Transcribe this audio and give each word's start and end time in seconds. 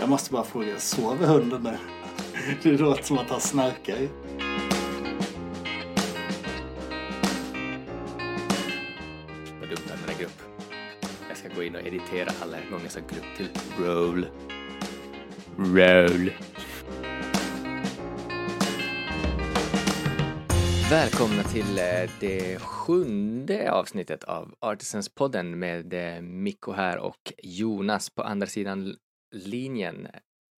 Jag 0.00 0.08
måste 0.08 0.32
bara 0.32 0.44
fråga, 0.44 0.78
sover 0.78 1.26
hunden 1.26 1.62
nu? 1.62 1.78
Det 2.62 2.78
låter 2.78 3.02
som 3.02 3.18
att 3.18 3.30
han 3.30 3.40
snarkar. 3.40 4.08
Vad 9.60 9.68
dumt 9.68 9.84
att 9.86 9.92
använda 9.92 10.20
grupp. 10.20 10.42
Jag 11.28 11.36
ska 11.36 11.48
gå 11.48 11.62
in 11.62 11.74
och 11.74 11.86
editera 11.86 12.30
alla 12.42 12.56
gånger 12.70 12.88
som 12.88 13.02
grupp 13.02 13.36
till 13.36 13.48
roll. 13.84 14.26
Roll. 15.56 16.30
Välkomna 20.90 21.42
till 21.42 21.78
eh, 21.78 22.10
det 22.20 22.58
sjunde 22.58 23.72
avsnittet 23.72 24.24
av 24.24 24.54
Artisans-podden 24.60 25.56
med 25.56 25.94
eh, 25.94 26.22
Mikko 26.22 26.72
här 26.72 26.98
och 26.98 27.32
Jonas 27.42 28.10
på 28.10 28.22
andra 28.22 28.46
sidan 28.46 28.96
linjen. 29.30 30.08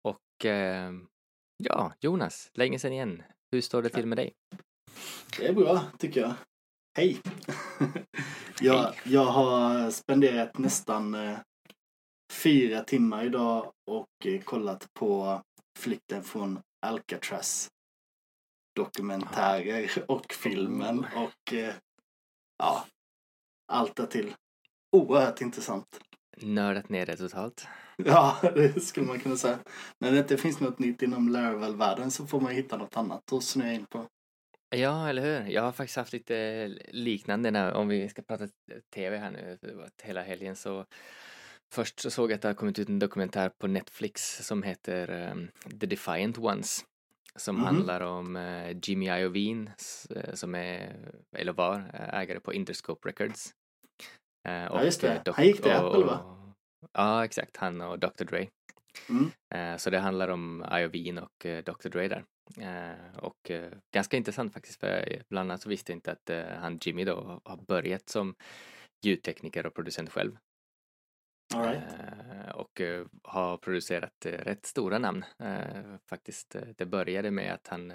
Och 0.02 0.44
eh, 0.46 0.92
ja, 1.56 1.92
Jonas, 2.00 2.50
länge 2.54 2.78
sedan 2.78 2.92
igen. 2.92 3.22
Hur 3.52 3.60
står 3.60 3.82
det 3.82 3.88
till 3.88 4.06
med 4.06 4.18
dig? 4.18 4.32
Det 5.38 5.46
är 5.46 5.52
bra, 5.52 5.82
tycker 5.98 6.20
jag. 6.20 6.34
Hej! 6.96 7.20
jag, 8.60 8.94
jag 9.04 9.24
har 9.24 9.90
spenderat 9.90 10.58
nästan 10.58 11.14
eh, 11.14 11.38
fyra 12.32 12.84
timmar 12.84 13.24
idag 13.24 13.72
och 13.90 14.26
eh, 14.26 14.40
kollat 14.40 14.86
på 14.94 15.42
flykten 15.78 16.22
från 16.22 16.60
Alcatraz 16.86 17.70
dokumentärer 18.76 19.90
och 20.08 20.32
filmen 20.32 21.06
och 21.16 21.54
eh, 21.54 21.74
ja, 22.58 22.86
allt 23.72 23.96
därtill. 23.96 24.34
Oerhört 24.96 25.40
intressant. 25.40 26.00
Nördat 26.36 26.88
ner 26.88 27.06
det 27.06 27.16
totalt. 27.16 27.66
Ja, 28.06 28.36
det 28.54 28.80
skulle 28.82 29.06
man 29.06 29.20
kunna 29.20 29.36
säga. 29.36 29.58
När 29.98 30.12
det 30.12 30.18
inte 30.18 30.36
finns 30.36 30.60
något 30.60 30.78
nytt 30.78 31.02
inom 31.02 31.28
Laravel-världen 31.28 32.10
så 32.10 32.26
får 32.26 32.40
man 32.40 32.52
hitta 32.52 32.76
något 32.76 32.96
annat 32.96 33.32
att 33.32 33.44
snöa 33.44 33.72
in 33.72 33.86
på. 33.86 34.06
Ja, 34.76 35.08
eller 35.08 35.22
hur? 35.22 35.50
Jag 35.52 35.62
har 35.62 35.72
faktiskt 35.72 35.96
haft 35.96 36.12
lite 36.12 36.66
liknande 36.88 37.50
när, 37.50 37.72
om 37.72 37.88
vi 37.88 38.08
ska 38.08 38.22
prata 38.22 38.48
tv 38.94 39.16
här 39.18 39.30
nu, 39.30 39.58
hela 40.02 40.22
helgen 40.22 40.56
så 40.56 40.84
Först 41.74 42.00
så 42.00 42.10
såg 42.10 42.30
jag 42.30 42.34
att 42.36 42.42
det 42.42 42.48
har 42.48 42.54
kommit 42.54 42.78
ut 42.78 42.88
en 42.88 42.98
dokumentär 42.98 43.50
på 43.60 43.66
Netflix 43.66 44.46
som 44.46 44.62
heter 44.62 45.30
um, 45.32 45.48
The 45.80 45.86
Defiant 45.86 46.38
Ones 46.38 46.84
som 47.36 47.56
Mhm. 47.56 47.64
handlar 47.64 48.00
om 48.00 48.36
uh, 48.36 48.76
Jimmy 48.82 49.06
Iovine 49.06 49.70
uh, 50.16 50.34
som 50.34 50.54
är, 50.54 50.96
eller 51.36 51.52
var, 51.52 51.90
ägare 52.12 52.40
på 52.40 52.54
Interscope 52.54 53.08
Records. 53.08 53.46
Uh, 54.48 54.54
Ja, 54.54 54.84
just 54.84 55.00
det. 55.00 55.22
Han 55.34 55.46
gick 55.46 55.62
till 55.62 55.72
och- 55.72 55.76
Apple, 55.88 56.04
va? 56.04 56.36
Ja, 56.92 57.24
exakt. 57.24 57.56
Han 57.56 57.80
och 57.80 57.98
Dr. 57.98 58.24
Dre. 58.24 58.48
Mm. 59.08 59.30
Eh, 59.54 59.76
Så 59.76 59.90
det 59.90 59.98
handlar 59.98 60.28
om 60.28 60.64
Iovine 60.72 61.18
och 61.22 61.46
eh, 61.46 61.64
Dr. 61.64 61.88
Dre 61.88 62.08
där. 62.08 62.24
Eh, 62.60 63.16
Och 63.18 63.50
ganska 63.94 64.16
intressant 64.16 64.52
faktiskt, 64.52 64.80
för 64.80 65.22
bland 65.28 65.50
annat 65.50 65.62
så 65.62 65.68
visste 65.68 65.92
jag 65.92 65.96
inte 65.96 66.12
att 66.12 66.30
han 66.60 66.78
Jimmy 66.82 67.04
då 67.04 67.40
har 67.44 67.56
börjat 67.56 68.08
som 68.08 68.34
ljudtekniker 69.04 69.66
och 69.66 69.74
producent 69.74 70.10
själv. 70.10 70.36
Right. 71.54 71.82
Och 72.54 72.80
har 73.22 73.56
producerat 73.56 74.26
rätt 74.26 74.66
stora 74.66 74.98
namn 74.98 75.24
faktiskt. 76.10 76.56
Det 76.76 76.86
började 76.86 77.30
med 77.30 77.54
att 77.54 77.66
han 77.68 77.92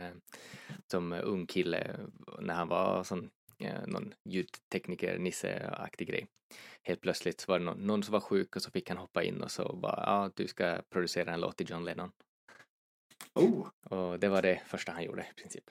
som 0.92 1.14
ung 1.14 1.48
kille, 1.48 2.00
när 2.40 2.54
han 2.54 2.68
var 2.68 3.04
sån, 3.04 3.30
eh, 3.60 3.88
någon 3.88 4.14
ljudtekniker, 4.24 5.18
Nisse-aktig 5.18 6.08
grej. 6.08 6.28
Helt 6.84 7.02
plötsligt 7.02 7.42
så 7.42 7.52
var 7.52 7.60
det 7.60 7.66
någon, 7.66 7.88
någon 7.88 8.04
som 8.04 8.12
var 8.14 8.20
sjuk 8.20 8.56
och 8.56 8.62
så 8.62 8.72
fick 8.72 8.90
han 8.90 8.98
hoppa 8.98 9.24
in 9.24 9.42
och 9.42 9.52
så 9.52 9.76
bara, 9.76 10.04
ja, 10.06 10.32
du 10.36 10.48
ska 10.48 10.82
producera 10.90 11.34
en 11.34 11.42
låt 11.42 11.58
till 11.58 11.70
John 11.70 11.86
Lennon. 11.86 12.12
Oh, 13.34 13.68
Och 13.90 14.20
det 14.20 14.28
var 14.28 14.42
det 14.42 14.62
första 14.66 14.92
han 14.92 15.04
gjorde 15.04 15.28
i 15.32 15.34
princip. 15.42 15.64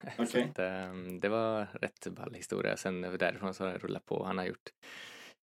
Okej. 0.18 0.42
att, 0.50 0.58
ehm, 0.58 1.20
det 1.20 1.28
var 1.28 1.64
rätt 1.64 2.06
ball 2.06 2.34
historia. 2.34 2.76
Sen 2.76 3.00
därifrån 3.00 3.54
så 3.54 3.64
har 3.64 3.72
det 3.72 3.78
rullat 3.78 4.06
på. 4.06 4.24
Han 4.24 4.38
har 4.38 4.44
gjort 4.44 4.70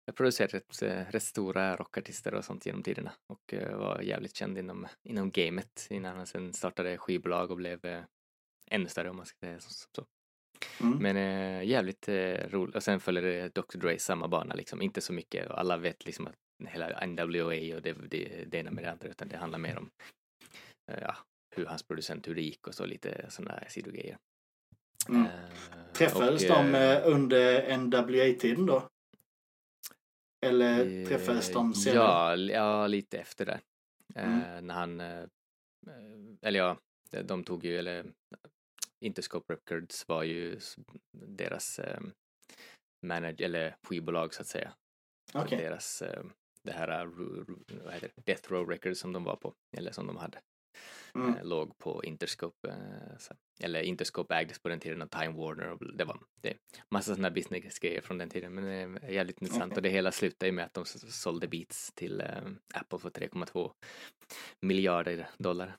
jag 0.05 0.15
producerat 0.15 0.53
rätt, 0.53 0.81
rätt 1.13 1.23
stora 1.23 1.75
rockartister 1.75 2.33
och 2.33 2.45
sånt 2.45 2.65
genom 2.65 2.83
tiderna 2.83 3.13
och 3.27 3.53
eh, 3.53 3.77
var 3.77 4.01
jävligt 4.01 4.35
känd 4.35 4.57
inom, 4.57 4.87
inom 5.03 5.31
gamet 5.31 5.87
innan 5.89 6.17
han 6.17 6.27
sen 6.27 6.53
startade 6.53 6.97
skivbolag 6.97 7.51
och 7.51 7.57
blev 7.57 7.85
eh, 7.85 8.03
ännu 8.71 8.87
större 8.87 9.09
om 9.09 9.17
man 9.17 9.25
ska 9.25 9.37
säga 9.39 9.59
så. 9.59 9.69
så. 9.95 10.05
Mm. 10.81 10.97
Men 10.97 11.17
eh, 11.17 11.63
jävligt 11.69 12.07
eh, 12.09 12.49
roligt. 12.49 12.75
Och 12.75 12.83
sen 12.83 12.99
följer 12.99 13.23
det 13.23 13.55
Dr. 13.55 13.77
Dre 13.77 13.99
samma 13.99 14.27
bana 14.27 14.55
liksom. 14.55 14.81
Inte 14.81 15.01
så 15.01 15.13
mycket. 15.13 15.49
och 15.49 15.59
Alla 15.59 15.77
vet 15.77 16.05
liksom 16.05 16.27
att 16.27 16.35
hela 16.67 17.05
NWA 17.05 17.75
och 17.75 17.81
det, 17.81 17.93
det, 18.09 18.45
det 18.47 18.57
ena 18.57 18.71
med 18.71 18.83
det 18.83 18.91
andra 18.91 19.07
utan 19.07 19.27
det 19.27 19.37
handlar 19.37 19.59
mer 19.59 19.77
om 19.77 19.89
eh, 20.91 20.99
ja, 21.01 21.15
hur 21.55 21.65
hans 21.65 21.83
producent, 21.83 22.27
hur 22.27 22.35
det 22.35 22.41
gick 22.41 22.67
och 22.67 22.75
så 22.75 22.85
lite 22.85 23.25
sådana 23.29 23.53
här 23.53 23.67
sidogrejer. 23.69 24.17
Mm. 25.09 25.21
Eh, 25.21 25.29
Träffades 25.93 26.43
och, 26.43 26.49
de 26.49 26.75
eh, 26.75 26.91
eh, 26.91 27.01
under 27.05 27.77
NWA-tiden 27.77 28.65
då? 28.65 28.89
Eller 30.45 31.05
träffades 31.05 31.51
de 31.51 31.73
senare? 31.73 32.05
Ja, 32.05 32.35
ja, 32.35 32.87
lite 32.87 33.17
efter 33.17 33.45
det. 33.45 33.59
Mm. 34.15 34.67
När 34.67 34.73
han, 34.73 34.99
eller 36.41 36.59
ja, 36.59 36.77
de- 37.11 37.21
de 37.21 37.43
tog 37.43 37.65
ju, 37.65 37.77
eller 37.79 38.05
Interscope 39.03 39.53
Records 39.53 40.07
var 40.07 40.23
ju 40.23 40.59
deras 41.11 41.79
eh, 41.79 41.99
manager, 43.05 43.45
eller 43.45 43.75
skivbolag 43.83 44.33
så 44.33 44.41
att 44.41 44.47
säga. 44.47 44.73
Okej. 45.33 45.57
Deras, 45.57 46.01
eh, 46.01 46.23
det 46.63 46.71
här 46.71 47.05
ru- 47.05 47.63
vad 47.83 47.93
heter 47.93 48.11
det? 48.15 48.21
Death 48.25 48.51
Row 48.51 48.69
Records 48.69 48.99
som 48.99 49.13
de 49.13 49.23
var 49.23 49.35
på, 49.35 49.53
eller 49.77 49.91
som 49.91 50.07
de 50.07 50.17
hade, 50.17 50.39
Mm. 51.15 51.35
eh, 51.35 51.43
låg 51.45 51.77
på 51.77 52.03
Interscope. 52.03 52.69
eh, 52.69 53.35
eller 53.59 53.81
Interscope 53.81 54.35
ägdes 54.35 54.59
på 54.59 54.69
den 54.69 54.79
tiden 54.79 55.01
av 55.01 55.07
Time 55.07 55.31
Warner 55.37 55.67
och 55.71 55.95
det 55.97 56.05
var 56.05 56.19
det, 56.41 56.57
massa 56.91 57.11
sådana 57.15 57.31
business-grejer 57.31 58.01
från 58.01 58.17
den 58.17 58.29
tiden. 58.29 58.53
Men 58.53 58.63
det 58.63 59.05
är 59.07 59.11
jävligt 59.11 59.41
intressant 59.41 59.71
Okej. 59.71 59.75
och 59.75 59.81
det 59.81 59.89
hela 59.89 60.11
slutade 60.11 60.45
ju 60.47 60.51
med 60.51 60.65
att 60.65 60.73
de 60.73 60.85
sålde 60.85 61.47
Beats 61.47 61.91
till 61.95 62.21
eh, 62.21 62.43
Apple 62.73 62.99
för 62.99 63.09
3,2 63.09 63.71
miljarder 64.59 65.29
dollar. 65.37 65.77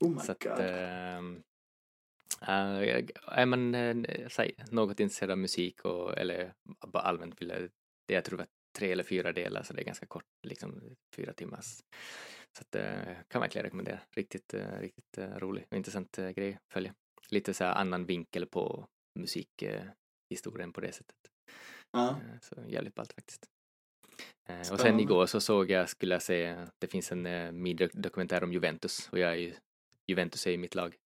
Oh 0.00 0.10
my 0.10 0.20
Så 0.20 0.32
att, 0.32 0.42
god. 0.42 0.58
ehm, 0.60 1.42
eh, 2.48 3.04
är 3.26 3.46
man 3.46 3.74
eh, 3.74 4.28
säg, 4.28 4.54
något 4.70 5.00
intresserad 5.00 5.30
av 5.30 5.38
musik 5.38 5.84
och, 5.84 6.18
eller 6.18 6.54
bara 6.86 7.02
allmänt 7.02 7.40
vill 7.40 7.48
det 7.48 8.14
jag 8.14 8.24
tror 8.24 8.38
var 8.38 8.46
tre 8.78 8.92
eller 8.92 9.04
fyra 9.04 9.32
delar 9.32 9.62
så 9.62 9.72
det 9.72 9.82
är 9.82 9.84
ganska 9.84 10.06
kort, 10.06 10.24
liksom 10.46 10.96
fyra 11.16 11.32
timmars. 11.32 11.66
Så 12.58 12.60
att, 12.60 12.74
eh, 12.74 13.14
kan 13.28 13.40
verkligen 13.40 13.64
rekommendera. 13.64 14.00
Riktigt, 14.10 14.54
eh, 14.54 14.78
riktigt 14.80 15.18
eh, 15.18 15.36
rolig 15.36 15.66
och 15.70 15.76
intressant 15.76 16.18
eh, 16.18 16.30
grej 16.30 16.54
att 16.54 16.72
följa. 16.72 16.94
Lite 17.30 17.54
så 17.54 17.64
här 17.64 17.74
annan 17.74 18.06
vinkel 18.06 18.46
på 18.46 18.86
musikhistorien 19.18 20.72
på 20.72 20.80
det 20.80 20.92
sättet. 20.92 21.16
ja. 21.92 22.20
Så 22.40 22.56
jävligt 22.68 22.94
ballt 22.94 23.12
faktiskt. 23.12 23.46
Och 24.70 24.80
sen 24.80 25.00
igår 25.00 25.26
så 25.26 25.40
såg 25.40 25.70
jag, 25.70 25.88
skulle 25.88 26.14
jag 26.14 26.22
säga, 26.22 26.68
det 26.78 26.86
finns 26.86 27.12
en 27.12 27.26
eh, 27.26 27.52
mini-dokumentär 27.52 28.44
om 28.44 28.52
Juventus 28.52 29.08
och 29.12 29.18
jag 29.18 29.30
är 29.30 29.36
ju, 29.36 29.54
Juventus 30.06 30.46
är 30.46 30.50
ju 30.50 30.58
mitt 30.58 30.74
lag. 30.74 30.96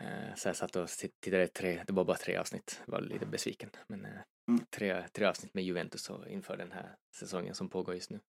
Eh, 0.00 0.34
Så 0.36 0.48
jag 0.48 0.56
satt 0.56 0.76
och 0.76 0.88
tittade 0.88 1.48
tre, 1.48 1.84
det 1.86 1.92
var 1.92 2.04
bara 2.04 2.16
tre 2.16 2.36
avsnitt, 2.36 2.82
var 2.86 3.00
lite 3.00 3.26
besviken. 3.26 3.70
Men 3.88 4.04
eh, 4.04 4.20
Mm. 4.50 4.64
tre, 4.76 5.08
tre 5.12 5.26
avsnitt 5.26 5.54
med 5.54 5.64
Juventus 5.64 6.10
inför 6.28 6.56
den 6.56 6.72
här 6.72 6.96
säsongen 7.16 7.54
som 7.54 7.68
pågår 7.68 7.94
just 7.94 8.10
nu. 8.10 8.20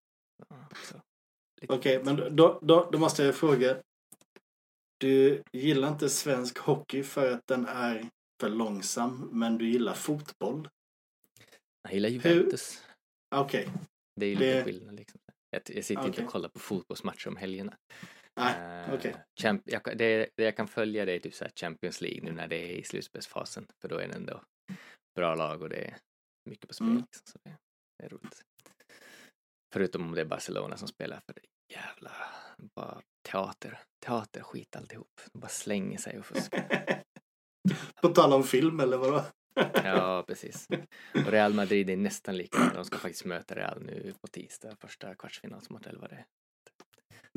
Okej, 1.67 2.03
men 2.03 2.16
då, 2.35 2.59
då, 2.61 2.89
då 2.91 2.97
måste 3.00 3.23
jag 3.23 3.35
fråga. 3.35 3.78
Du 4.97 5.44
gillar 5.51 5.88
inte 5.88 6.09
svensk 6.09 6.57
hockey 6.57 7.03
för 7.03 7.31
att 7.31 7.47
den 7.47 7.66
är 7.66 8.09
för 8.41 8.49
långsam, 8.49 9.29
men 9.34 9.57
du 9.57 9.69
gillar 9.69 9.94
fotboll? 9.94 10.69
Jag 11.84 11.94
gillar 11.94 12.09
Juventus. 12.09 12.84
Okej. 13.35 13.69
Det 14.16 14.25
är 14.25 14.29
ju 14.29 14.35
lite 14.35 14.53
det- 14.53 14.63
skillnad 14.63 14.95
liksom. 14.95 15.19
Jag, 15.49 15.61
jag 15.66 15.85
sitter 15.85 16.01
inte 16.01 16.09
Okej. 16.11 16.25
och 16.25 16.31
kollar 16.31 16.49
på 16.49 16.59
fotbollsmatcher 16.59 17.28
om 17.28 17.35
helgerna. 17.37 17.78
Nej, 18.37 18.84
Eh, 18.87 18.93
okej. 18.93 19.16
champ- 19.41 19.61
jag, 19.66 19.81
det, 19.97 20.29
det 20.35 20.43
jag 20.43 20.55
kan 20.57 20.67
följa 20.67 21.05
det 21.05 21.11
är 21.13 21.19
typ 21.19 21.34
så 21.34 21.43
här 21.43 21.51
Champions 21.55 22.01
League 22.01 22.22
nu 22.23 22.31
när 22.31 22.47
det 22.47 22.55
är 22.55 22.69
i 22.78 22.84
slutspelsfasen. 22.84 23.67
För 23.81 23.87
då 23.89 23.97
är 23.97 24.07
det 24.07 24.13
ändå 24.13 24.43
bra 25.16 25.35
lag 25.35 25.61
och 25.61 25.69
det 25.69 25.75
är 25.85 25.97
mycket 26.49 26.67
på 26.67 26.73
spel. 26.73 26.87
Mm. 26.87 27.01
Liksom, 27.01 27.22
så 27.25 27.39
det, 27.43 27.57
det 27.99 28.05
är 28.05 28.09
roligt. 28.09 28.41
Förutom 29.73 30.01
om 30.07 30.11
det 30.16 30.22
är 30.22 30.25
Barcelona 30.25 30.78
som 30.78 30.87
spelar 30.87 31.19
för 31.25 31.34
det 31.34 31.41
är 31.41 31.81
jävla 31.81 32.11
bara 32.75 33.01
teater. 33.31 33.79
Teater, 34.05 34.41
skit 34.41 34.75
alltihop. 34.75 35.22
De 35.34 35.39
bara 35.39 35.47
slänger 35.49 35.97
sig 35.97 36.19
och 36.19 36.25
fuskar. 36.25 37.03
På 38.01 38.07
tal 38.09 38.34
om 38.34 38.43
film 38.43 38.79
eller 38.79 38.97
vadå? 38.97 39.23
Ja, 39.73 40.23
precis. 40.28 40.67
Och 41.25 41.31
Real 41.31 41.53
Madrid 41.53 41.89
är 41.89 41.97
nästan 41.97 42.37
lika. 42.37 42.72
De 42.73 42.85
ska 42.85 42.97
faktiskt 42.97 43.25
möta 43.25 43.55
Real 43.55 43.81
nu 43.81 44.13
på 44.22 44.28
tisdag, 44.28 44.75
första 44.79 45.16
kvartsfinalsmatch 45.16 45.87
eller 45.87 45.99
vad 45.99 46.09
det 46.09 46.16
är. 46.16 46.25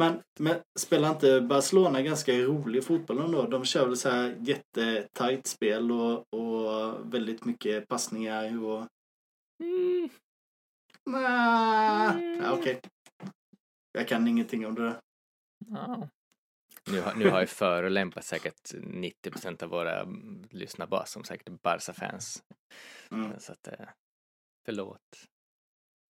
Men, 0.00 0.22
men 0.38 0.60
spelar 0.78 1.10
inte 1.10 1.40
Barcelona 1.40 2.02
ganska 2.02 2.32
rolig 2.32 2.84
fotboll 2.84 3.18
ändå? 3.18 3.46
De 3.46 3.64
kör 3.64 3.86
väl 3.86 3.96
så 3.96 4.08
här 4.10 4.36
jättetajt 4.40 5.46
spel 5.46 5.92
och, 5.92 6.34
och 6.34 7.14
väldigt 7.14 7.44
mycket 7.44 7.88
passningar 7.88 8.64
och... 8.64 8.86
Mm, 9.62 10.08
Nja, 11.06 12.12
Mm. 12.12 12.40
ja, 12.44 12.52
Okej. 12.52 12.80
Jag 13.92 14.08
kan 14.08 14.28
ingenting 14.28 14.66
om 14.66 14.74
det 14.74 14.82
där. 14.82 15.00
Ja. 15.66 16.08
Nu, 16.86 17.00
har- 17.00 17.14
nu 17.14 17.28
har 17.30 17.40
ju 17.40 17.46
förolämpat 17.46 18.24
säkert 18.24 18.74
90 18.74 19.30
procent 19.30 19.62
av 19.62 19.68
våra 19.70 20.04
lyssnarbas 20.50 21.10
som 21.12 21.24
säkert 21.24 21.62
Barca-fans. 21.62 22.42
Mm. 23.10 23.40
Så 23.40 23.52
att, 23.52 23.68
eh, 23.68 23.88
förlåt. 24.64 25.26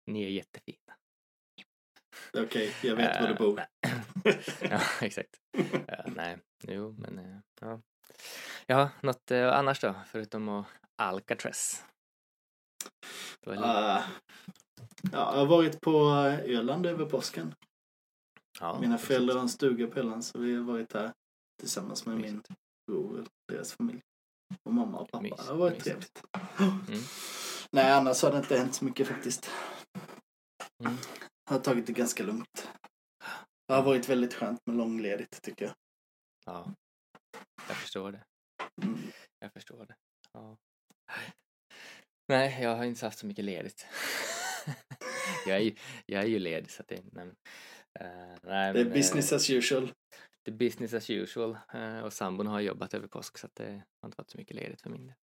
Ni 0.06 0.25
är 0.25 0.28
jättefina. 0.28 0.94
Okej, 2.38 2.75
jag 2.82 2.96
vet 2.96 3.20
var 3.20 3.26
du 3.28 3.32
Eh, 3.32 3.38
bor. 3.38 3.64
ja, 4.70 4.81
exakt. 5.00 5.31
Ja, 5.87 6.05
nej, 6.06 6.38
jo, 6.62 6.94
men 6.99 7.19
eh, 7.19 7.38
ja. 7.61 7.81
Ja, 8.67 8.90
något 9.02 9.31
eh, 9.31 9.52
annars 9.58 9.81
då, 9.81 9.94
förutom 10.06 10.49
att 10.49 10.67
Alcatraz? 10.96 11.84
Ah, 13.46 13.52
ja, 13.52 14.02
jag 15.12 15.19
har 15.37 15.46
varit 15.46 15.81
på 15.81 16.00
Öland 16.44 16.87
över 16.87 17.06
påsken. 17.06 17.55
ja, 18.61 18.81
Mina 18.81 18.93
mysigt. 18.93 19.06
föräldrar 19.08 19.34
har 19.34 19.43
en 19.43 19.49
stuga 19.49 19.87
på 19.87 19.99
Öland 20.00 20.25
så 20.25 20.38
vi 20.38 20.55
har 20.56 20.62
varit 20.62 20.88
där 20.88 21.12
tillsammans 21.61 22.06
med 22.06 22.16
min 22.16 22.23
Mysigt. 22.37 22.49
bror 22.87 23.20
och 23.20 23.26
deras 23.52 23.73
familj. 23.73 24.00
Och 24.64 24.75
mamma 24.75 24.99
och 24.99 25.11
pappa. 25.11 25.23
Mys, 25.23 25.37
det 25.37 25.43
har 25.52 25.56
varit 25.56 25.73
mysigt. 25.84 25.84
trevligt. 25.84 26.23
Mm. 26.88 27.00
Nej, 27.73 27.93
annars 27.93 28.23
har 28.23 28.31
det 28.32 28.38
inte 28.38 28.58
hänt 28.58 28.75
så 28.75 28.84
mycket 28.84 29.08
faktiskt. 29.08 29.50
Mm. 30.84 30.96
Jag 31.50 31.56
har 31.56 31.62
tagit 31.62 31.87
det 31.87 31.93
ganska 31.93 32.23
lugnt. 32.23 32.69
Det 33.69 33.75
har 33.75 33.82
varit 33.82 34.08
väldigt 34.08 34.35
skönt 34.35 34.67
med 34.67 34.76
långledigt 34.76 35.43
tycker 35.43 35.64
jag. 35.64 35.75
Ja, 36.47 36.75
jag 37.69 37.76
förstår 37.76 38.12
det. 38.12 38.25
Mm. 38.82 38.99
Jag 39.38 39.52
förstår 39.52 39.87
det. 39.87 39.94
Ja. 40.32 40.56
Nej, 42.29 42.62
jag 42.62 42.76
har 42.76 42.85
inte 42.85 43.06
haft 43.06 43.19
så 43.19 43.26
mycket 43.26 43.44
ledigt. 43.44 43.87
jag, 45.47 45.56
är 45.56 45.61
ju, 45.61 45.75
jag 46.06 46.23
är 46.23 46.26
ju 46.29 46.38
ledig 46.38 46.70
så 46.70 46.82
att 46.82 46.88
det... 46.88 47.02
Nej, 47.12 47.26
eh, 48.00 48.37
nej, 48.43 48.73
Det 48.73 48.81
är 48.81 48.85
men, 48.85 48.93
business 48.93 49.32
eh, 49.32 49.37
as 49.37 49.50
usual. 49.50 49.93
det 50.43 50.50
är 50.50 50.55
business 50.56 50.94
as 50.94 51.11
usual. 51.11 51.58
eh, 51.75 52.00
och 52.00 52.12
sambon 52.12 52.47
har 52.47 52.61
jobbat 52.61 52.94
över 52.94 53.08
påsk 53.08 53.38
så 53.38 53.47
att 53.47 53.55
det 53.55 53.82
har 54.00 54.08
inte 54.08 54.19
varit 54.19 54.31
så 54.31 54.38
mycket 54.38 54.56
ledigt 54.56 54.81
för 54.82 54.91
min 54.91 55.06
del. 55.06 55.17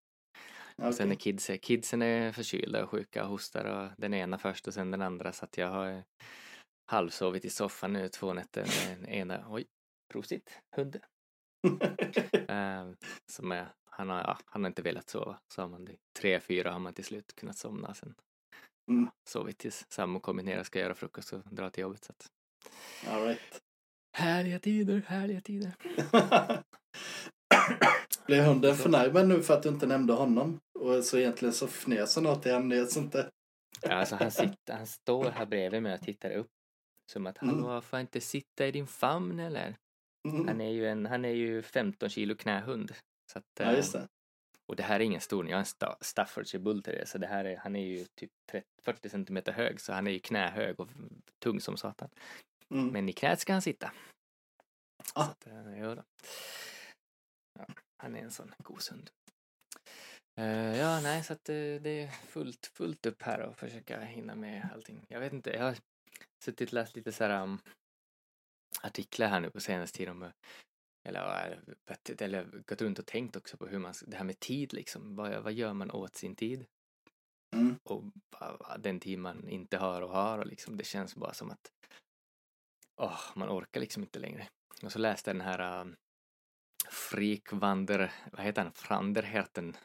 Och 0.81 0.95
sen 0.95 1.11
är 1.11 1.15
kids, 1.15 1.51
kidsen 1.61 2.01
är 2.01 2.31
förkylda 2.31 2.83
och 2.83 2.89
sjuka 2.89 3.23
och 3.23 3.29
hostar 3.29 3.65
och 3.65 3.91
den 3.97 4.13
ena 4.13 4.37
först 4.37 4.67
och 4.67 4.73
sen 4.73 4.91
den 4.91 5.01
andra 5.01 5.31
så 5.31 5.45
att 5.45 5.57
jag 5.57 5.67
har 5.67 5.91
eh, 5.91 6.01
halvsovit 6.91 7.45
i 7.45 7.49
soffan 7.49 7.93
nu 7.93 8.09
två 8.09 8.33
nätter 8.33 8.61
med 8.61 8.97
den 8.97 9.09
ena, 9.09 9.45
oj, 9.49 9.65
prosit, 10.13 10.61
hunden. 10.75 11.01
Eh, 12.47 12.91
som 13.31 13.51
är, 13.51 13.67
han, 13.89 14.09
har, 14.09 14.17
ja, 14.19 14.37
han 14.45 14.63
har 14.63 14.67
inte 14.67 14.81
velat 14.81 15.09
sova. 15.09 15.39
Så 15.53 15.61
har 15.61 15.69
man 15.69 15.85
det. 15.85 15.95
Tre, 16.19 16.39
fyra 16.39 16.71
har 16.71 16.79
man 16.79 16.93
till 16.93 17.05
slut 17.05 17.35
kunnat 17.35 17.57
somna. 17.57 17.93
Sen 17.93 18.15
Mm. 18.91 19.09
sovit 19.29 19.57
tills 19.57 19.85
sambo 19.89 20.19
kommit 20.19 20.45
ner 20.45 20.59
och 20.59 20.65
ska 20.65 20.79
göra 20.79 20.95
frukost 20.95 21.33
och 21.33 21.41
dra 21.51 21.69
till 21.69 21.81
jobbet. 21.81 22.03
Så 22.03 22.11
att, 22.11 22.27
All 23.07 23.23
right. 23.27 23.61
härliga 24.17 24.59
tider, 24.59 25.01
härliga 25.07 25.41
tider. 25.41 25.71
Blev 28.27 28.43
hunden 28.43 28.75
förnärmad 28.75 29.27
nu 29.27 29.43
för 29.43 29.53
att 29.53 29.63
du 29.63 29.69
inte 29.69 29.85
nämnde 29.87 30.13
honom? 30.13 30.59
Och 30.79 31.03
så 31.03 31.17
egentligen 31.17 31.53
så 31.53 31.67
fnös 31.67 32.15
han 32.15 32.25
åt 32.27 32.43
dig, 32.43 32.53
han 32.53 32.69
nöts 32.69 32.97
inte. 32.97 33.29
Ja, 33.81 33.93
alltså 33.93 34.15
han, 34.15 34.31
sitter, 34.31 34.73
han 34.73 34.87
står 34.87 35.29
här 35.29 35.45
bredvid 35.45 35.83
mig 35.83 35.93
och 35.93 36.01
tittar 36.01 36.31
upp. 36.31 36.47
Som 37.11 37.27
att, 37.27 37.41
Mm. 37.41 37.63
hallå, 37.63 37.81
får 37.81 37.99
jag 37.99 38.03
inte 38.03 38.21
sitta 38.21 38.67
i 38.67 38.71
din 38.71 38.87
famn 38.87 39.39
eller? 39.39 39.75
Mm. 40.27 40.47
Han 40.47 40.61
är 40.61 40.69
ju, 40.71 40.87
en, 40.87 41.05
han 41.05 41.25
är 41.25 41.29
ju 41.33 41.61
15 41.61 42.09
kilo 42.09 42.35
knähund. 42.35 42.93
Så 43.31 43.39
att, 43.39 43.45
Ja, 43.59 43.65
eh, 43.65 43.75
just 43.77 43.93
det. 43.93 44.07
Och 44.65 44.75
det 44.75 44.83
här 44.83 44.99
är 44.99 45.03
ingen 45.03 45.21
stor, 45.21 45.47
jag 45.49 45.55
har 45.55 45.59
en 45.59 45.65
sta- 45.65 45.97
Staffordshire 46.01 46.61
bull 46.63 46.83
terrier, 46.83 47.05
så 47.05 47.17
det 47.17 47.27
här 47.27 47.45
är, 47.45 47.57
han 47.57 47.75
är 47.75 47.85
ju 47.85 48.05
typ 48.15 48.31
30, 48.51 48.67
40 48.83 49.09
centimeter 49.09 49.51
hög, 49.51 49.81
så 49.81 49.93
han 49.93 50.07
är 50.07 50.11
ju 50.11 50.19
knähög 50.19 50.79
och 50.79 50.89
tung 51.39 51.61
som 51.61 51.77
satan. 51.77 52.09
Mm. 52.71 52.87
Men 52.87 53.09
i 53.09 53.13
knät 53.13 53.39
ska 53.39 53.53
han 53.53 53.61
sitta. 53.61 53.91
Ah. 55.13 55.23
Så 55.25 55.31
att, 55.31 55.47
eh, 55.47 55.79
jo 55.81 55.95
då. 55.95 56.03
Ja, 57.59 57.65
han 57.97 58.15
är 58.15 58.19
en 58.19 58.31
sån 58.31 58.53
goshund. 58.57 59.09
Uh, 60.39 60.77
ja, 60.77 60.99
nej, 61.01 61.23
så 61.23 61.33
att 61.33 61.49
eh, 61.49 61.55
det 61.55 62.01
är 62.01 62.07
fullt, 62.07 62.65
fullt 62.65 63.05
upp 63.05 63.21
här 63.21 63.39
och 63.39 63.57
försöka 63.57 64.01
hinna 64.01 64.35
med 64.35 64.69
allting. 64.73 65.05
Jag 65.09 65.19
vet 65.19 65.33
inte, 65.33 65.49
jag 65.49 65.63
har 65.63 65.77
suttit 66.43 66.69
och 66.69 66.73
läst 66.73 66.95
lite 66.95 67.11
så 67.11 67.23
här 67.23 67.43
um, 67.43 67.59
artiklar 68.81 69.27
här 69.27 69.39
nu 69.39 69.49
på 69.49 69.59
senaste 69.59 69.97
tiden 69.97 70.15
om 70.15 70.23
eh, 70.23 70.31
eller, 71.07 71.61
eller 72.19 72.61
gått 72.67 72.81
runt 72.81 72.99
och 72.99 73.05
tänkt 73.05 73.35
också 73.35 73.57
på 73.57 73.67
hur 73.67 73.79
man, 73.79 73.93
det 74.07 74.17
här 74.17 74.23
med 74.23 74.39
tid 74.39 74.73
liksom, 74.73 75.15
vad, 75.15 75.43
vad 75.43 75.53
gör 75.53 75.73
man 75.73 75.91
åt 75.91 76.15
sin 76.15 76.35
tid? 76.35 76.65
Mm. 77.55 77.75
Och 77.83 78.03
den 78.79 78.99
tid 78.99 79.19
man 79.19 79.49
inte 79.49 79.77
har 79.77 80.01
och 80.01 80.09
har 80.09 80.39
och 80.39 80.47
liksom, 80.47 80.77
det 80.77 80.83
känns 80.83 81.15
bara 81.15 81.33
som 81.33 81.51
att 81.51 81.71
åh, 83.01 83.21
man 83.35 83.49
orkar 83.49 83.79
liksom 83.79 84.03
inte 84.03 84.19
längre. 84.19 84.47
Och 84.83 84.91
så 84.91 84.99
läste 84.99 85.29
jag 85.29 85.35
den 85.35 85.47
här 85.47 85.81
um, 85.81 85.95
Frik 86.89 87.53
Wander, 87.53 88.11
vad 88.31 88.45
heter 88.45 88.61
han, 88.61 88.71
Franderherten, 88.71 89.77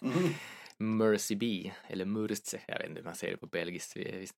Mm. 0.00 0.34
Mercy 0.98 1.36
B, 1.36 1.72
eller 1.86 2.04
Murse, 2.04 2.60
jag 2.66 2.78
vet 2.78 2.88
inte 2.88 3.00
hur 3.00 3.04
man 3.04 3.14
säger 3.14 3.32
det 3.32 3.40
på 3.40 3.46
belgiskt. 3.46 3.96
Visst. 3.96 4.36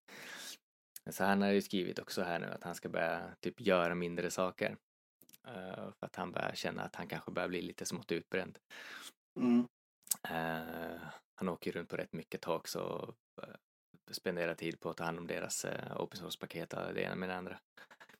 Så 1.11 1.25
han 1.25 1.43
har 1.43 1.49
ju 1.49 1.63
skrivit 1.63 1.99
också 1.99 2.23
här 2.23 2.39
nu 2.39 2.47
att 2.47 2.65
han 2.65 2.75
ska 2.75 2.89
börja 2.89 3.35
typ 3.41 3.61
göra 3.61 3.95
mindre 3.95 4.31
saker. 4.31 4.77
Eh, 5.47 5.91
för 5.99 6.07
att 6.07 6.17
han 6.17 6.33
börjar 6.33 6.53
känna 6.55 6.83
att 6.83 6.97
han 6.97 7.09
kanske 7.09 7.31
börjar 7.31 7.49
bli 7.49 7.63
lite 7.63 7.87
smått 7.87 8.13
utbränd. 8.13 8.59
Mm. 9.41 9.67
Eh, 10.29 11.01
han 11.35 11.49
åker 11.49 11.73
runt 11.73 11.89
på 11.89 11.97
rätt 11.97 12.13
mycket 12.13 12.41
talks 12.41 12.77
och 12.77 13.09
uh, 13.43 13.55
spenderar 14.11 14.55
tid 14.55 14.81
på 14.81 14.91
att 14.91 14.97
ta 14.97 15.05
hand 15.05 15.19
om 15.19 15.27
deras 15.27 15.65
uh, 15.65 16.01
open 16.01 16.19
source-paket 16.19 16.73
och 16.73 16.95
det 16.95 17.03
ena 17.03 17.15
med 17.15 17.29
det 17.29 17.37
andra. 17.37 17.59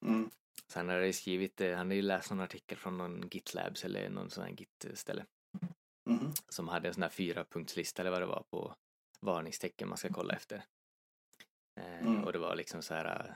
Mm. 0.03 0.31
Han 0.73 0.89
har 0.89 0.97
ju 0.99 1.13
skrivit, 1.13 1.61
eh, 1.61 1.77
han 1.77 1.87
har 1.89 1.95
ju 1.95 2.03
läst 2.03 2.31
någon 2.31 2.41
artikel 2.41 2.79
från 2.79 2.99
någon 2.99 3.29
GitLabs 3.31 3.85
eller 3.85 4.09
någon 4.11 4.31
sån 4.31 4.45
här 4.45 4.51
Git-ställe 4.51 5.25
Mm. 6.11 6.33
som 6.49 6.69
hade 6.69 6.89
en 6.89 6.95
sån 6.95 7.03
här 7.03 7.11
fyra 7.11 7.45
punktslista 7.45 8.03
eller 8.03 8.11
vad 8.11 8.23
det 8.23 8.27
var 8.27 8.45
på 8.51 8.75
varningstecken 9.21 9.89
man 9.89 9.99
ska 9.99 10.09
kolla 10.09 10.35
efter. 10.35 10.65
Eh, 11.81 12.01
Mm. 12.07 12.25
Och 12.25 12.33
det 12.33 12.39
var 12.39 12.57
liksom 12.57 12.83
så 12.83 12.95
här, 12.95 13.27
eh, 13.29 13.35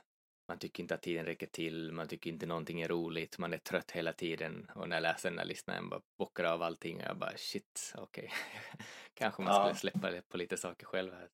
man 0.49 0.59
tycker 0.59 0.83
inte 0.83 0.95
att 0.95 1.03
tiden 1.03 1.25
räcker 1.25 1.47
till, 1.47 1.93
man 1.93 2.09
tycker 2.09 2.31
inte 2.31 2.47
någonting 2.47 2.81
är 2.81 2.89
roligt, 2.89 3.39
man 3.39 3.53
är 3.53 3.59
trött 3.59 3.91
hela 3.91 4.13
tiden 4.13 4.71
och 4.75 4.89
när 4.89 4.97
jag 4.97 5.03
läste 5.03 5.29
den 5.31 5.39
här 5.39 5.45
listan 5.47 5.75
jag 5.75 5.89
bara 5.89 6.03
bockar 6.19 6.45
av 6.45 6.63
allting 6.63 6.97
och 6.97 7.03
jag 7.03 7.17
bara 7.19 7.37
shit, 7.37 7.93
okej. 7.99 8.33
Kanske 9.15 9.43
man 9.43 9.55
Ja. 9.55 9.75
skulle 9.75 9.93
släppa 9.93 10.23
på 10.29 10.37
lite 10.37 10.57
saker 10.57 10.87
själv 10.87 11.13
här. 11.15 11.29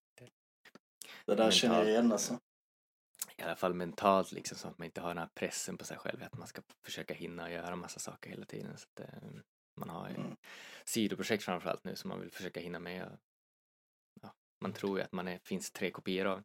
Det 1.27 1.35
där 1.35 1.51
känner 1.51 1.75
jag 1.75 1.81
Mentalt. 1.85 1.89
igen 1.89 2.13
alltså. 2.13 2.39
I 3.37 3.43
alla 3.43 3.57
fall 3.57 3.75
mentalt 3.75 4.33
liksom 4.33 4.59
så 4.59 4.69
att 4.69 4.79
man 4.79 4.85
inte 4.85 5.01
har 5.01 5.09
den 5.09 5.19
här 5.19 5.29
pressen 5.35 5.79
på 5.79 5.85
sig 5.85 5.97
själv 5.97 6.23
att 6.23 6.39
man 6.39 6.47
ska 6.47 6.63
försöka 6.85 7.15
hinna 7.15 7.51
göra 7.51 7.77
massa 7.77 8.01
saker 8.01 8.31
hela 8.31 8.45
tiden. 8.47 8.79
Så 8.79 8.87
att, 8.95 9.01
eh, 9.09 9.31
man 9.81 9.89
har 9.89 10.09
ju 10.09 10.15
Mm. 10.15 10.37
sidoprojekt 10.85 11.45
framförallt 11.45 11.85
nu 11.85 11.97
som 11.97 12.09
man 12.09 12.21
vill 12.21 12.31
försöka 12.31 12.61
hinna 12.61 12.79
med. 12.79 13.07
Och, 13.07 13.19
ja, 14.23 14.33
man 14.61 14.73
tror 14.73 14.99
ju 14.99 15.05
att 15.05 15.13
man 15.13 15.29
är, 15.29 15.39
finns 15.39 15.71
tre 15.71 15.91
kopior 15.91 16.27
av. 16.27 16.43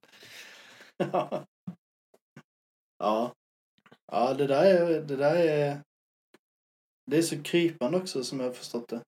ja. 3.00 3.34
Ja, 4.12 4.34
det 4.34 4.48
där 4.48 4.64
är, 4.64 5.02
det 5.02 5.16
där 5.16 5.36
är... 5.36 5.82
Det 7.12 7.18
är 7.18 7.22
så 7.22 7.44
krypande 7.44 7.98
också 7.98 8.24
som 8.24 8.40
jag 8.40 8.48
har 8.48 8.54
förstått 8.54 8.90
det. 8.90 9.02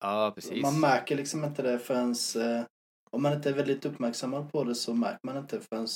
Ja, 0.00 0.32
precis. 0.34 0.62
Man 0.62 0.80
märker 0.80 1.16
liksom 1.16 1.44
inte 1.44 1.62
det 1.62 1.78
förrän... 1.78 2.14
Eh, 2.36 2.66
om 3.10 3.22
man 3.22 3.32
inte 3.32 3.48
är 3.48 3.52
väldigt 3.54 3.84
uppmärksammad 3.84 4.52
på 4.52 4.64
det 4.64 4.74
så 4.74 4.94
märker 4.94 5.20
man 5.22 5.36
inte 5.36 5.60
förrän 5.60 5.88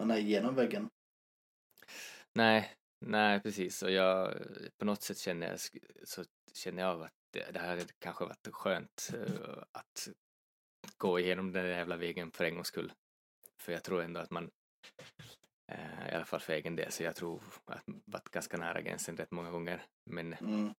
man 0.00 0.10
är 0.10 0.16
igenom 0.18 0.54
väggen. 0.54 0.90
Nej, 2.32 2.74
nej 3.00 3.40
precis. 3.40 3.82
Och 3.82 3.90
jag, 3.90 4.34
på 4.78 4.84
något 4.84 5.02
sätt 5.02 5.18
känner 5.18 5.48
jag, 5.48 5.60
så 6.08 6.24
känner 6.54 6.82
jag 6.82 7.02
att 7.02 7.12
det, 7.32 7.50
det 7.50 7.58
här 7.60 7.68
hade 7.68 7.84
kanske 7.98 8.24
varit 8.24 8.48
skönt 8.52 9.10
eh, 9.14 9.62
att 9.72 10.08
gå 10.96 11.18
igenom 11.20 11.52
den 11.52 11.64
där 11.64 11.70
jävla 11.70 11.96
vägen 11.96 12.30
för 12.32 12.44
en 12.44 12.54
gångs 12.54 12.68
skull. 12.68 12.92
För 13.58 13.72
jag 13.72 13.84
tror 13.84 14.02
ändå 14.02 14.20
att 14.20 14.30
man, 14.30 14.50
eh, 15.72 16.08
i 16.08 16.14
alla 16.14 16.24
fall 16.24 16.40
för 16.40 16.52
egen 16.52 16.76
del, 16.76 16.92
så 16.92 17.02
jag 17.02 17.16
tror 17.16 17.42
att 17.64 17.86
man 17.86 18.02
varit 18.04 18.30
ganska 18.30 18.56
nära 18.56 18.80
gränsen 18.80 19.16
rätt 19.16 19.30
många 19.30 19.50
gånger. 19.50 19.82
Men 20.10 20.32
Mm. 20.34 20.74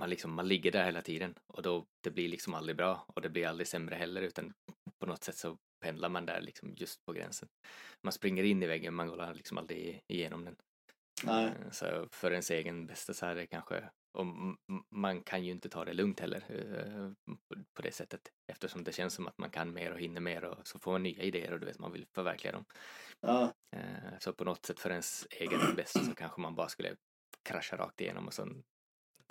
man, 0.00 0.10
liksom, 0.10 0.34
man 0.34 0.48
ligger 0.48 0.72
där 0.72 0.84
hela 0.84 1.02
tiden 1.02 1.34
och 1.46 1.62
då 1.62 1.86
det 2.00 2.10
blir 2.10 2.28
liksom 2.28 2.54
aldrig 2.54 2.76
bra 2.76 3.04
och 3.08 3.22
det 3.22 3.28
blir 3.30 3.46
aldrig 3.46 3.68
sämre 3.68 3.94
heller 3.94 4.22
utan 4.22 4.54
på 4.98 5.06
något 5.06 5.24
sätt 5.24 5.36
så 5.36 5.58
pendlar 5.80 6.08
man 6.08 6.26
där 6.26 6.40
liksom 6.40 6.74
just 6.76 7.04
på 7.04 7.12
gränsen. 7.12 7.48
Man 8.02 8.12
springer 8.12 8.44
in 8.44 8.62
i 8.62 8.66
väggen, 8.66 8.94
man 8.94 9.08
går 9.08 9.34
liksom 9.34 9.58
aldrig 9.58 10.00
igenom 10.06 10.44
den. 10.44 10.56
Nej. 11.24 11.46
Eh, 11.46 11.70
Så 11.70 12.08
för 12.12 12.30
ens 12.30 12.50
egen 12.50 12.86
bästa 12.86 13.14
så 13.14 13.26
är 13.26 13.34
det 13.34 13.46
kanske, 13.46 13.90
och 14.12 14.26
man 14.90 15.22
kan 15.22 15.44
ju 15.44 15.50
inte 15.52 15.68
ta 15.68 15.84
det 15.84 15.92
lugnt 15.92 16.20
heller 16.20 16.44
eh, 16.48 17.12
på- 17.74 17.82
det 17.82 17.92
sättet 17.92 18.20
eftersom 18.52 18.84
det 18.84 18.92
känns 18.92 19.14
som 19.14 19.26
att 19.26 19.38
man 19.38 19.50
kan 19.50 19.72
mer 19.72 19.92
och 19.92 20.00
hinner 20.00 20.20
mer 20.20 20.44
och 20.44 20.66
så 20.66 20.78
får 20.78 20.92
man 20.92 21.02
nya 21.02 21.22
idéer 21.22 21.52
och 21.52 21.60
du 21.60 21.66
vet 21.66 21.78
man 21.78 21.92
vill 21.92 22.06
förverkliga 22.14 22.52
dem. 22.52 22.64
Ja. 23.20 23.52
Eh, 23.76 24.18
Så 24.20 24.32
på 24.32 24.44
något 24.44 24.66
sätt 24.66 24.80
för 24.80 24.90
ens 24.90 25.26
egen 25.30 25.74
bästa 25.76 26.00
så 26.00 26.14
kanske 26.14 26.40
man 26.40 26.54
bara 26.54 26.68
skulle 26.68 26.96
krascha 27.42 27.76
rakt 27.76 28.00
igenom 28.00 28.26
och 28.26 28.34
sen, 28.34 28.64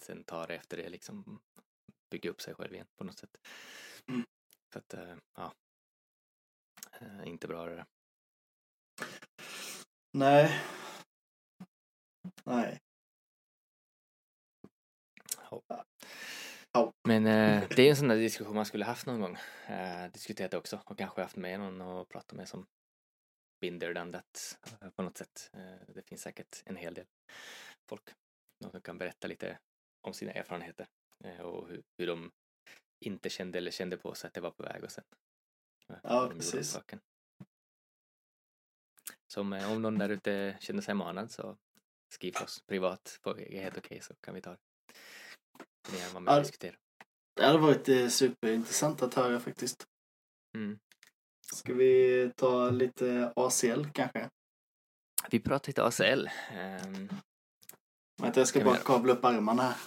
sen 0.01 0.23
ta 0.23 0.45
det 0.47 0.55
efter 0.55 0.77
det 0.77 0.89
liksom 0.89 1.39
bygga 2.11 2.29
upp 2.29 2.41
sig 2.41 2.55
själv 2.55 2.73
igen 2.73 2.87
på 2.97 3.03
något 3.03 3.17
sätt. 3.19 3.37
Mm. 4.09 4.25
Så 4.73 4.79
att, 4.79 4.93
ja. 5.35 5.53
Eh, 7.01 7.27
Inte 7.27 7.47
bra 7.47 7.65
det 7.65 7.75
där. 7.75 7.85
Nej. 10.13 10.61
Nej. 12.45 12.79
Men 17.07 17.25
eh, 17.25 17.67
det 17.75 17.81
är 17.81 17.89
en 17.89 17.95
sån 17.95 18.07
där 18.07 18.15
diskussion 18.15 18.55
man 18.55 18.65
skulle 18.65 18.85
haft 18.85 19.05
någon 19.05 19.21
gång. 19.21 19.37
Eh, 19.67 20.11
diskuterat 20.11 20.51
det 20.51 20.57
också 20.57 20.81
och 20.85 20.97
kanske 20.97 21.21
haft 21.21 21.35
med 21.35 21.59
någon 21.59 21.81
och 21.81 22.09
pratat 22.09 22.31
med 22.37 22.49
som 22.49 22.65
binder 23.61 23.93
done 23.93 24.11
that 24.11 24.57
eh, 24.81 24.89
på 24.89 25.01
något 25.01 25.17
sätt. 25.17 25.49
Eh, 25.53 25.93
det 25.95 26.01
finns 26.01 26.21
säkert 26.21 26.61
en 26.65 26.75
hel 26.75 26.93
del 26.93 27.05
folk. 27.89 28.09
Någon 28.63 28.71
som 28.71 28.81
kan 28.81 28.97
berätta 28.97 29.27
lite 29.27 29.59
om 30.07 30.13
sina 30.13 30.31
erfarenheter 30.31 30.87
eh, 31.23 31.39
och 31.39 31.69
hur, 31.69 31.83
hur 31.97 32.07
de 32.07 32.31
inte 33.05 33.29
kände 33.29 33.57
eller 33.57 33.71
kände 33.71 33.97
på 33.97 34.13
sig 34.13 34.27
att 34.27 34.33
det 34.33 34.41
var 34.41 34.51
på 34.51 34.63
väg 34.63 34.83
och 34.83 34.91
sen 34.91 35.03
eh, 35.89 35.99
Ja, 36.03 36.31
precis. 36.35 36.79
Som 39.27 39.53
eh, 39.53 39.71
om 39.71 39.81
någon 39.81 39.97
där 39.97 40.09
ute 40.09 40.57
känner 40.59 40.81
sig 40.81 40.93
manad 40.93 41.31
så 41.31 41.57
skriv 42.09 42.35
oss 42.35 42.61
privat 42.67 43.19
på 43.21 43.35
helt 43.35 43.77
okej 43.77 44.01
så 44.01 44.13
kan 44.21 44.33
vi 44.33 44.41
ta 44.41 44.49
det. 44.49 44.57
Är 45.89 46.19
med 46.19 46.29
och 46.29 46.55
Ja. 46.61 46.71
Det 47.35 47.45
hade 47.45 47.57
varit 47.57 47.89
eh, 47.89 48.07
superintressant 48.07 49.01
att 49.01 49.13
höra 49.13 49.39
faktiskt. 49.39 49.87
Mm. 50.55 50.79
Ska 51.53 51.73
vi 51.73 52.31
ta 52.35 52.69
lite 52.69 53.33
ACL 53.35 53.85
kanske? 53.93 54.29
Vi 55.29 55.39
pratar 55.39 55.67
lite 55.69 55.83
ACL. 55.83 56.29
Ehm, 56.51 57.09
Vänta, 58.21 58.39
jag 58.39 58.47
ska 58.47 58.63
bara 58.63 58.77
kavla 58.77 59.13
upp 59.13 59.25
armarna 59.25 59.63
här. 59.63 59.77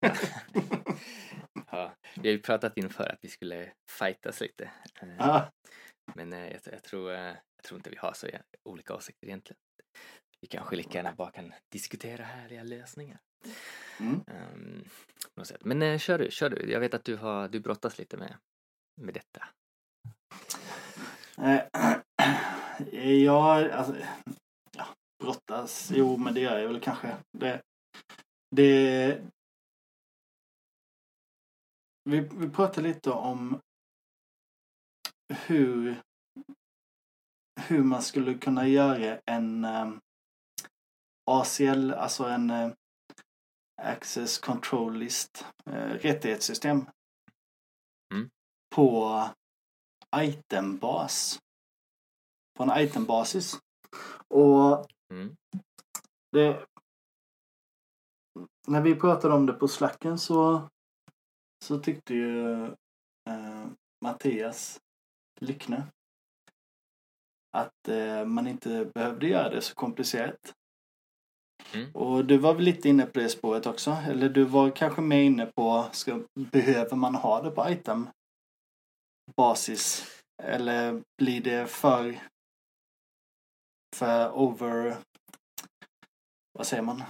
ja, 1.70 1.94
vi 2.16 2.28
har 2.28 2.36
ju 2.36 2.42
pratat 2.42 2.76
inför 2.76 3.12
att 3.12 3.18
vi 3.22 3.28
skulle 3.28 3.72
fightas 3.90 4.40
lite. 4.40 4.70
Ja, 5.18 5.50
Men 6.14 6.32
eh, 6.32 6.52
jag, 6.52 6.60
jag, 6.64 6.82
tror, 6.82 7.12
eh, 7.12 7.18
jag 7.56 7.64
tror 7.64 7.78
inte 7.78 7.90
vi 7.90 7.96
har 7.96 8.12
så 8.12 8.26
olika 8.64 8.94
åsikter 8.94 9.26
egentligen. 9.26 9.58
Vi 10.40 10.46
kanske 10.48 10.76
lika 10.76 10.98
gärna 10.98 11.12
bara 11.12 11.30
kan 11.30 11.52
diskutera 11.72 12.24
härliga 12.24 12.62
lösningar. 12.62 13.18
Mm. 14.00 14.84
Sätt. 15.44 15.64
Men 15.64 15.98
kör 15.98 16.18
du, 16.18 16.30
kör 16.30 16.50
du. 16.50 16.72
Jag 16.72 16.80
vet 16.80 16.94
att 16.94 17.04
du, 17.04 17.16
har, 17.16 17.48
du 17.48 17.60
brottas 17.60 17.98
lite 17.98 18.16
med, 18.16 18.36
med 19.00 19.14
detta. 19.14 19.48
Ja, 22.92 23.72
alltså, 23.72 23.96
ja, 24.76 24.86
brottas, 25.22 25.92
jo 25.94 26.16
men 26.16 26.34
det 26.34 26.40
gör 26.40 26.58
jag 26.58 26.68
väl 26.68 26.80
kanske. 26.80 27.16
Det, 27.38 27.62
det, 28.56 29.20
vi, 32.06 32.20
vi 32.20 32.48
pratade 32.50 32.88
lite 32.88 33.10
om 33.10 33.60
hur, 35.46 36.02
hur 37.60 37.82
man 37.82 38.02
skulle 38.02 38.34
kunna 38.38 38.68
göra 38.68 39.20
en 39.26 39.64
um, 39.64 40.00
ACL, 41.30 41.92
alltså 41.92 42.24
en 42.24 42.50
eh, 42.50 42.72
Access 43.82 44.38
Control 44.38 44.96
List, 44.96 45.46
eh, 45.66 45.88
rättighetssystem 45.88 46.86
Mm. 48.14 48.30
på 48.74 49.22
itembas. 50.16 51.38
På 52.58 52.62
en 52.62 52.78
itembasis. 52.80 53.58
Och 54.28 54.86
Mm. 55.12 55.36
det, 56.32 56.66
när 58.68 58.80
vi 58.82 58.94
pratade 58.94 59.34
om 59.34 59.46
det 59.46 59.52
på 59.52 59.68
slacken 59.68 60.18
så, 60.18 60.68
så 61.64 61.78
tyckte 61.78 62.14
ju 62.14 62.64
eh, 63.30 63.66
Mattias 64.04 64.80
Lyckne 65.40 65.86
att 67.56 67.88
eh, 67.88 68.24
man 68.24 68.46
inte 68.46 68.90
behövde 68.94 69.26
göra 69.26 69.48
det 69.48 69.62
så 69.62 69.74
komplicerat. 69.74 70.54
Mm. 71.74 71.90
Och 71.94 72.24
du 72.24 72.38
var 72.38 72.54
väl 72.54 72.64
lite 72.64 72.88
inne 72.88 73.06
på 73.06 73.18
det 73.18 73.28
spåret 73.28 73.66
också? 73.66 73.90
Eller 73.90 74.28
du 74.28 74.44
var 74.44 74.70
kanske 74.70 75.00
mer 75.00 75.22
inne 75.22 75.46
på, 75.46 75.88
ska, 75.92 76.22
behöver 76.34 76.96
man 76.96 77.14
ha 77.14 77.42
det 77.42 77.50
på 77.50 77.70
item 77.70 78.08
basis? 79.36 80.06
Eller 80.42 81.02
blir 81.22 81.40
det 81.40 81.66
för, 81.66 82.20
för 83.96 84.38
over, 84.38 84.96
vad 86.52 86.66
säger 86.66 86.82
man? 86.82 87.02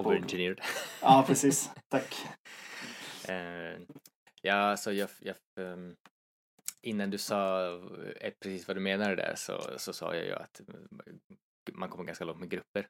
Overengineered. 0.00 0.60
Ja, 1.02 1.24
precis. 1.26 1.70
Tack. 1.88 2.14
Eh, 3.28 3.78
ja, 4.42 4.54
alltså 4.54 4.92
jag, 4.92 5.08
jag, 5.20 5.36
ehm, 5.60 5.94
innan 6.86 7.10
du 7.10 7.18
sa 7.18 7.66
eh, 8.20 8.32
precis 8.40 8.68
vad 8.68 8.76
du 8.76 8.80
menade 8.80 9.16
där 9.16 9.34
så, 9.36 9.78
så 9.78 9.92
sa 9.92 10.14
jag 10.14 10.24
ju 10.24 10.32
att 10.32 10.60
man 11.72 11.88
kommer 11.88 12.04
ganska 12.04 12.24
långt 12.24 12.40
med 12.40 12.50
grupper. 12.50 12.80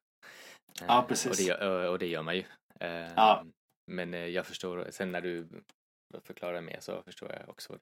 Eh, 0.81 0.87
Ja, 0.89 1.05
precis. 1.09 1.31
Och 1.51 1.59
det, 1.59 1.89
och 1.89 1.99
det 1.99 2.07
gör 2.07 2.23
man 2.23 2.37
ju. 2.37 2.45
Eh, 2.81 3.13
Ja. 3.17 3.45
Men 3.91 4.33
jag 4.33 4.47
förstår, 4.47 4.87
sen 4.91 5.13
när 5.13 5.21
du 5.21 5.49
förklarar 6.25 6.61
mer 6.61 6.81
så 6.81 7.03
förstår 7.03 7.33
jag 7.33 7.49
också 7.49 7.79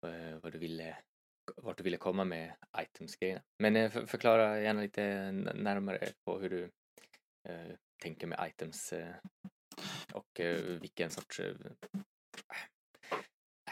vad, 0.00 0.14
vad 0.42 0.52
du 0.52 0.58
ville, 0.58 0.96
vart 1.56 1.76
du 1.78 1.82
ville 1.84 1.96
komma 1.96 2.24
med 2.24 2.56
items-grejerna. 2.78 3.42
Men 3.62 3.90
för, 3.90 4.06
förklara 4.06 4.60
gärna 4.60 4.80
lite 4.80 5.32
närmare 5.54 6.08
på 6.24 6.38
hur 6.38 6.50
du 6.50 6.70
tänker 8.00 8.26
med 8.26 8.50
items 8.52 8.92
eh, 8.92 9.14
och 10.12 10.40
eh, 10.40 10.60
vilken 10.60 11.10
sorts 11.10 11.40
eh, 11.40 11.56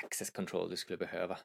access 0.04 0.30
control 0.30 0.70
du 0.70 0.76
skulle 0.76 0.98
behöva. 0.98 1.38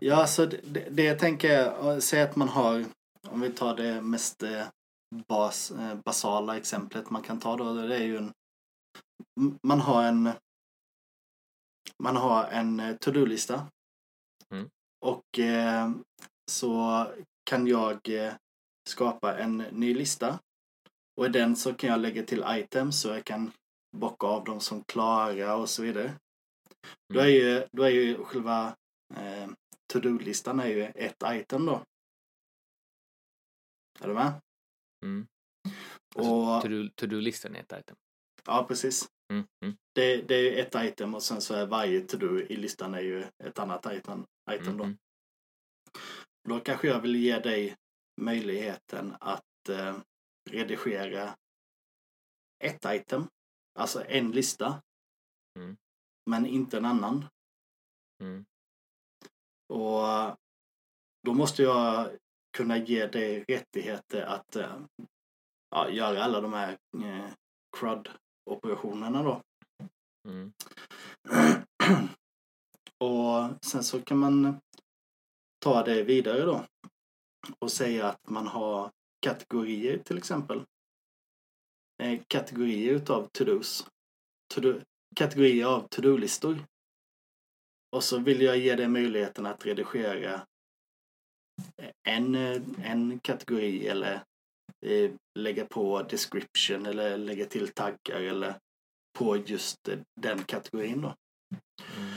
Ja, 0.00 0.26
så 0.26 0.46
det, 0.46 0.88
det 0.90 1.02
jag 1.02 1.18
tänker 1.18 2.00
säg 2.00 2.22
att 2.22 2.36
man 2.36 2.48
har, 2.48 2.84
om 3.28 3.40
vi 3.40 3.50
tar 3.50 3.76
det 3.76 4.02
mest 4.02 4.42
bas, 5.28 5.72
basala 6.04 6.56
exemplet 6.56 7.10
man 7.10 7.22
kan 7.22 7.40
ta 7.40 7.56
då, 7.56 7.74
det 7.74 7.96
är 7.96 8.04
ju 8.04 8.16
en, 8.16 8.32
man 9.62 9.80
har 9.80 10.04
en, 10.04 10.30
man 12.02 12.16
har 12.16 12.44
en 12.44 12.98
to-do-lista. 12.98 13.70
Mm. 14.54 14.70
Och 15.06 15.38
så 16.50 17.06
kan 17.44 17.66
jag 17.66 18.00
skapa 18.88 19.38
en 19.38 19.56
ny 19.56 19.94
lista. 19.94 20.38
Och 21.18 21.26
i 21.26 21.28
den 21.28 21.56
så 21.56 21.74
kan 21.74 21.90
jag 21.90 22.00
lägga 22.00 22.22
till 22.22 22.44
items 22.48 23.00
så 23.00 23.08
jag 23.08 23.24
kan 23.24 23.52
bocka 23.96 24.26
av 24.26 24.44
dem 24.44 24.60
som 24.60 24.84
klara 24.84 25.56
och 25.56 25.68
så 25.68 25.82
vidare. 25.82 26.18
Då 27.14 27.20
är 27.20 27.26
ju, 27.26 27.66
då 27.72 27.82
är 27.82 27.90
ju 27.90 28.24
själva 28.24 28.76
eh, 29.14 29.48
to-do-listan 29.92 30.60
är 30.60 30.66
ju 30.66 30.82
ett 30.82 31.22
item 31.26 31.66
då. 31.66 31.84
Är 34.00 34.08
du 34.08 34.14
med? 34.14 34.40
Mm. 35.04 35.26
Alltså, 36.16 36.60
To-do-listan 36.96 37.56
är 37.56 37.60
ett 37.60 37.72
item. 37.72 37.96
ja, 38.46 38.64
precis. 38.68 39.08
Mm. 39.32 39.46
Mm. 39.64 39.76
Det, 39.94 40.16
det 40.16 40.34
är 40.34 40.42
ju 40.42 40.58
ett 40.58 40.74
item 40.74 41.14
och 41.14 41.22
sen 41.22 41.40
så 41.40 41.54
är 41.54 41.66
varje 41.66 42.00
to-do 42.00 42.40
i 42.40 42.56
listan 42.56 42.94
är 42.94 43.00
ju 43.00 43.24
ett 43.44 43.58
annat 43.58 43.86
item, 43.86 44.26
item 44.50 44.76
då. 44.76 44.84
Mm. 44.84 44.98
Då 46.48 46.60
kanske 46.60 46.88
jag 46.88 47.00
vill 47.00 47.16
ge 47.16 47.38
dig 47.38 47.76
möjligheten 48.20 49.14
att 49.20 49.68
eh, 49.68 49.96
redigera 50.48 51.36
ett 52.64 52.84
item, 52.86 53.28
alltså 53.78 54.04
en 54.04 54.30
lista, 54.30 54.82
Mm. 55.58 55.76
men 56.30 56.46
inte 56.46 56.76
en 56.76 56.84
annan. 56.84 57.26
Mm. 58.22 58.44
Och 59.68 60.36
då 61.22 61.34
måste 61.34 61.62
jag 61.62 62.18
kunna 62.56 62.76
ge 62.76 63.06
dig 63.06 63.44
rättigheter 63.48 64.22
att 64.22 64.56
eh, 64.56 64.80
ja, 65.70 65.90
göra 65.90 66.24
alla 66.24 66.40
de 66.40 66.52
här 66.52 66.78
eh, 67.04 67.30
CRUD-operationerna 67.76 69.22
då. 69.22 69.42
Mm. 70.28 70.52
och 72.98 73.64
sen 73.64 73.84
så 73.84 74.02
kan 74.02 74.18
man 74.18 74.60
ta 75.58 75.84
det 75.84 76.02
vidare 76.02 76.42
då 76.42 76.66
och 77.58 77.72
säga 77.72 78.06
att 78.08 78.28
man 78.30 78.46
har 78.46 78.90
kategorier 79.20 79.98
till 79.98 80.18
exempel. 80.18 80.64
Eh, 82.02 82.20
kategorier 82.28 82.92
utav 82.92 83.28
to-dos. 83.32 83.86
To-do, 84.54 84.80
kategorier 85.16 85.66
av 85.66 85.88
to-do-listor. 85.88 86.58
Och 87.96 88.04
så 88.04 88.18
vill 88.18 88.42
jag 88.42 88.58
ge 88.58 88.74
dig 88.74 88.88
möjligheten 88.88 89.46
att 89.46 89.66
redigera 89.66 90.46
en, 92.08 92.34
eh, 92.34 92.62
en 92.82 93.20
kategori 93.20 93.88
eller 93.88 94.22
eh, 94.86 95.10
lägga 95.38 95.66
på 95.66 96.02
description 96.02 96.86
eller 96.86 97.18
lägga 97.18 97.44
till 97.44 97.68
taggar 97.68 98.20
eller 98.20 98.58
på 99.18 99.36
just 99.36 99.88
eh, 99.88 99.98
den 100.20 100.44
kategorin 100.44 101.00
då. 101.00 101.14
Mm. 101.96 102.12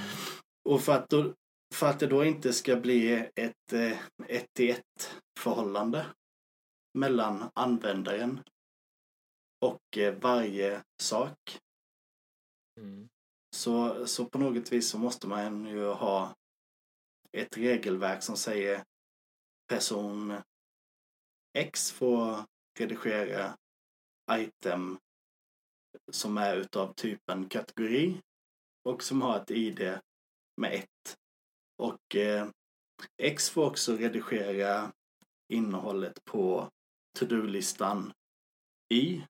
Och 0.70 0.82
för 0.82 0.94
att, 0.94 1.10
då, 1.10 1.34
för 1.74 1.88
att 1.88 2.00
det 2.00 2.08
då 2.08 2.26
inte 2.26 2.54
ska 2.54 2.76
bli 2.76 3.30
ett 3.36 3.74
eh, 3.74 4.00
ett 4.28 4.54
till 4.54 4.70
ett 4.70 5.16
förhållande 5.40 6.06
mellan 6.94 7.50
användaren 7.54 8.44
och 9.60 9.98
eh, 9.98 10.16
varje 10.16 10.84
sak. 11.02 11.60
Mm. 12.80 13.10
Så, 13.56 14.08
så 14.08 14.26
på 14.26 14.38
något 14.38 14.72
vis 14.72 14.90
så 14.90 14.98
måste 14.98 15.28
man 15.28 15.66
ju 15.66 15.86
ha 15.86 16.36
ett 17.32 17.58
regelverk 17.58 18.24
som 18.24 18.38
säger 18.38 18.84
person 19.68 20.42
X 21.54 21.92
får 21.92 22.46
redigera 22.80 23.58
item 24.32 25.00
som 26.12 26.38
är 26.38 26.58
utav 26.58 26.94
typen 26.94 27.50
kategori 27.50 28.22
och 28.84 29.04
som 29.04 29.22
har 29.22 29.40
ett 29.40 29.52
ID 29.52 30.00
med 30.62 30.74
ett. 30.74 31.18
Och 31.78 32.16
eh, 32.16 32.50
X 33.18 33.50
får 33.50 33.66
också 33.66 33.96
redigera 33.96 34.92
innehållet 35.54 36.26
på 36.26 36.70
to-do-listan 37.20 38.14
Y. 38.94 39.22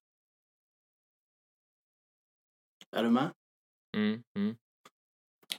Är 2.92 3.04
du 3.04 3.10
med? 3.10 3.34
Mm, 3.98 4.24
mm, 4.38 4.56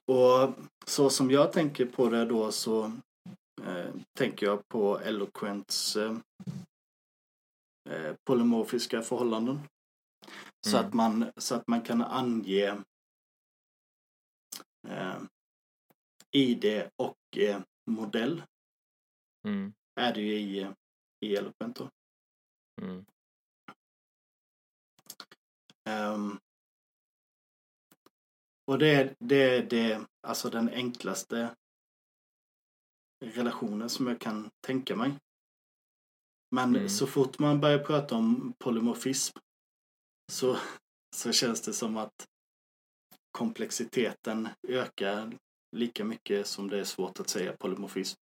Och 0.06 0.54
så 0.86 1.10
som 1.10 1.30
jag 1.30 1.52
tänker 1.52 1.86
på 1.86 2.08
det 2.08 2.24
då 2.24 2.52
så 2.52 2.84
eh, 3.62 3.94
tänker 4.18 4.46
jag 4.46 4.68
på 4.68 4.98
Eloquents 5.00 5.96
eh, 5.96 6.16
eh, 7.90 8.16
polymorfiska 8.24 9.02
förhållanden. 9.02 9.60
Så, 10.66 10.76
Mm. 10.76 10.88
att 10.88 10.94
man, 10.94 11.32
så 11.36 11.54
att 11.54 11.68
man 11.68 11.82
kan 11.82 12.02
ange 12.02 12.82
eh, 14.88 15.22
ID 16.30 16.88
och 16.96 17.38
eh, 17.38 17.62
modell 17.90 18.42
mm, 19.46 19.72
är 20.00 20.14
det 20.14 20.20
ju 20.20 20.34
i, 20.34 20.66
i 21.20 21.36
Eloquent 21.36 21.76
då. 21.76 21.90
Mm. 22.82 23.04
Ehm, 25.84 26.38
och 28.64 28.78
det 28.78 28.94
är 28.94 29.14
det, 29.18 29.60
det, 29.60 30.06
alltså 30.26 30.50
den 30.50 30.68
enklaste 30.68 31.56
relationen 33.24 33.88
som 33.88 34.06
jag 34.06 34.20
kan 34.20 34.50
tänka 34.60 34.96
mig. 34.96 35.18
Men 36.50 36.76
Mm. 36.76 36.88
så 36.88 37.06
fort 37.06 37.38
man 37.38 37.60
börjar 37.60 37.84
prata 37.84 38.14
om 38.14 38.54
polymorfism 38.58 39.38
så, 40.32 40.56
så 41.16 41.32
känns 41.32 41.60
det 41.60 41.72
som 41.72 41.96
att 41.96 42.28
komplexiteten 43.30 44.48
ökar 44.68 45.38
lika 45.76 46.04
mycket 46.04 46.46
som 46.46 46.68
det 46.68 46.80
är 46.80 46.84
svårt 46.84 47.20
att 47.20 47.28
säga 47.28 47.56
polymorfism. 47.56 48.20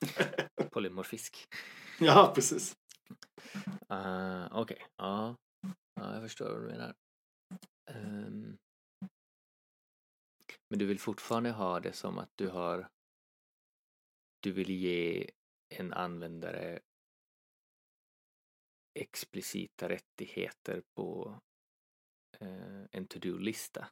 Polymorfisk. 0.70 1.46
Ja, 2.00 2.32
precis. 2.34 2.76
Uh, 3.90 4.48
Okej, 4.50 4.86
ja. 4.96 5.36
ja. 5.94 6.14
Jag 6.14 6.22
förstår 6.22 6.52
vad 6.52 6.62
du 6.62 6.66
menar. 6.66 6.94
Um, 7.90 8.58
men 10.70 10.78
du 10.78 10.86
vill 10.86 11.00
fortfarande 11.00 11.50
ha 11.50 11.80
det 11.80 11.92
som 11.92 12.18
att 12.18 12.30
du 12.34 12.48
har 12.48 12.88
du 14.40 14.52
vill 14.52 14.70
ge 14.70 15.30
en 15.68 15.92
användare 15.92 16.80
explicita 18.94 19.88
rättigheter 19.88 20.82
på 20.94 21.40
eh, 22.40 22.84
en 22.92 23.06
to-do-lista. 23.06 23.88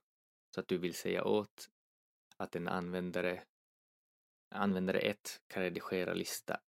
Så 0.54 0.60
att 0.60 0.68
du 0.68 0.78
vill 0.78 0.94
säga 0.94 1.24
åt 1.24 1.70
att 2.36 2.56
en 2.56 2.68
användare 2.68 3.44
användare 4.54 4.98
1 4.98 5.42
kan 5.46 5.62
redigera 5.62 6.14
lista 6.14 6.60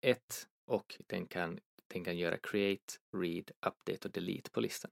1 0.00 0.48
och 0.68 0.96
den 1.06 1.26
kan, 1.26 1.60
den 1.86 2.04
kan 2.04 2.18
göra 2.18 2.38
create, 2.38 2.94
read, 3.16 3.50
update 3.66 4.08
och 4.08 4.12
delete 4.12 4.50
på 4.50 4.60
listan. 4.60 4.90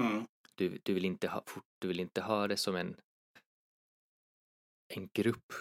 Mm. 0.00 0.26
Du, 0.54 0.78
du, 0.82 0.94
vill 0.94 1.04
inte 1.04 1.28
ha, 1.28 1.44
du 1.78 1.88
vill 1.88 2.00
inte 2.00 2.20
ha 2.20 2.48
det 2.48 2.56
som 2.56 2.76
en, 2.76 2.96
en 4.88 5.08
grupp 5.12 5.52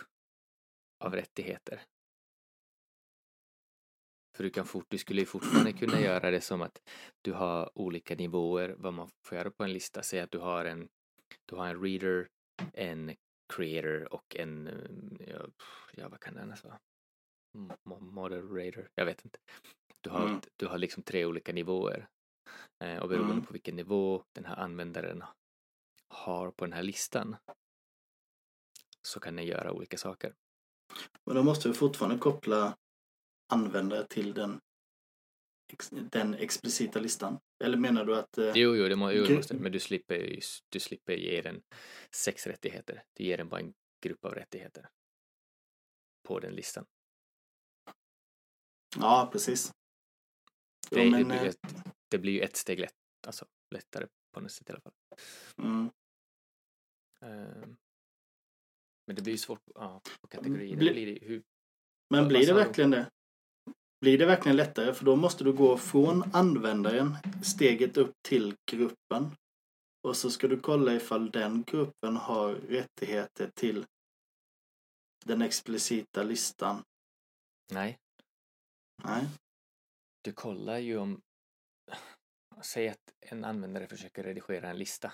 av 1.00 1.16
rättigheter. 1.16 1.82
För 4.36 4.44
du, 4.44 4.50
kan 4.50 4.66
fort, 4.66 4.86
du 4.90 4.98
skulle 4.98 5.22
ju 5.22 5.26
fortfarande 5.26 5.74
kunna 5.74 6.02
göra 6.02 6.32
det 6.32 6.42
som 6.42 6.62
att 6.62 6.82
du 7.22 7.34
har 7.34 7.78
olika 7.78 8.16
nivåer 8.16 8.76
vad 8.78 8.94
man 8.94 9.10
får 9.26 9.38
göra 9.38 9.52
på 9.52 9.64
en 9.64 9.74
lista. 9.74 10.04
Säg 10.04 10.20
att 10.20 10.32
du 10.32 10.40
har 10.40 10.66
en, 10.66 10.90
du 11.46 11.56
har 11.56 11.68
en 11.68 11.82
reader, 11.84 12.28
en 12.74 13.16
creator 13.54 14.14
och 14.14 14.36
en, 14.36 14.68
eh, 15.20 15.46
ja 15.94 16.10
vad 16.10 16.20
kan 16.20 16.34
det 16.34 16.42
annars 16.42 16.64
vara? 16.64 16.80
Mo- 17.58 18.00
Moderator, 18.00 18.90
jag 18.96 19.06
vet 19.06 19.26
inte. 19.26 19.40
Du 20.02 20.10
har, 20.10 20.28
Mm. 20.28 20.42
du 20.56 20.66
har 20.68 20.78
liksom 20.78 21.04
tre 21.04 21.26
olika 21.26 21.54
nivåer. 21.54 22.08
Eh, 22.84 22.98
och 22.98 23.10
beroende 23.10 23.34
Mm. 23.34 23.46
på 23.46 23.54
vilken 23.54 23.76
nivå 23.76 24.24
den 24.36 24.46
här 24.46 24.56
användaren 24.56 25.24
har 26.08 26.52
på 26.52 26.66
den 26.66 26.74
här 26.74 26.84
listan 26.84 27.36
så 29.02 29.20
kan 29.20 29.36
den 29.36 29.46
göra 29.46 29.72
olika 29.72 29.98
saker. 29.98 30.36
Men 31.26 31.36
då 31.36 31.44
måste 31.44 31.68
vi 31.68 31.74
fortfarande 31.74 32.18
koppla 32.18 32.78
användare 33.54 34.08
till 34.08 34.34
den, 34.34 34.60
ex, 35.74 35.90
den 35.90 36.34
explicita 36.34 37.00
listan. 37.00 37.40
Eller 37.64 37.78
menar 37.78 38.06
du 38.06 38.16
att... 38.16 38.38
Eh, 38.38 38.52
Jo, 38.56 38.76
jo, 38.76 38.88
det, 38.90 38.96
må, 38.96 39.12
jo, 39.12 39.24
det 39.24 39.36
måste 39.36 39.54
men 39.54 39.72
du 39.72 39.80
slipper, 39.80 40.40
du 40.70 40.80
slipper 40.80 41.14
ge 41.14 41.42
den 41.42 41.64
sex 42.16 42.48
rättigheter. 42.48 43.04
Du 43.14 43.24
ger 43.24 43.38
den 43.38 43.50
bara 43.50 43.62
en 43.62 43.74
grupp 44.04 44.26
av 44.26 44.34
rättigheter 44.36 44.90
på 46.28 46.40
den 46.40 46.56
listan. 46.56 46.86
Ja, 49.00 49.30
precis. 49.32 49.74
Jo, 50.92 50.98
Det, 50.98 51.04
det, 51.04 51.12
men, 51.12 51.28
blir, 51.28 51.38
eh, 51.38 51.46
ett, 51.46 51.60
det 52.10 52.18
blir 52.18 52.34
ju 52.34 52.40
ett 52.42 52.56
steg 52.56 52.80
lätt, 52.80 52.94
alltså, 53.28 53.46
lättare 53.72 54.08
på 54.32 54.40
något 54.40 54.52
sätt 54.52 54.70
i 54.70 54.72
alla 54.74 54.82
fall. 54.82 54.94
mm. 55.58 55.90
Ehm, 57.22 57.78
men 59.08 59.16
det 59.16 59.22
blir 59.22 59.34
ju 59.34 59.38
svårt 59.38 59.62
ja, 59.76 60.02
på 60.22 60.28
kategorier. 60.28 60.78
Bli- 60.78 60.86
Det 60.88 60.94
blir 60.94 61.06
det, 61.20 61.26
hur, 61.28 61.44
Men 62.10 62.28
blir 62.28 62.48
det 62.48 62.54
verkligen 62.54 62.92
det? 62.92 63.12
Blir 64.02 64.18
det 64.18 64.26
verkligen 64.26 64.56
lättare? 64.56 64.94
För 64.94 65.06
då 65.06 65.16
måste 65.16 65.44
du 65.44 65.54
gå 65.54 65.78
från 65.78 66.24
användaren 66.34 67.18
steget 67.44 67.98
upp 67.98 68.16
till 68.22 68.56
gruppen. 68.72 69.36
Och 70.04 70.18
så 70.18 70.32
ska 70.32 70.48
du 70.48 70.60
kolla 70.60 70.94
ifall 70.96 71.32
den 71.32 71.64
gruppen 71.64 72.18
har 72.18 72.54
rättigheter 72.54 73.52
till 73.56 73.86
den 75.26 75.42
explicita 75.42 76.24
listan. 76.24 76.84
nej, 77.72 78.00
Nej. 79.04 79.28
du 80.22 80.34
kollar 80.34 80.78
ju 80.78 80.98
om... 80.98 81.22
Säg 82.64 82.90
att 82.90 83.14
en 83.20 83.44
användare 83.46 83.88
försöker 83.88 84.24
redigera 84.24 84.70
en 84.70 84.78
lista. 84.78 85.14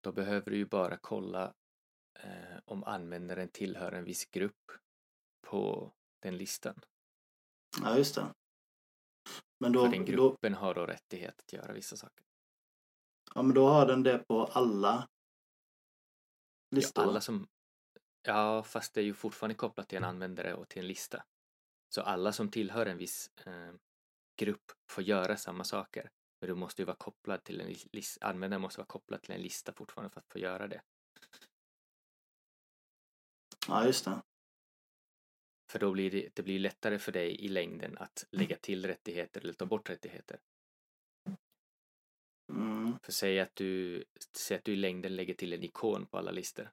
Då 0.00 0.12
behöver 0.12 0.50
du 0.50 0.56
ju 0.56 0.66
bara 0.66 0.96
kolla 0.96 1.54
eh, 2.18 2.58
om 2.64 2.84
användaren 2.84 3.48
tillhör 3.48 3.92
en 3.92 4.04
viss 4.04 4.26
grupp 4.30 4.72
på 5.46 5.92
den 6.22 6.36
listan. 6.36 6.80
Ja, 7.82 7.96
just 7.98 8.14
det. 8.14 8.34
Men 9.58 9.72
då, 9.72 9.84
För 9.84 9.90
den 9.92 10.04
då, 10.04 10.12
gruppen 10.12 10.54
har 10.54 10.74
då 10.74 10.86
rättighet 10.86 11.40
att 11.40 11.52
göra 11.52 11.72
vissa 11.72 11.96
saker. 11.96 12.24
ja, 13.34 13.42
men 13.42 13.54
då 13.54 13.68
har 13.68 13.86
den 13.86 14.02
det 14.02 14.18
på 14.18 14.44
alla 14.44 15.08
Ja, 16.68 16.76
listor. 16.76 17.02
alla 17.02 17.20
som... 17.20 17.48
Ja, 18.22 18.62
fast 18.62 18.94
det 18.94 19.00
är 19.00 19.04
ju 19.04 19.14
fortfarande 19.14 19.54
kopplat 19.54 19.88
till 19.88 19.98
en 19.98 20.04
användare 20.04 20.54
och 20.54 20.68
till 20.68 20.82
en 20.82 20.88
lista. 20.88 21.24
Så 21.88 22.02
alla 22.02 22.32
som 22.32 22.50
tillhör 22.50 22.86
en 22.86 22.98
viss 22.98 23.30
eh, 23.46 23.74
grupp 24.36 24.72
får 24.90 25.04
göra 25.04 25.36
samma 25.36 25.64
saker. 25.64 26.10
Men 26.40 26.48
du 26.48 26.54
måste 26.54 26.82
ju 26.82 26.86
vara 26.86 26.96
kopplad 26.96 27.44
till 27.44 27.60
en 27.60 27.74
lista. 27.92 28.26
Användaren 28.26 28.62
måste 28.62 28.80
vara 28.80 28.86
kopplad 28.86 29.22
till 29.22 29.34
en 29.34 29.42
lista 29.42 29.72
fortfarande 29.72 30.10
för 30.10 30.20
att 30.20 30.32
få 30.32 30.38
göra 30.38 30.68
det. 30.68 30.82
Ja, 33.68 33.86
just 33.86 34.04
det. 34.04 34.22
För 35.70 35.78
då 35.78 35.92
blir 35.92 36.10
det, 36.10 36.28
det 36.34 36.42
blir 36.42 36.58
lättare 36.58 36.98
för 36.98 37.12
dig 37.12 37.44
i 37.44 37.48
längden 37.48 37.98
att 37.98 38.26
lägga 38.30 38.56
till 38.56 38.86
rättigheter 38.86 39.40
eller 39.40 39.52
ta 39.52 39.66
bort 39.66 39.90
rättigheter. 39.90 40.40
Mm. 42.52 42.98
För 43.02 43.12
säg 43.12 43.40
att 43.40 43.56
du, 43.56 44.04
säg 44.36 44.56
att 44.56 44.64
du 44.64 44.72
i 44.72 44.76
längden 44.76 45.16
lägger 45.16 45.34
till 45.34 45.52
en 45.52 45.62
ikon 45.62 46.06
på 46.06 46.18
alla 46.18 46.30
listor. 46.30 46.70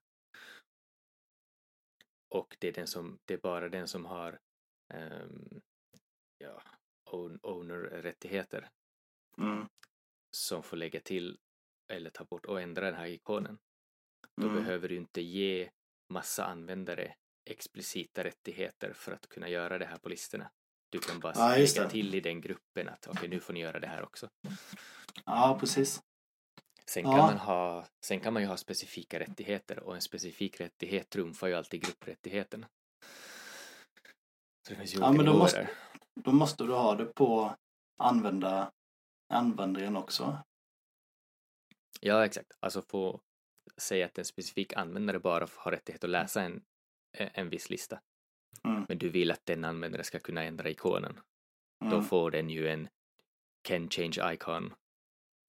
Och 2.30 2.58
det 2.60 2.67
är, 2.67 2.74
den 2.74 2.88
som, 2.88 3.19
det 3.26 3.34
är 3.34 3.38
bara 3.38 3.69
den 3.69 3.88
som 3.88 4.06
har 4.06 4.39
ja, 6.38 6.62
own- 7.12 7.39
owner-rättigheter 7.43 8.69
Mm. 9.38 9.67
som 10.38 10.63
får 10.63 10.77
lägga 10.77 10.99
till 10.99 11.39
eller 11.93 12.10
ta 12.10 12.23
bort 12.23 12.45
och 12.45 12.62
ändra 12.62 12.86
den 12.86 12.95
här 12.95 13.06
ikonen. 13.08 13.60
Då 14.41 14.47
Mm. 14.47 14.56
behöver 14.63 14.89
du 14.89 14.95
inte 14.95 15.21
ge 15.21 15.71
massa 16.13 16.45
användare 16.45 17.15
explicita 17.49 18.23
rättigheter 18.23 18.93
för 18.93 19.12
att 19.12 19.27
kunna 19.30 19.49
göra 19.49 19.77
det 19.77 19.86
här 19.86 19.97
på 19.97 20.10
listorna. 20.10 20.51
Du 20.89 20.99
kan 20.99 21.19
bara 21.19 21.34
Ja, 21.36 21.56
lägga 21.58 21.89
till 21.89 22.15
i 22.15 22.19
den 22.21 22.41
gruppen 22.41 22.89
att 22.89 23.08
okej, 23.08 23.30
nu 23.30 23.39
får 23.39 23.54
ni 23.54 23.60
göra 23.60 23.80
det 23.80 23.88
här 23.88 24.04
också. 24.04 24.30
Ja, 25.25 25.58
precis. 25.60 26.01
Sen 26.86 27.04
Ja. 27.04 27.12
kan, 27.17 27.25
man 27.25 27.38
ha, 27.38 27.88
sen 28.06 28.19
kan 28.19 28.34
man 28.34 28.41
ju 28.41 28.47
ha 28.47 28.58
specifika 28.58 29.19
rättigheter 29.19 29.80
och 29.80 29.95
en 29.95 30.01
specifik 30.01 30.60
rättighet 30.62 31.10
trumfar 31.10 31.47
ju 31.47 31.54
alltid 31.54 31.82
grupprättigheten. 31.84 32.65
Så 34.67 34.74
det 34.74 34.76
finns 34.76 34.95
ju 34.95 35.00
Ja, 35.00 35.12
men 35.12 35.26
då 35.26 35.34
måste-. 35.38 35.69
Då 36.15 36.32
måste 36.32 36.63
du 36.63 36.74
ha 36.74 36.95
det 36.95 37.06
på 37.06 37.56
använda, 37.97 38.71
användaren 39.34 39.97
också. 39.97 40.38
Ja, 42.02 42.26
exakt. 42.26 42.52
Alltså 42.60 42.82
få 42.82 43.21
säga 43.78 44.06
att 44.06 44.17
en 44.17 44.26
specifik 44.26 44.74
användare 44.74 45.19
bara 45.19 45.47
har 45.56 45.71
rättighet 45.71 46.04
att 46.04 46.10
läsa 46.10 46.41
en, 46.41 46.63
en 47.13 47.50
viss 47.50 47.69
lista. 47.69 48.02
Mm. 48.63 48.86
men 48.89 48.97
du 48.97 49.10
vill 49.10 49.32
att 49.32 49.45
den 49.45 49.65
användare 49.65 50.04
ska 50.04 50.19
kunna 50.19 50.43
ändra 50.43 50.69
ikonen. 50.69 51.19
Då 51.80 51.86
Mm. 51.95 52.04
får 52.04 52.32
den 52.32 52.50
ju 52.50 52.69
en 52.69 52.89
can 53.62 53.89
change 53.89 54.34
icon 54.34 54.74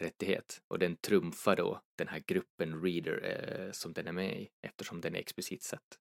rättighet 0.02 0.62
och 0.68 0.78
den 0.78 0.96
trumfar 0.96 1.56
då 1.56 1.80
den 1.98 2.08
här 2.08 2.18
gruppen 2.26 2.82
reader 2.82 3.20
eh, 3.24 3.72
som 3.72 3.92
den 3.92 4.06
är 4.06 4.12
med 4.12 4.40
i 4.40 4.50
eftersom 4.62 5.00
den 5.00 5.14
är 5.14 5.18
explicit 5.18 5.62
satt. 5.62 5.98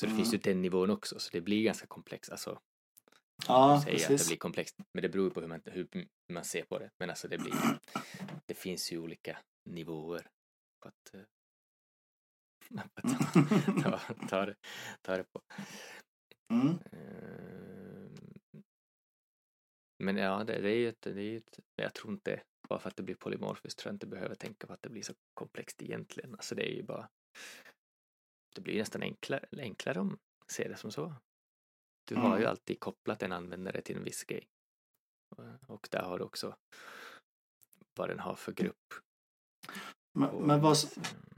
Så 0.00 0.06
det 0.06 0.12
Mm. 0.12 0.16
finns 0.16 0.34
ju 0.34 0.38
den 0.38 0.62
nivån 0.62 0.90
också, 0.90 1.18
så 1.18 1.30
det 1.32 1.40
blir 1.40 1.62
ganska 1.64 1.86
komplext. 1.86 2.30
Alltså, 2.32 2.60
Ja, 3.48 3.80
säger 3.84 3.96
att 3.96 4.02
det 4.02 4.08
precis. 4.08 4.28
blir 4.28 4.36
komplext, 4.38 4.76
men 4.94 5.02
det 5.02 5.08
beror 5.08 5.30
på 5.30 5.40
hur 5.40 5.48
man, 5.48 5.60
hur 5.64 5.88
man 6.32 6.44
ser 6.44 6.62
på 6.64 6.78
det. 6.78 6.90
Men 6.98 7.10
alltså 7.10 7.28
det 7.28 7.38
blir, 7.38 7.54
det 8.46 8.54
finns 8.54 8.92
ju 8.92 8.98
olika 8.98 9.38
nivåer 9.70 10.28
på 10.82 10.88
att, 10.88 11.14
eh, 11.14 11.20
att 12.80 13.02
ta, 13.82 13.98
ta, 14.28 14.46
det, 14.46 14.54
ta 15.02 15.16
det 15.16 15.24
på. 15.32 15.40
Mm. 16.52 16.78
Ehm, 16.92 18.14
Men 20.02 20.16
ja, 20.16 20.44
det, 20.44 20.60
det 20.60 20.70
är 20.70 20.76
ju 20.76 20.88
ett, 20.88 21.02
det 21.02 21.22
är 21.22 21.36
ett, 21.36 21.58
jag 21.76 21.94
tror 21.94 22.12
inte, 22.12 22.42
bara 22.68 22.78
för 22.78 22.88
att 22.88 22.96
det 22.96 23.02
blir 23.02 23.14
polymorfiskt, 23.14 23.78
tror 23.78 23.90
jag 23.90 23.94
inte 23.94 24.06
behöver 24.06 24.34
tänka 24.34 24.66
på 24.66 24.72
att 24.72 24.82
det 24.82 24.88
blir 24.88 25.02
så 25.02 25.14
komplext 25.34 25.82
egentligen. 25.82 26.32
Alltså 26.34 26.54
det 26.54 26.62
är 26.72 26.74
ju 26.74 26.82
bara, 26.82 27.08
det 28.56 28.62
blir 28.62 28.78
nästan 28.78 29.02
enklare, 29.02 29.46
enklare 29.58 30.00
om 30.00 30.18
ser 30.48 30.68
det 30.68 30.76
som 30.76 30.90
så. 30.92 31.14
Du 32.08 32.14
har 32.16 32.36
ju 32.36 32.42
Mm. 32.42 32.50
alltid 32.50 32.80
kopplat 32.80 33.22
en 33.22 33.32
användare 33.32 33.80
till 33.82 33.96
en 33.96 34.04
viss 34.04 34.24
grej. 34.24 34.48
Och- 35.36 35.70
Och 35.70 35.88
där 35.90 36.02
har 36.02 36.18
du 36.18 36.24
också 36.24 36.56
vad 37.96 38.08
den 38.08 38.18
har 38.18 38.34
för 38.34 38.52
grupp. 38.52 38.94
Men, 40.12 40.30
och- 40.30 40.42
men 40.42 40.60
vad, 40.60 40.76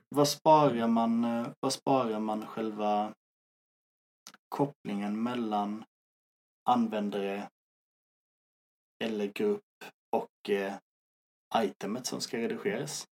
vad 0.08 0.28
sparar 0.28 0.88
man, 0.88 1.24
eh, 1.24 1.48
vad 1.60 1.72
sparar 1.72 2.20
man 2.20 2.46
själva 2.46 3.14
kopplingen 4.48 5.22
mellan 5.22 5.84
användare 6.64 7.50
eller 9.04 9.26
grupp 9.26 9.64
och 10.10 10.50
eh, 10.50 10.76
itemet 11.56 12.06
som 12.06 12.20
ska 12.20 12.36
redigeras? 12.38 13.08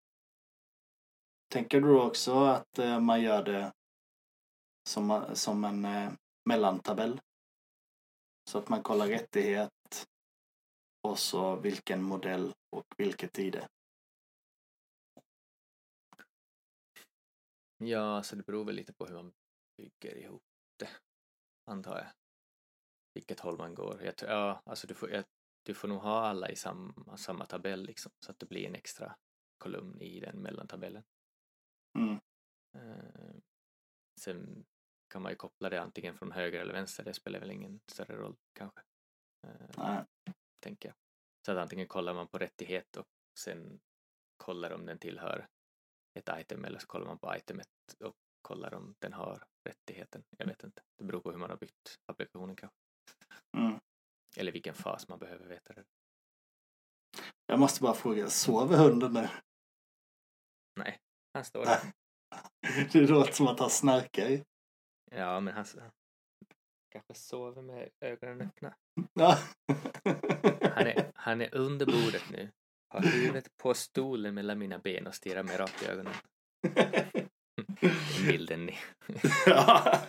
Tänker 1.52 1.80
du 1.80 2.00
också 2.00 2.44
att 2.44 2.78
eh, 2.78 3.00
man 3.00 3.22
gör 3.22 3.44
det 3.44 3.72
som, 4.86 5.24
som 5.34 5.64
en 5.64 5.84
eh, 5.84 6.12
mellantabell? 6.44 7.20
Så 8.50 8.58
att 8.58 8.68
man 8.68 8.82
kollar 8.82 9.06
rättighet 9.06 10.08
och 11.00 11.18
så 11.18 11.56
vilken 11.56 12.02
modell 12.02 12.54
och 12.70 12.86
vilket 12.98 13.38
ID. 13.38 13.66
Ja, 17.78 18.22
så 18.22 18.36
det 18.36 18.42
beror 18.42 18.64
väl 18.64 18.74
lite 18.74 18.92
på 18.92 19.06
hur 19.06 19.14
man 19.14 19.32
bygger 19.76 20.16
ihop 20.16 20.42
det, 20.76 20.88
antar 21.64 21.98
jag. 21.98 22.06
Vilket 23.14 23.40
håll 23.40 23.58
man 23.58 23.74
går. 23.74 24.02
Jag, 24.02 24.16
tror- 24.16 24.30
ja, 24.30 24.62
alltså 24.64 24.86
du 24.86 24.94
får, 24.94 25.10
jag, 25.10 25.24
du 25.62 25.74
får 25.74 25.88
nog 25.88 26.00
ha 26.00 26.20
alla 26.26 26.50
i 26.50 26.56
samma, 26.56 27.16
samma 27.16 27.46
tabell 27.46 27.84
liksom, 27.86 28.12
så 28.20 28.30
att 28.30 28.38
det 28.38 28.46
blir 28.46 28.66
en 28.66 28.74
extra 28.74 29.16
kolumn 29.58 30.00
i 30.00 30.20
den 30.20 30.42
mellantabellen. 30.42 31.04
Mm. 31.98 32.20
Eh, 32.74 33.36
sen 34.20 34.66
kan 35.16 35.22
man 35.22 35.32
ju 35.32 35.36
koppla 35.36 35.70
det 35.70 35.82
antingen 35.82 36.18
från 36.18 36.32
höger 36.32 36.60
eller 36.60 36.72
vänster, 36.72 37.04
det 37.04 37.14
spelar 37.14 37.40
väl 37.40 37.50
ingen 37.50 37.80
större 37.86 38.16
roll 38.16 38.36
kanske. 38.52 38.80
Eh, 39.46 39.68
Nej. 39.78 40.04
tänker 40.60 40.88
jag. 40.88 40.96
Så 41.46 41.52
att 41.52 41.58
antingen 41.58 41.86
kollar 41.86 42.14
man 42.14 42.28
på 42.28 42.38
rättighet 42.38 42.96
och 42.96 43.06
sen 43.38 43.80
kollar 44.36 44.70
om 44.70 44.86
den 44.86 44.98
tillhör 44.98 45.48
ett 46.18 46.28
item 46.38 46.64
eller 46.64 46.78
så 46.78 46.86
kollar 46.86 47.06
man 47.06 47.18
på 47.18 47.36
itemet 47.36 47.68
och 48.00 48.14
kollar 48.42 48.74
om 48.74 48.94
den 48.98 49.12
har 49.12 49.44
rättigheten. 49.68 50.24
Jag 50.38 50.46
vet 50.46 50.64
inte. 50.64 50.82
Det 50.98 51.04
beror 51.04 51.20
på 51.20 51.30
hur 51.30 51.38
man 51.38 51.50
har 51.50 51.56
byggt 51.56 51.98
applikationen 52.06 52.56
kanske. 52.56 52.78
Mm. 53.56 53.80
Eller 54.36 54.52
vilken 54.52 54.74
fas 54.74 55.08
man 55.08 55.18
behöver 55.18 55.46
veta 55.46 55.72
det. 55.72 55.84
Jag 57.46 57.58
måste 57.58 57.82
bara 57.82 57.94
fråga, 57.94 58.30
sover 58.30 58.76
hunden 58.76 59.12
nu? 59.12 59.28
Nej, 60.76 60.98
han 61.32 61.44
står 61.44 61.64
där. 61.64 61.92
Det 62.92 63.06
låter 63.06 63.32
som 63.32 63.46
att 63.46 63.60
han 63.60 63.70
snarkar. 63.70 64.44
Ja, 65.10 65.40
men 65.40 65.54
han 65.54 65.64
kanske 66.92 67.14
sover 67.14 67.62
med 67.62 67.88
ögonen 68.00 68.40
öppna. 68.40 68.74
Ja. 69.14 69.38
Han 70.62 70.86
är, 70.86 71.10
han 71.14 71.40
är 71.40 71.54
under 71.54 71.86
bordet 71.86 72.22
nu. 72.30 72.50
Har 72.88 73.02
huvudet 73.02 73.56
på 73.56 73.74
stolen 73.74 74.34
mellan 74.34 74.58
mina 74.58 74.78
ben 74.78 75.06
och 75.06 75.14
stirrar 75.14 75.42
mig 75.42 75.56
rakt 75.56 75.82
i 75.82 75.86
ögonen. 75.86 76.14
Den 77.80 77.94
bilden 78.26 78.66
ni 78.66 78.78
ja. 79.46 80.00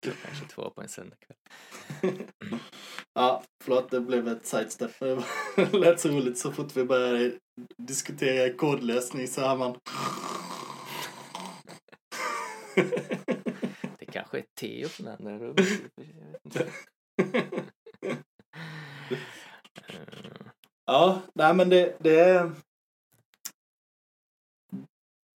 kanske 0.00 0.46
två 0.48 0.70
på 0.70 0.82
en 0.82 0.88
söndagkväll. 0.88 1.36
ja, 3.14 3.42
förlåt, 3.64 3.90
det 3.90 4.00
blev 4.00 4.28
ett 4.28 4.46
sidestep. 4.46 4.98
Det 5.56 5.72
lät 5.72 6.00
så 6.00 6.08
roligt 6.08 6.38
så 6.38 6.52
fort 6.52 6.76
vi 6.76 6.84
började 6.84 7.38
diskutera 7.76 8.56
kodlösning 8.56 9.28
så 9.28 9.40
hör 9.40 9.56
man... 9.56 9.78
Kanske 14.42 15.38
är 15.38 15.54
Theo 15.54 16.28
inte. 16.44 16.62
Eh, 17.22 18.06
Ja, 20.86 21.22
nej 21.34 21.54
men 21.54 21.68
det, 21.68 21.96
det 22.00 22.20
är... 22.20 22.52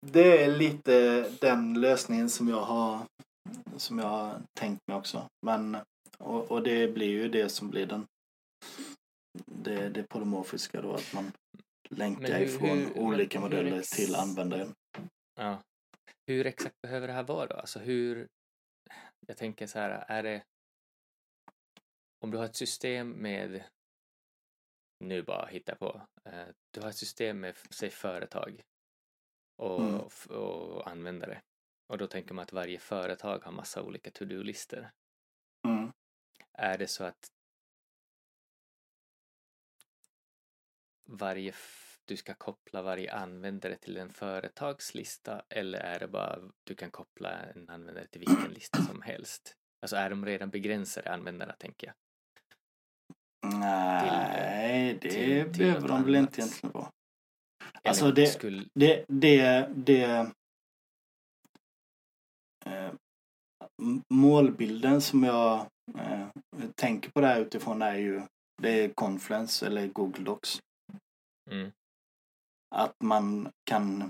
Det 0.06 0.44
är 0.44 0.58
lite 0.58 1.20
den 1.40 1.80
lösningen 1.80 2.30
som 2.30 2.48
jag 2.48 2.62
har 2.62 3.06
som 3.76 3.98
jag 3.98 4.06
har 4.08 4.42
tänkt 4.60 4.80
mig 4.86 4.96
också. 4.96 5.28
Men, 5.46 5.76
och, 6.18 6.50
och 6.50 6.62
det 6.62 6.94
blir 6.94 7.06
ju 7.08 7.28
det 7.28 7.48
som 7.48 7.70
blir 7.70 7.86
den 7.86 8.06
det, 9.46 9.88
det 9.88 10.02
polymorfiska 10.08 10.82
då, 10.82 10.92
att 10.94 11.12
man 11.14 11.32
länkar 11.90 12.38
hur- 12.38 12.44
ifrån 12.46 12.78
hur- 12.78 12.98
olika 12.98 13.40
men 13.40 13.50
modeller 13.50 13.82
till 13.82 14.14
användaren. 14.14 14.72
Ja. 15.40 15.62
Hur 16.26 16.46
exakt 16.46 16.74
behöver 16.82 17.06
det 17.06 17.12
här 17.12 17.22
vara 17.22 17.46
då? 17.46 17.54
Alltså 17.56 17.78
hur... 17.78 18.26
Jag 19.26 19.36
tänker 19.36 19.66
så 19.66 19.78
här, 19.78 20.04
är 20.08 20.22
det... 20.22 20.44
Om 22.18 22.30
du 22.30 22.38
har 22.38 22.44
ett 22.44 22.56
system 22.56 23.10
med... 23.10 23.64
Nu 25.00 25.22
bara 25.22 25.46
hittar 25.46 25.72
jag 25.72 25.78
på. 25.78 26.06
Eh, 26.24 26.48
Du 26.70 26.80
har 26.80 26.88
ett 26.88 26.96
system 26.96 27.40
med, 27.40 27.56
säg 27.70 27.90
företag 27.90 28.62
och, 29.56 29.80
Mm. 29.80 30.00
och 30.40 30.88
användare. 30.90 31.42
Och 31.86 31.98
då 31.98 32.06
tänker 32.06 32.34
man 32.34 32.42
att 32.42 32.52
varje 32.52 32.78
företag 32.78 33.38
har 33.38 33.52
massa 33.52 33.82
olika 33.82 34.10
to-do-listor. 34.10 34.90
Mm. 35.64 35.92
Är 36.52 36.78
det 36.78 36.86
så 36.88 37.04
att 37.04 37.32
varje 41.04 41.52
du 42.08 42.16
ska 42.16 42.34
koppla 42.34 42.82
varje 42.82 43.12
användare 43.14 43.76
till 43.76 43.96
en 43.96 44.10
företagslista 44.12 45.42
eller 45.48 45.78
är 45.78 45.98
det 45.98 46.08
bara 46.08 46.38
du 46.64 46.74
kan 46.74 46.90
koppla 46.90 47.30
en 47.30 47.68
användare 47.68 48.06
till 48.06 48.20
vilken 48.20 48.50
lista 48.54 48.82
som 48.82 49.02
helst? 49.02 49.54
Alltså 49.82 49.96
är 49.96 50.10
de 50.10 50.26
redan 50.26 50.50
begränsade 50.50 51.12
användarna 51.12 51.52
tänker 51.52 51.86
jag? 51.86 51.94
Nej, 53.60 54.98
det 55.02 55.10
till- 55.10 55.42
till 55.52 55.58
behöver 55.58 55.88
de 55.88 56.04
väl 56.04 56.14
inte 56.14 56.40
egentligen 56.40 56.72
vara. 56.72 56.90
Alltså, 57.84 58.12
det- 58.12 58.26
skulle, 58.26 58.64
Det, 58.74 59.04
det, 59.08 59.68
det 59.76 60.30
eh, 62.66 62.92
målbilden 64.12 65.00
som 65.00 65.24
jag 65.24 65.66
eh, 65.98 66.26
tänker 66.74 67.10
på 67.10 67.20
det 67.20 67.26
här 67.26 67.40
utifrån 67.40 67.82
är 67.82 67.94
ju 67.96 68.22
det 68.62 68.70
är 68.84 68.88
Confluence 68.88 69.66
eller 69.66 69.86
Google 69.86 70.24
Docs. 70.24 70.58
mm, 71.50 71.72
Att 72.74 72.94
man 73.02 73.52
kan 73.64 74.02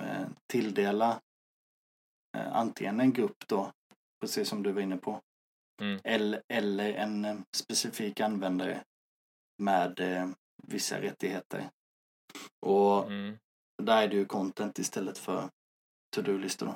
eh, 0.00 0.28
tilldela 0.52 1.20
eh, 2.36 2.52
antingen 2.56 3.00
en 3.00 3.12
grupp 3.12 3.48
då, 3.48 3.72
precis 4.20 4.48
som 4.48 4.62
du 4.62 4.72
var 4.72 4.80
inne 4.82 4.96
på, 4.96 5.20
Mm. 5.82 6.00
eller, 6.04 6.42
eller 6.48 6.92
en 6.94 7.24
eh, 7.24 7.38
specifik 7.56 8.20
användare 8.20 8.84
med 9.62 10.00
vissa 10.66 11.00
rättigheter. 11.00 11.70
Och 12.66 13.06
mm, 13.06 13.38
där 13.82 14.02
är 14.02 14.08
det 14.08 14.16
ju 14.16 14.24
content 14.26 14.78
istället 14.78 15.18
för 15.18 15.50
to-do-listor. 16.16 16.74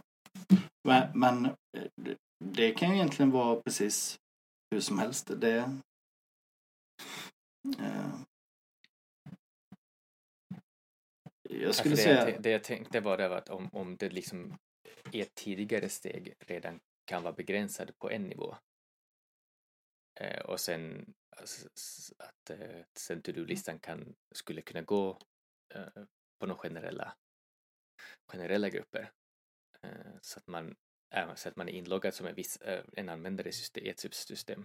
Men, 0.89 1.19
men 1.21 1.47
eh, 1.47 2.15
det- 2.45 2.75
kan 2.75 2.93
egentligen 2.93 3.31
vara 3.31 3.61
precis 3.63 4.19
hur 4.71 4.81
som 4.81 4.99
helst. 4.99 5.31
Det, 5.41 5.79
eh, 7.79 8.11
jag 11.61 11.75
skulle 11.75 11.93
Alltså 11.93 12.09
det, 12.09 12.15
säga... 12.15 12.31
jag, 12.31 12.43
det 12.43 12.51
jag 12.51 12.65
tänkte 12.65 13.01
var 13.01 13.17
det 13.17 13.29
var 13.29 13.37
att 13.37 13.49
om, 13.49 13.71
om 13.73 13.97
det 13.97 14.09
liksom 14.09 14.59
i 15.13 15.21
ett 15.21 15.35
tidigare 15.35 15.89
steg 15.89 16.35
redan 16.39 16.81
kan 17.05 17.23
vara 17.23 17.33
begränsad 17.33 17.99
på 17.99 18.11
en 18.11 18.29
nivå 18.29 18.57
eh, 20.21 20.41
och 20.41 20.61
sen 20.61 21.15
alltså, 21.37 21.69
att 22.19 22.51
eh, 22.51 22.85
sen 22.95 23.23
to-do-listan 23.23 23.79
kan, 23.79 24.15
skulle 24.31 24.63
kunna 24.63 24.83
gå 24.83 25.19
eh, 25.75 26.05
på 26.39 26.47
några 26.47 26.59
generella, 26.59 27.17
generella 28.33 28.69
grupper 28.69 29.11
eh, 29.83 30.13
så 30.21 30.39
att 30.39 30.47
man 30.47 30.77
även 31.15 31.37
så 31.37 31.49
att 31.49 31.57
man 31.57 31.69
är 31.69 31.73
inloggad 31.73 32.15
som 32.15 32.27
en, 32.27 32.35
viss, 32.35 32.57
äh, 32.57 32.85
en 32.93 33.09
användare 33.09 33.49
i, 33.49 33.53
system, 33.53 33.85
i 33.85 33.89
ett 33.89 34.15
system 34.15 34.65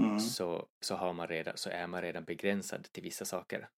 Mm. 0.00 0.20
så, 0.20 0.68
så, 0.80 0.94
har 0.94 1.12
man 1.12 1.28
redan, 1.28 1.56
så 1.56 1.70
är 1.70 1.86
man 1.86 2.02
redan 2.02 2.24
begränsad 2.24 2.92
till 2.92 3.02
vissa 3.02 3.24
saker. 3.24 3.68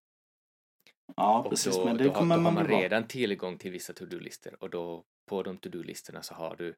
Ja, 1.17 1.43
Och 1.43 1.51
precis. 1.51 1.77
då, 1.77 1.85
men 1.85 1.97
det 1.97 2.05
då, 2.05 2.11
har- 2.11 2.15
kommer 2.19 2.35
då 2.37 2.39
har 2.39 2.43
man 2.43 2.55
man 2.55 2.63
väl 2.65 2.73
vara. 2.73 2.83
redan 2.83 3.09
tillgång 3.09 3.59
till 3.59 3.71
vissa 3.73 3.93
to-do-listor 3.93 4.57
och 4.63 4.71
då 4.71 5.05
på 5.29 5.43
de 5.43 5.59
to-do-listorna 5.59 6.23
så 6.23 6.35
har 6.35 6.57
du 6.57 6.75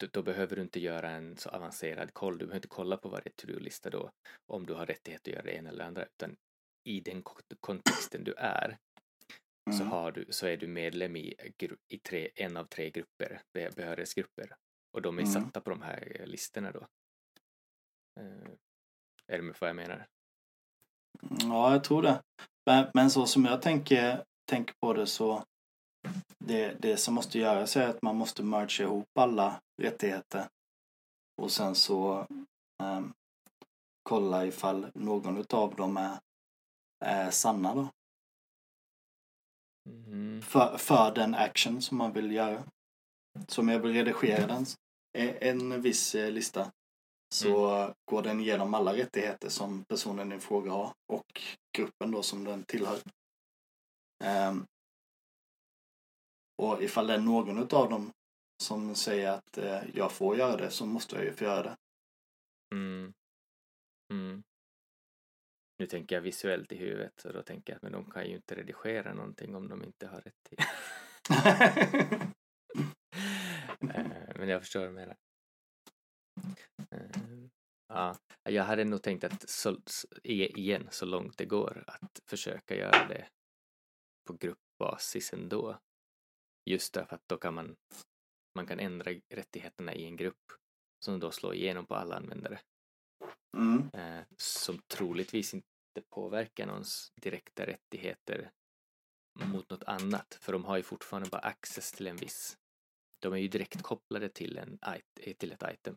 då, 0.00 0.06
då 0.12 0.22
behöver 0.22 0.56
du 0.56 0.62
inte 0.62 0.80
göra 0.80 1.10
en 1.10 1.36
så 1.36 1.48
avancerad 1.50 2.14
koll. 2.14 2.32
Du 2.32 2.38
behöver 2.38 2.56
inte 2.56 2.68
kolla 2.68 2.96
på 2.96 3.08
varje 3.08 3.30
to-do-lista 3.36 3.90
då 3.90 4.10
om 4.46 4.66
du 4.66 4.74
har 4.74 4.86
rättighet 4.86 5.20
att 5.20 5.26
göra 5.34 5.42
det 5.42 5.52
ena 5.52 5.68
eller 5.70 5.84
andra 5.84 6.04
utan 6.04 6.36
i 6.88 7.00
den 7.00 7.22
ko- 7.22 7.40
kontexten 7.60 8.24
du 8.24 8.34
är 8.38 8.78
så, 9.70 9.76
Mm. 9.82 9.88
har 9.88 10.12
du, 10.12 10.26
så 10.30 10.46
är 10.46 10.56
du 10.56 10.66
medlem 10.66 11.16
i, 11.16 11.34
i 11.88 11.98
tre, 11.98 12.30
en 12.34 12.56
av 12.56 12.64
tre 12.64 12.90
grupper, 12.90 13.40
be- 13.54 13.70
behörighetsgrupper 13.76 14.54
och 14.92 15.02
de 15.02 15.18
är 15.18 15.22
Mm. 15.22 15.32
satta 15.34 15.60
på 15.60 15.70
de 15.70 15.82
här 15.82 16.16
eh, 16.20 16.26
listorna 16.26 16.72
då. 16.72 16.86
Eh, 18.20 18.50
är 19.26 19.36
du 19.36 19.42
med 19.42 19.56
vad 19.60 19.68
jag 19.70 19.76
menar? 19.76 20.06
Ja, 21.40 21.72
jag 21.72 21.84
tror 21.84 22.02
det. 22.02 22.22
Men, 22.66 22.86
men 22.94 23.10
så 23.10 23.26
som 23.26 23.44
jag 23.44 23.62
tänker, 23.62 24.24
tänker 24.48 24.74
på 24.80 24.92
det 24.92 25.06
så 25.06 25.44
det, 26.38 26.76
det 26.80 26.96
som 26.96 27.14
måste 27.14 27.38
göras 27.38 27.76
är 27.76 27.88
att 27.88 28.02
man 28.02 28.16
måste 28.16 28.42
merge 28.42 28.82
ihop 28.82 29.18
alla 29.18 29.60
rättigheter 29.82 30.48
och 31.42 31.50
sen 31.50 31.74
så 31.74 32.26
ehm, 32.82 33.12
kolla 34.02 34.46
ifall 34.46 34.86
någon 34.94 35.38
utav 35.38 35.74
dem 35.74 35.96
är, 35.96 36.18
är 37.04 37.30
sanna 37.30 37.74
då. 37.74 37.88
Mhm. 39.90 40.42
För, 40.42 40.78
för 40.78 41.14
den 41.14 41.34
action 41.34 41.82
som 41.82 41.98
man 41.98 42.12
vill 42.12 42.32
göra. 42.32 42.64
Som 43.48 43.68
jag 43.68 43.78
vill 43.78 43.92
redigera 43.92 44.46
den, 44.46 44.66
en 45.40 45.82
viss 45.82 46.14
eh, 46.14 46.30
lista 46.30 46.72
så 47.28 47.94
går 48.04 48.22
den 48.22 48.40
igenom 48.40 48.74
alla 48.74 48.94
rättigheter 48.94 49.48
som 49.48 49.84
personen 49.84 50.32
i 50.32 50.40
fråga 50.40 50.70
har 50.70 50.92
och 51.06 51.42
gruppen 51.76 52.10
då 52.10 52.22
som 52.22 52.44
den 52.44 52.64
tillhör. 52.64 52.98
Ehm, 54.24 54.66
och 56.62 56.82
ifall 56.82 57.06
det 57.06 57.14
är 57.14 57.18
någon 57.18 57.58
utav 57.58 57.90
dem 57.90 58.12
som 58.62 58.94
säger 58.94 59.30
att 59.30 59.58
eh, 59.58 59.82
jag 59.94 60.12
får 60.12 60.36
göra 60.36 60.56
det 60.56 60.70
så 60.70 60.86
måste 60.86 61.16
jag 61.16 61.24
ju 61.24 61.32
få 61.32 61.44
göra 61.44 61.62
det. 61.62 61.76
Mm. 62.72 63.14
Mm. 64.12 64.42
Nu 65.78 65.86
tänker 65.86 66.14
jag 66.14 66.22
visuellt 66.22 66.72
i 66.72 66.76
huvudet 66.76 67.12
så 67.20 67.32
då 67.32 67.42
tänker 67.42 67.72
jag 67.72 67.76
att 67.76 67.82
men 67.82 67.92
de 67.92 68.10
kan 68.10 68.26
ju 68.26 68.36
inte 68.36 68.54
redigera 68.54 69.14
någonting 69.14 69.54
om 69.54 69.68
de 69.68 69.84
inte 69.84 70.06
har 70.06 70.20
rätt 70.20 70.42
till. 70.48 70.58
Eh, 73.94 74.36
men 74.36 74.48
jag 74.48 74.60
förstår 74.60 74.80
vad 74.80 74.88
du 74.88 74.92
menar. 74.92 75.16
Ja, 77.88 78.16
jag 78.42 78.64
hade 78.64 78.84
nog 78.84 79.02
tänkt 79.02 79.24
att 79.24 79.50
så, 79.50 79.76
i- 80.22 80.60
igen 80.60 80.88
så 80.90 81.06
långt 81.06 81.38
det 81.38 81.44
går 81.44 81.84
att 81.86 82.20
försöka 82.26 82.76
göra 82.76 83.04
det 83.04 83.28
på 84.26 84.32
gruppbasis 84.32 85.32
ändå. 85.32 85.78
Just 86.70 86.94
därför 86.94 87.16
att 87.16 87.28
då 87.28 87.36
kan 87.36 87.54
man, 87.54 87.76
man 88.54 88.66
kan 88.66 88.80
ändra 88.80 89.10
rättigheterna 89.28 89.94
i 89.94 90.04
en 90.04 90.16
grupp 90.16 90.52
som 91.04 91.20
då 91.20 91.30
slår 91.30 91.54
igenom 91.54 91.86
på 91.86 91.94
alla 91.94 92.16
användare. 92.16 92.60
mm, 93.56 93.90
eh, 93.92 94.24
som 94.36 94.78
troligtvis 94.78 95.54
inte 95.54 95.66
påverkar 96.10 96.66
någons 96.66 97.12
direkta 97.20 97.66
rättigheter 97.66 98.52
mot 99.44 99.70
något 99.70 99.82
annat, 99.82 100.38
för 100.40 100.52
de 100.52 100.64
har 100.64 100.76
ju 100.76 100.82
fortfarande 100.82 101.30
bara 101.30 101.40
access 101.42 101.92
till 101.92 102.06
en 102.06 102.16
viss. 102.16 102.58
De 103.20 103.32
är 103.32 103.36
ju 103.36 103.48
direkt 103.48 103.82
kopplade 103.82 104.28
till, 104.28 104.58
en, 104.58 104.78
till 105.38 105.52
ett 105.52 105.62
item. 105.74 105.96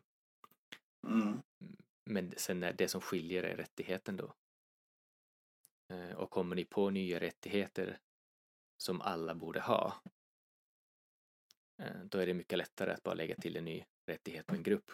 Mm, 1.06 1.42
Men 2.04 2.34
sen 2.36 2.62
är 2.62 2.72
det 2.72 2.88
som 2.88 3.00
skiljer 3.00 3.42
är 3.42 3.56
rättigheten 3.56 4.16
då. 4.16 4.34
Eh, 5.90 6.12
Och 6.12 6.30
kommer 6.30 6.56
ni 6.56 6.64
på 6.64 6.90
nya 6.90 7.20
rättigheter 7.20 7.98
som 8.76 9.00
alla 9.00 9.34
borde 9.34 9.60
ha, 9.60 10.02
eh, 11.82 12.00
då 12.04 12.18
är 12.18 12.26
det 12.26 12.34
mycket 12.34 12.58
lättare 12.58 12.92
att 12.92 13.02
bara 13.02 13.14
lägga 13.14 13.36
till 13.36 13.56
en 13.56 13.64
ny 13.64 13.84
rättighet 14.06 14.46
på 14.46 14.54
en 14.54 14.62
grupp. 14.62 14.90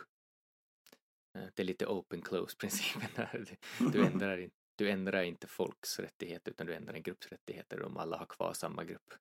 Eh, 1.34 1.46
Det 1.54 1.62
är 1.62 1.64
lite 1.64 1.86
open 1.86 2.22
close 2.22 2.56
principen 2.58 3.08
där. 3.14 3.58
Du 3.92 4.06
ändrar, 4.06 4.50
du 4.76 4.90
ändrar 4.90 5.22
inte 5.22 5.46
folks 5.46 5.98
rättigheter 5.98 6.50
utan 6.50 6.66
du 6.66 6.74
ändrar 6.74 6.94
en 6.94 7.02
grupps 7.02 7.26
rättigheter 7.28 7.82
om 7.82 7.96
alla 7.96 8.16
har 8.18 8.26
kvar 8.26 8.52
samma 8.52 8.84
grupp 8.84 9.14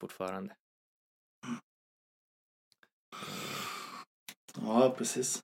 fortfarande. 0.00 0.56
Ja, 4.56 4.94
precis. 4.98 5.42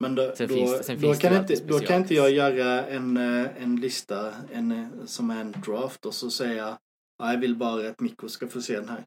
Men 0.00 0.14
då, 0.14 0.34
Sen 0.36 0.48
då, 0.48 0.54
finns 0.54 0.86
sen 0.86 1.00
då, 1.00 1.14
kan 1.14 1.36
inte, 1.36 1.64
då 1.64 1.78
kan 1.78 2.00
inte 2.00 2.14
jag 2.14 2.30
göra 2.30 2.86
en, 2.86 3.16
eh, 3.16 3.62
en 3.62 3.76
lista 3.76 4.34
en, 4.52 4.72
eh, 4.72 5.04
som 5.04 5.30
är 5.30 5.40
en 5.40 5.52
draft 5.52 6.06
och 6.06 6.14
så 6.14 6.30
säga 6.30 6.78
"Ja, 7.18 7.32
jag 7.32 7.40
vill 7.40 7.56
bara 7.56 7.88
att 7.88 8.00
Mikko 8.00 8.28
ska 8.28 8.48
få 8.48 8.62
se 8.62 8.74
den 8.80 8.88
här. 8.88 9.04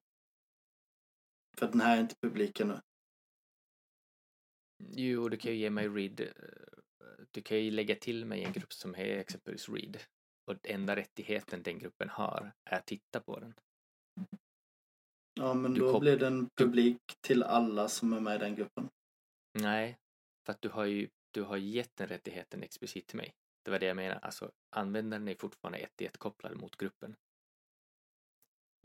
För 1.58 1.68
den 1.68 1.82
här 1.82 1.98
är 1.98 2.02
inte 2.02 2.16
publiken 2.22 2.68
nu. 2.68 2.80
Jo, 4.90 5.30
du 5.30 5.38
kan 5.38 5.52
ju 5.52 5.58
ge 5.58 5.70
mig 5.70 5.88
read. 5.90 6.20
eh, 6.20 6.28
Du 7.32 7.42
kan 7.42 7.58
ju 7.64 7.72
lägga 7.72 7.96
till 7.96 8.26
mig 8.26 8.44
en 8.44 8.52
grupp 8.54 8.74
som 8.74 8.96
är 8.96 9.18
exempelvis 9.18 9.70
read. 9.70 9.98
Och 10.52 10.58
enda 10.64 10.96
rättigheten 10.96 11.64
den 11.64 11.80
gruppen 11.80 12.10
har 12.10 12.52
är 12.70 12.78
att 12.78 12.86
titta 12.86 13.20
på 13.20 13.40
den. 13.40 13.54
Ja, 15.34 15.54
men 15.54 15.74
Du 15.74 15.80
då 15.80 16.00
blir 16.00 16.18
den 16.18 16.50
publik 16.56 17.02
till 17.22 17.44
alla 17.44 17.90
som 17.90 18.14
är 18.14 18.20
med 18.20 18.36
i 18.36 18.40
den 18.40 18.56
gruppen. 18.56 18.90
Nej, 19.60 19.98
för 20.48 20.52
att 20.54 20.62
du 20.62 20.70
har 20.70 20.86
ju 20.86 21.10
du 21.32 21.44
har 21.44 21.58
gett 21.58 21.96
den 21.96 22.08
rättigheten 22.08 22.64
explicit 22.64 23.08
till 23.08 23.18
mig. 23.18 23.36
Det 23.64 23.72
var 23.72 23.80
det 23.80 23.86
jag 23.86 23.96
menade. 23.96 24.20
Alltså, 24.20 24.52
användaren 24.70 25.28
är 25.28 25.36
fortfarande 25.36 25.78
ett 25.78 26.02
i 26.02 26.06
ett 26.06 26.18
kopplad 26.18 26.58
mot 26.58 26.76
gruppen. 26.76 27.16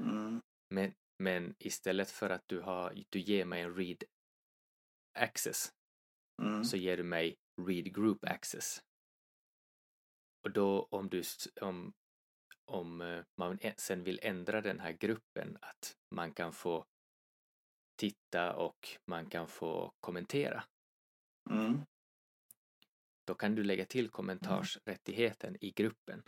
Mm. 0.02 0.42
Men, 0.68 0.94
men 1.18 1.54
istället 1.58 2.10
för 2.10 2.30
att 2.30 2.42
du, 2.46 2.60
har, 2.60 3.04
du 3.08 3.20
ger 3.20 3.44
mig 3.44 3.62
en 3.62 3.76
read 3.76 4.04
access 5.18 5.72
Mm. 6.42 6.64
så 6.64 6.76
ger 6.76 6.96
du 6.96 7.02
mig 7.02 7.38
read 7.66 7.94
group 7.94 8.24
access. 8.24 8.82
Och 10.44 10.50
då 10.50 10.88
om 10.90 11.08
du 11.08 11.22
om, 11.60 11.92
om 12.64 13.00
eh, 13.00 13.24
man 13.38 13.58
sen 13.76 14.04
vill 14.04 14.20
ändra 14.22 14.60
den 14.60 14.80
här 14.80 14.92
gruppen 14.92 15.58
att 15.60 15.96
man 16.10 16.32
kan 16.32 16.52
få 16.52 16.86
titta 17.96 18.56
och 18.56 18.98
man 19.06 19.30
kan 19.30 19.48
få 19.48 19.92
kommentera 20.00 20.64
Mm. 21.50 21.84
då 23.24 23.34
kan 23.34 23.54
du 23.54 23.64
lägga 23.64 23.86
till 23.86 24.08
kommentarsrättigheten 24.08 25.56
i 25.60 25.70
gruppen. 25.70 26.22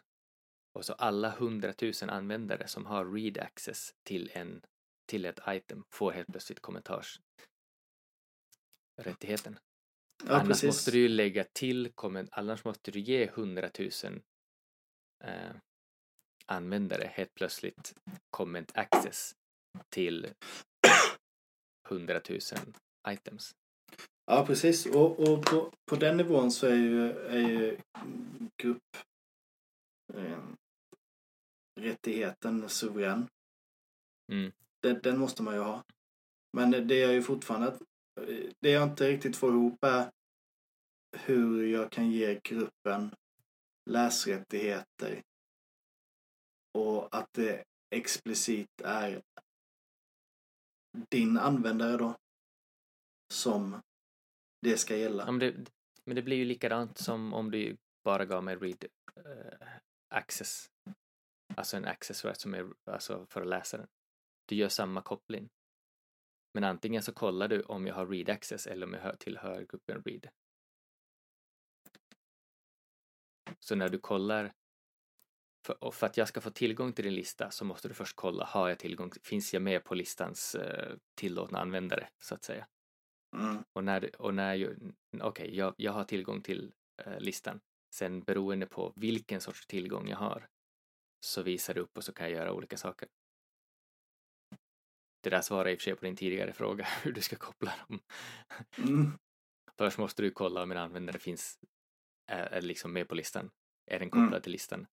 Och 0.73 0.85
så 0.85 0.93
alla 0.93 1.31
hundratusen 1.31 2.11
användare 2.11 2.69
som 2.69 2.87
har 2.87 3.13
read 3.13 3.39
access 3.39 3.95
till, 4.03 4.31
en, 4.35 4.63
till 5.07 5.25
ett 5.25 5.41
item 5.49 5.85
får 5.91 6.13
helt 6.13 6.29
plötsligt 6.29 6.61
kommentarsrättigheten. 6.61 9.59
Ja, 10.25 10.35
annars 10.35 10.49
precis. 10.49 10.67
måste 10.67 10.91
du 10.91 10.99
ju 10.99 11.09
lägga 11.09 11.45
till 11.45 11.93
komment, 11.95 12.29
annars 12.33 12.65
måste 12.65 12.91
du 12.91 13.01
ge 13.01 13.31
hundratusen 13.31 14.23
eh, 15.25 15.57
användare 16.47 17.11
helt 17.15 17.35
plötsligt 17.35 17.95
comment 18.31 18.73
access 18.75 19.37
till 19.89 20.35
hundratusen 21.89 22.75
items. 23.09 23.57
Ja, 24.27 24.47
precis. 24.47 24.87
Och, 24.87 25.21
och 25.21 25.43
på, 25.43 25.73
på 25.85 25.97
den 25.97 26.17
nivån 26.17 26.51
så 26.51 26.67
är 26.67 26.75
ju, 26.75 27.11
är 27.11 27.49
ju 27.49 27.79
grupp 28.63 28.97
eh, 30.15 30.43
rättigheten 31.81 32.69
suverän. 32.69 33.29
Mm. 34.33 34.53
Den, 34.83 35.01
den 35.03 35.19
måste 35.19 35.43
man 35.43 35.55
ju 35.55 35.61
ha. 35.61 35.85
Men 36.53 36.71
det 36.71 37.03
är 37.03 37.13
ju 37.13 37.23
fortfarande 37.23 37.67
eh, 38.21 38.51
det 38.61 38.71
jag 38.71 38.89
inte 38.91 39.09
riktigt 39.09 39.37
får 39.37 39.53
ihop 39.53 39.85
är 39.85 40.11
hur 41.17 41.67
jag 41.67 41.91
kan 41.91 42.11
ge 42.11 42.41
gruppen 42.43 43.15
läsrättigheter 43.91 45.23
och 46.79 47.17
att 47.17 47.33
det 47.33 47.65
explicit 47.91 48.81
är 48.85 49.23
din 51.11 51.39
användare 51.39 51.97
då 51.97 52.17
som 53.33 53.81
det 54.65 54.77
ska 54.77 54.97
gälla. 54.97 55.25
Ja, 55.27 55.33
men, 55.33 55.39
det, 55.39 55.71
men 56.05 56.17
det 56.17 56.23
blir 56.23 56.37
ju 56.37 56.45
likadant 56.45 56.99
som 56.99 57.35
om 57.35 57.51
du 57.51 57.77
bara 58.05 58.25
gav 58.25 58.45
mig 58.45 58.57
read 58.57 58.85
uh, 59.17 59.69
access. 60.15 60.71
Alltså 61.57 61.77
en 61.77 61.85
access 61.85 62.25
right 62.25 62.41
som 62.41 62.55
är 62.55 62.73
alltså 62.85 63.27
för 63.31 63.45
läsaren. 63.45 63.87
Du 64.49 64.55
gör 64.55 64.69
samma 64.69 65.03
koppling. 65.03 65.49
Men 66.55 66.65
antingen 66.65 67.03
så 67.03 67.13
kollar 67.13 67.49
du 67.49 67.63
om 67.63 67.87
jag 67.87 67.95
har 67.95 68.07
read 68.07 68.29
access 68.29 68.67
eller 68.67 68.87
om 68.87 68.95
jag 68.95 69.19
tillhör 69.19 69.67
gruppen 69.69 70.03
read. 70.03 70.29
Så 73.61 73.75
när 73.75 73.89
du 73.89 73.99
kollar 73.99 74.53
för, 75.67 75.85
och 75.85 75.95
för 75.95 76.07
att 76.07 76.17
jag 76.17 76.29
ska 76.29 76.41
få 76.41 76.51
tillgång 76.51 76.93
till 76.93 77.05
din 77.05 77.15
lista 77.15 77.51
så 77.51 77.65
måste 77.65 77.89
du 77.89 77.95
först 77.95 78.17
kolla, 78.17 78.45
har 78.45 78.69
jag 78.69 78.79
tillgång, 78.79 79.13
finns 79.23 79.55
jag 79.55 79.63
med 79.63 79.85
på 79.85 79.95
listans 79.95 80.55
eh, 80.55 80.97
tillåtna 81.15 81.59
användare, 81.59 82.09
så 82.19 82.35
att 82.35 82.45
säga. 82.45 82.67
Mm. 83.35 83.65
Och 83.73 83.85
när, 83.85 84.21
och 84.21 84.35
när 84.35 84.55
jag, 84.55 84.71
okej, 85.13 85.23
okay, 85.23 85.55
jag, 85.55 85.75
jag 85.77 85.93
har 85.93 86.05
tillgång 86.05 86.43
till 86.43 86.73
eh, 87.05 87.19
listan. 87.21 87.61
Sen 87.95 88.21
beroende 88.21 88.67
på 88.67 88.93
vilken 88.97 89.41
sorts 89.41 89.67
tillgång 89.67 90.09
jag 90.09 90.17
har 90.17 90.49
så 91.21 91.43
visar 91.43 91.75
det 91.75 91.81
upp 91.81 91.97
och 91.97 92.05
så 92.05 92.13
kan 92.13 92.31
jag 92.31 92.39
göra 92.39 92.53
olika 92.53 92.77
saker. 92.77 93.09
Det 95.23 95.31
där 95.31 95.41
svarar 95.41 95.69
i 95.69 95.75
och 95.75 95.79
för 95.79 95.83
sig 95.85 95.97
på 95.97 96.05
din 96.05 96.17
tidigare 96.17 96.53
fråga 96.53 96.85
hur 97.03 97.13
du 97.13 97.21
ska 97.21 97.37
koppla 97.37 97.75
dem. 97.89 98.01
Mm. 98.79 99.19
Först 99.79 99.99
måste 99.99 100.23
du 100.23 100.31
kolla 100.31 100.63
om 100.63 100.71
en 100.71 100.79
användare 100.79 101.19
finns 101.19 101.59
är, 102.27 102.47
är 102.47 102.63
liksom 102.63 102.93
med 102.93 103.09
på 103.09 103.15
listan. 103.15 103.51
Är 103.87 103.99
den 103.99 104.11
kopplad 104.11 104.29
Mm. 104.29 104.43
till 104.43 104.53
listan? 104.53 104.87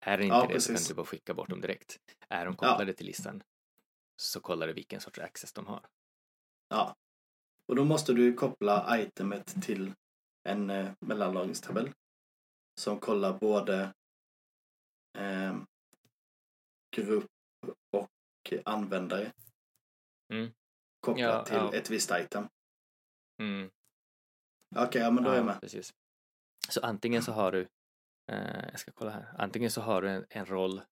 Är 0.00 0.16
den 0.16 0.26
inte 0.26 0.36
Ja, 0.36 0.46
det 0.46 0.60
så 0.60 0.68
kan 0.68 0.74
precis. 0.74 0.88
du 0.88 0.94
bara 0.94 1.06
skicka 1.06 1.34
bort 1.34 1.48
dem 1.50 1.60
direkt. 1.60 2.00
Är 2.28 2.44
de 2.44 2.56
kopplade 2.56 2.92
till 2.92 3.06
listan 3.06 3.42
så 4.16 4.40
kollar 4.40 4.66
du 4.66 4.72
vilken 4.72 5.00
sorts 5.00 5.18
access 5.18 5.52
de 5.52 5.66
har. 5.66 5.86
Ja. 6.68 6.96
Och 7.66 7.76
då 7.76 7.84
måste 7.84 8.12
du 8.12 8.34
koppla 8.34 9.00
itemet 9.00 9.62
till 9.62 9.94
en 10.48 10.70
eh, 10.70 10.92
mellanlagringstabell. 11.00 11.92
Som 12.80 13.00
kollar 13.00 13.38
både 13.38 13.94
eh, 15.18 15.58
grupp 16.96 17.30
och 17.92 18.52
användare. 18.64 19.32
Mm. 20.32 20.52
Kopplat 21.00 21.20
Ja, 21.30 21.44
till 21.44 21.54
ja. 21.54 21.74
ett 21.74 21.90
visst 21.90 22.10
item. 22.10 22.48
Mm. 23.42 23.70
Okej, 24.76 25.00
ja 25.02 25.10
men 25.10 25.24
då 25.24 25.30
är 25.30 25.34
jag 25.34 25.42
Ja, 25.42 25.46
med. 25.46 25.60
precis. 25.60 25.94
Så 26.68 26.80
antingen 26.80 27.22
så 27.22 27.32
har 27.32 27.52
du, 27.52 27.68
eh, 28.32 28.68
jag 28.70 28.80
ska 28.80 28.92
kolla 28.92 29.10
här, 29.10 29.34
antingen 29.38 29.70
så 29.70 29.80
har 29.80 30.02
du 30.02 30.10
en, 30.10 30.26
en 30.30 30.46
roll 30.46 30.82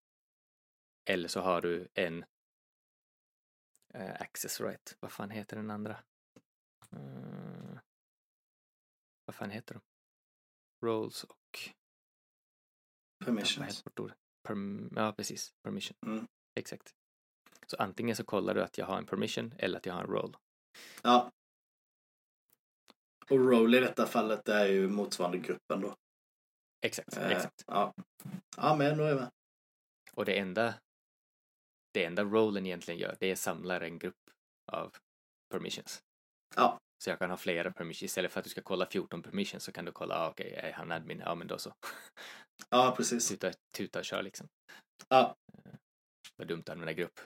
eller 1.10 1.28
så 1.28 1.40
har 1.40 1.60
du 1.60 1.88
en 1.94 2.24
eh, 3.94 4.20
access 4.20 4.60
right. 4.60 4.96
Vad 5.00 5.12
fan 5.12 5.30
heter 5.30 5.56
den 5.56 5.70
andra? 5.70 5.96
Mm. 6.92 7.78
Vad 9.24 9.34
fan 9.34 9.50
heter 9.50 9.74
de? 9.74 9.80
Roles 10.86 11.24
och... 11.24 11.70
Permissions. 13.24 13.84
Perm, 14.42 14.92
ja, 14.96 15.12
precis. 15.12 15.54
Permission. 15.62 15.96
Mm. 16.06 16.26
Exakt. 16.54 16.94
Så 17.66 17.76
antingen 17.76 18.16
så 18.16 18.24
kollar 18.24 18.54
du 18.54 18.62
att 18.62 18.78
jag 18.78 18.86
har 18.86 18.98
en 18.98 19.06
permission 19.06 19.54
eller 19.58 19.78
att 19.78 19.86
jag 19.86 19.94
har 19.94 20.00
en 20.00 20.10
role. 20.10 20.38
Ja. 21.02 21.32
Och 23.30 23.38
roll 23.38 23.74
i 23.74 23.80
detta 23.80 24.06
fallet 24.06 24.48
är 24.48 24.66
ju 24.66 24.88
motsvarande 24.88 25.38
gruppen 25.38 25.80
då. 25.80 25.96
Exakt, 26.80 27.16
Eh, 27.16 27.30
exakt. 27.30 27.64
Ja. 27.66 27.94
ja, 28.56 28.76
men 28.76 28.98
då 28.98 29.04
är 29.04 29.08
jag 29.08 29.16
med. 29.16 29.30
Och 30.12 30.24
det 30.24 30.38
enda 30.38 30.74
det 31.92 32.04
enda 32.04 32.24
rollen 32.24 32.66
egentligen 32.66 33.00
gör, 33.00 33.16
det 33.20 33.30
är 33.30 33.36
samlar 33.36 33.80
en 33.80 33.98
grupp 33.98 34.30
av 34.72 34.96
permissions. 35.48 36.02
Ja. 36.56 36.78
Så 37.04 37.10
jag 37.10 37.18
kan 37.18 37.30
ha 37.30 37.36
flera 37.36 37.72
permissions. 37.72 38.02
Istället 38.02 38.32
för 38.32 38.40
att 38.40 38.44
du 38.44 38.50
ska 38.50 38.62
kolla 38.62 38.86
14 38.86 39.22
permissions 39.22 39.64
så 39.64 39.72
kan 39.72 39.84
du 39.84 39.92
kolla, 39.92 40.14
ah, 40.14 40.28
okej, 40.28 40.52
är 40.52 40.72
han 40.72 40.92
admin? 40.92 41.22
Ja, 41.24 41.34
men 41.34 41.46
då 41.46 41.58
så. 41.58 41.72
Ja, 42.70 42.94
precis. 42.96 43.28
Tuta, 43.28 43.52
tuta 43.76 43.98
och 43.98 44.04
kör 44.04 44.22
liksom. 44.22 44.48
Ja. 45.08 45.36
Vad 46.36 46.48
dumt 46.48 46.60
att 46.60 46.70
använda 46.70 46.92
grupp. 46.92 47.20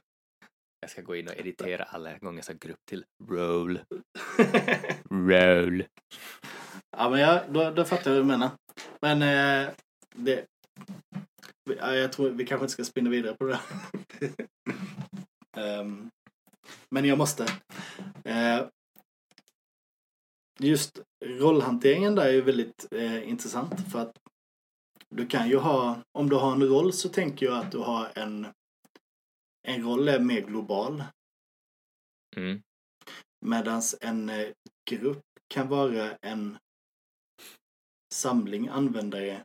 Jag 0.81 0.91
ska 0.91 1.03
gå 1.03 1.17
in 1.17 1.29
och 1.29 1.37
editera 1.37 1.85
alla 1.85 2.19
gånger 2.19 2.39
jag 2.39 2.45
sa 2.45 2.53
grupp 2.53 2.87
till 2.89 3.05
roll. 3.29 3.81
Roll. 5.11 5.85
ja, 6.97 7.11
men 7.11 7.21
jag, 7.21 7.53
då, 7.53 7.71
då 7.71 7.85
fattar 7.85 8.11
jag 8.11 8.17
vad 8.17 8.25
du 8.25 8.29
menar. 8.29 8.51
Men 9.01 9.23
eh, 9.23 9.73
det... 10.15 10.47
Ja, 11.79 11.95
jag 11.95 12.13
tror 12.13 12.31
vi 12.31 12.47
kanske 12.47 12.65
inte 12.65 12.73
ska 12.73 12.85
spinna 12.85 13.11
vidare 13.11 13.37
på 13.37 13.45
det. 13.47 13.61
Ehm, 15.57 16.11
men 16.91 17.05
jag 17.05 17.19
måste. 17.19 17.47
Eh, 18.25 18.67
just 20.59 21.01
rollhanteringen 21.25 22.15
där 22.15 22.27
är 22.27 22.33
ju 22.33 22.41
väldigt 22.41 22.93
eh, 22.93 23.29
intressant 23.29 23.93
för 23.93 23.99
att 23.99 24.19
du 25.09 25.27
kan 25.27 25.49
ju 25.49 25.57
ha, 25.57 26.03
om 26.13 26.29
du 26.29 26.37
har 26.37 26.53
en 26.53 26.69
roll 26.69 26.93
så 26.93 27.09
tänker 27.09 27.47
jag 27.47 27.59
att 27.59 27.73
du 27.73 27.79
har 27.79 28.13
en 28.15 28.47
en 29.69 29.83
roll 29.83 30.09
är 30.09 30.21
mer 30.21 30.41
global 30.41 31.05
Mm. 32.37 32.63
medan 33.41 33.83
en 34.01 34.29
eh, 34.29 34.53
grupp 34.91 35.25
kan 35.49 35.69
vara 35.69 36.17
en 36.17 36.59
samling 38.15 38.69
användare 38.69 39.45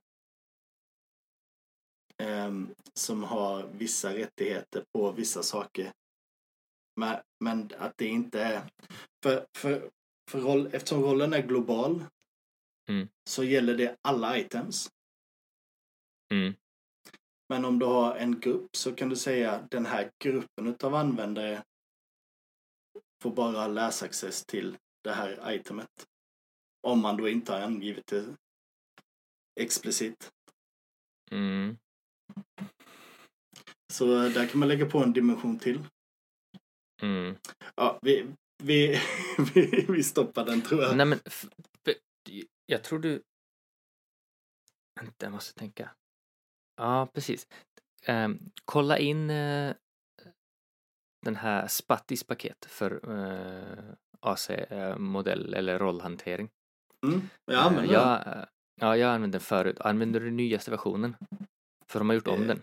ehm, 2.17 2.75
som 2.93 3.23
har 3.23 3.67
vissa 3.67 4.13
rättigheter 4.13 4.83
på 4.93 5.11
vissa 5.11 5.43
saker. 5.43 5.91
Men, 6.99 7.21
men 7.39 7.71
att 7.77 7.97
det 7.97 8.07
inte 8.07 8.41
är... 8.41 8.69
För, 9.23 9.45
för, 9.57 9.89
för 10.29 10.39
roll, 10.41 10.69
eftersom 10.73 11.03
rollen 11.03 11.33
är 11.33 11.47
global 11.47 12.05
Mm. 12.89 13.07
så 13.29 13.43
gäller 13.43 13.77
det 13.77 13.97
alla 14.01 14.37
items. 14.37 14.91
Mm. 16.33 16.53
Men 17.49 17.65
om 17.65 17.79
du 17.79 17.85
har 17.85 18.15
en 18.15 18.39
grupp 18.39 18.75
så 18.75 18.95
kan 18.95 19.09
du 19.09 19.15
säga 19.15 19.67
den 19.71 19.85
här 19.85 20.11
gruppen 20.23 20.67
utav 20.67 20.95
användare 20.95 21.63
får 23.21 23.31
bara 23.31 23.67
läsaccess 23.67 24.45
till 24.45 24.77
det 25.03 25.11
här 25.11 25.53
itemet. 25.53 26.07
Om 26.87 27.01
man 27.01 27.17
då 27.17 27.29
inte 27.29 27.51
har 27.51 27.61
angivit 27.61 28.07
det 28.07 28.35
explicit. 29.59 30.31
Mm. 31.31 31.77
Så 33.93 34.05
där 34.05 34.47
kan 34.47 34.59
man 34.59 34.67
lägga 34.67 34.85
på 34.85 35.03
en 35.03 35.13
dimension 35.13 35.59
till. 35.59 35.79
Mm. 37.01 37.35
Ja, 37.75 37.99
vi, 38.01 38.35
vi, 38.63 38.99
vi, 39.53 39.85
vi 39.89 40.03
stoppar 40.03 40.45
den 40.45 40.61
tror 40.61 40.83
jag. 40.83 40.97
Nej 40.97 41.05
men, 41.05 41.19
jag 42.65 42.83
tror 42.83 42.99
du... 42.99 43.23
Vänta, 44.99 45.25
jag 45.25 45.31
måste 45.31 45.59
tänka. 45.59 45.91
Ja, 46.77 47.07
precis. 47.13 47.47
Ehm, 48.05 48.39
kolla 48.65 48.97
in 48.97 49.29
eh, 49.29 49.73
den 51.25 51.35
här 51.35 51.67
Spattis 51.67 52.23
paket 52.23 52.65
för 52.65 53.09
uh, 53.09 53.93
AC-modell 54.19 55.53
eller 55.53 55.79
rollhantering. 55.79 56.49
Mm, 57.05 57.21
jag 57.45 57.55
Eh, 57.55 57.65
använder 57.65 57.93
den. 57.93 57.93
jag, 57.93 58.27
eh, 58.37 58.45
ja, 58.81 58.97
jag 58.97 59.13
använde 59.13 59.35
den 59.37 59.41
förut. 59.41 59.79
Använder 59.81 60.19
du 60.19 60.25
den 60.25 60.37
nyaste 60.37 60.71
versionen? 60.71 61.15
För 61.87 61.99
de 61.99 62.09
har 62.09 62.15
gjort 62.15 62.27
om 62.27 62.41
Eh, 62.41 62.47
den. 62.47 62.61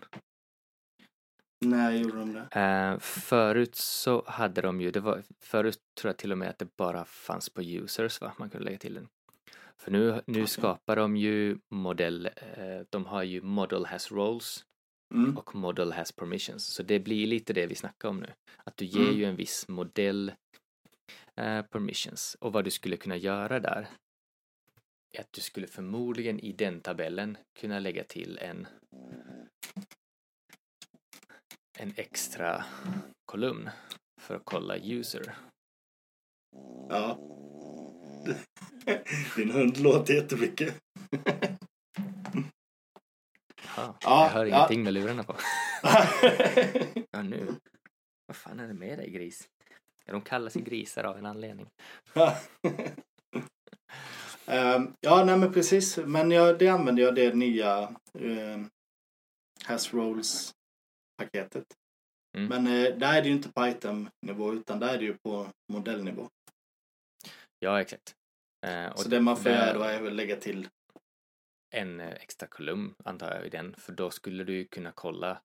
När 1.65 1.91
gjorde 1.91 2.17
de 2.17 2.33
det? 2.33 2.59
Eh, 2.61 2.99
förut 2.99 3.75
så 3.75 4.23
hade 4.27 4.61
de 4.61 4.81
ju, 4.81 4.91
det 4.91 4.99
var, 4.99 5.23
förut 5.39 5.79
tror 6.01 6.09
jag 6.09 6.17
till 6.17 6.31
och 6.31 6.37
med 6.37 6.49
att 6.49 6.59
det 6.59 6.75
bara 6.77 7.05
fanns 7.05 7.49
på 7.49 7.61
users 7.63 8.21
va, 8.21 8.33
man 8.37 8.49
kunde 8.49 8.65
lägga 8.65 8.77
till 8.77 8.93
den. 8.93 9.07
För 9.77 9.91
nu, 9.91 10.11
nu 10.11 10.39
Okej. 10.39 10.47
skapar 10.47 10.95
de 10.95 11.17
ju 11.17 11.57
modell, 11.69 12.25
eh, 12.35 12.79
de 12.89 13.05
har 13.05 13.23
ju 13.23 13.41
model 13.41 13.85
has 13.85 14.11
roles 14.11 14.65
Mm, 15.13 15.37
och 15.37 15.55
model 15.55 15.91
has 15.91 16.11
permissions. 16.11 16.65
Så 16.65 16.83
det 16.83 16.99
blir 16.99 17.27
lite 17.27 17.53
det 17.53 17.67
vi 17.67 17.75
snackar 17.75 18.09
om 18.09 18.19
nu. 18.19 18.27
Att 18.63 18.77
du 18.77 18.85
ger 18.85 19.01
Mm. 19.03 19.17
ju 19.17 19.25
en 19.25 19.35
viss 19.35 19.67
modell 19.67 20.31
eh, 21.35 21.61
permissions. 21.61 22.37
Och 22.39 22.53
vad 22.53 22.63
du 22.63 22.71
skulle 22.71 22.97
kunna 22.97 23.17
göra 23.17 23.59
där 23.59 23.87
är 25.11 25.19
att 25.21 25.33
du 25.33 25.41
skulle 25.41 25.67
förmodligen 25.67 26.39
i 26.39 26.51
den 26.51 26.81
tabellen 26.81 27.37
kunna 27.59 27.79
lägga 27.79 28.03
till 28.03 28.37
en 28.41 28.67
en 31.79 31.93
extra 31.95 32.65
kolumn 33.25 33.69
för 34.21 34.35
att 34.35 34.45
kolla 34.45 34.77
user. 34.77 35.35
ja. 36.89 37.17
Din 39.35 39.51
hund 39.51 39.77
låter 39.77 40.13
jättemycket. 40.13 40.75
Ja, 43.75 43.97
jag 44.01 44.29
hör 44.29 44.45
ja. 44.45 44.55
ingenting 44.55 44.83
med 44.83 44.93
lurarna 44.93 45.23
på. 45.23 45.35
Ja, 47.11 47.21
nu. 47.21 47.55
Vad 48.25 48.35
fan 48.35 48.59
är 48.59 48.67
det 48.67 48.73
med 48.73 48.97
dig 48.97 49.09
gris? 49.09 49.49
De 50.05 50.21
kallar 50.21 50.49
sig 50.49 50.61
grisar 50.61 51.03
av 51.03 51.17
en 51.17 51.25
anledning. 51.25 51.67
Ehm, 54.45 54.93
ja, 54.99 55.23
nej 55.25 55.37
men 55.37 55.53
precis. 55.53 55.97
Men 55.97 56.31
jag, 56.31 56.59
det 56.59 56.67
använder 56.67 57.03
jag 57.03 57.15
det 57.15 57.33
nya 57.33 57.95
um, 58.13 58.69
Has 59.63 59.93
Rolls-paketet. 61.19 61.77
Mm. 62.37 62.47
Men 62.49 62.67
eh, 62.67 62.97
där 62.97 63.17
är 63.17 63.21
det 63.21 63.27
ju 63.27 63.33
inte 63.33 63.51
på 63.51 63.67
item-nivå 63.67 64.53
utan 64.53 64.79
där 64.79 64.93
är 64.93 64.97
det 64.97 65.05
ju 65.05 65.17
på 65.17 65.47
modellnivå. 65.71 66.29
Ja, 67.59 67.81
exakt. 67.81 68.15
Eh, 68.65 68.95
Så 68.95 69.09
det 69.09 69.21
man 69.21 69.37
får 69.37 69.51
göra 69.51 69.73
då 69.73 69.81
är 69.81 70.01
väl 70.01 70.15
lägga 70.15 70.35
till 70.35 70.69
en 71.75 71.99
eh, 71.99 72.09
extra 72.11 72.47
kolumn 72.47 72.95
antar 73.05 73.35
jag 73.35 73.45
i 73.45 73.49
den, 73.49 73.75
för 73.75 73.93
då 73.93 74.11
skulle 74.11 74.43
du 74.43 74.65
kunna 74.65 74.91
kolla 74.91 75.41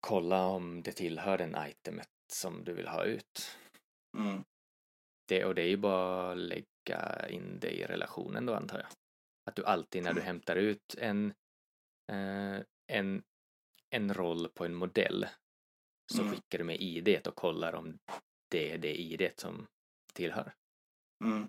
kolla 0.00 0.46
om 0.46 0.82
det 0.82 0.92
tillhör 0.92 1.38
den 1.38 1.56
itemet 1.68 2.08
som 2.32 2.64
du 2.64 2.72
vill 2.72 2.88
ha 2.88 3.04
ut. 3.04 3.58
mm, 4.18 4.44
Det, 5.28 5.44
och 5.44 5.54
det 5.54 5.62
är 5.62 5.68
ju 5.68 5.76
bara 5.76 6.32
att 6.32 6.38
lägga 6.38 7.28
in 7.28 7.58
det 7.60 7.70
i 7.70 7.84
relationen 7.86 8.46
då 8.46 8.54
antar 8.54 8.78
jag. 8.78 8.88
Att 9.50 9.56
du 9.56 9.64
alltid 9.64 10.02
när 10.02 10.12
du 10.12 10.20
Mm. 10.20 10.26
hämtar 10.26 10.56
ut 10.56 10.94
en 10.98 11.34
eh, 12.12 12.60
en, 12.92 13.22
en 13.90 14.14
roll 14.14 14.48
på 14.48 14.64
en 14.64 14.74
modell 14.74 15.26
så 16.12 16.22
Mm. 16.22 16.34
skickar 16.34 16.58
du 16.58 16.64
med 16.64 16.80
ID 16.80 17.26
och 17.26 17.34
kollar 17.34 17.72
om 17.72 17.98
det 18.50 18.72
är 18.72 18.78
det 18.78 19.00
ID 19.00 19.30
som 19.36 19.66
tillhör. 20.14 20.52
Mm. 21.24 21.48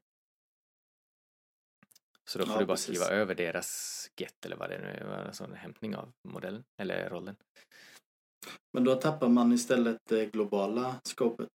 Så 2.30 2.40
då 2.40 2.46
får 2.46 2.54
Ja, 2.54 2.60
du 2.60 2.66
bara 2.66 2.74
precis. 2.76 2.86
skriva 3.00 3.06
över 3.16 3.36
deras 3.36 4.08
get 4.18 4.46
eller 4.46 4.56
vad 4.56 4.70
det 4.70 4.78
nu 4.78 4.88
är, 4.88 5.26
alltså 5.26 5.44
en 5.44 5.54
hämtning 5.54 5.96
av 5.96 6.14
modellen 6.28 6.64
eller 6.82 7.10
rollen. 7.10 7.36
Men 8.74 8.84
då 8.84 8.96
tappar 8.96 9.30
man 9.30 9.52
istället 9.54 9.98
det 10.10 10.26
globala 10.26 11.02
scopet. 11.04 11.50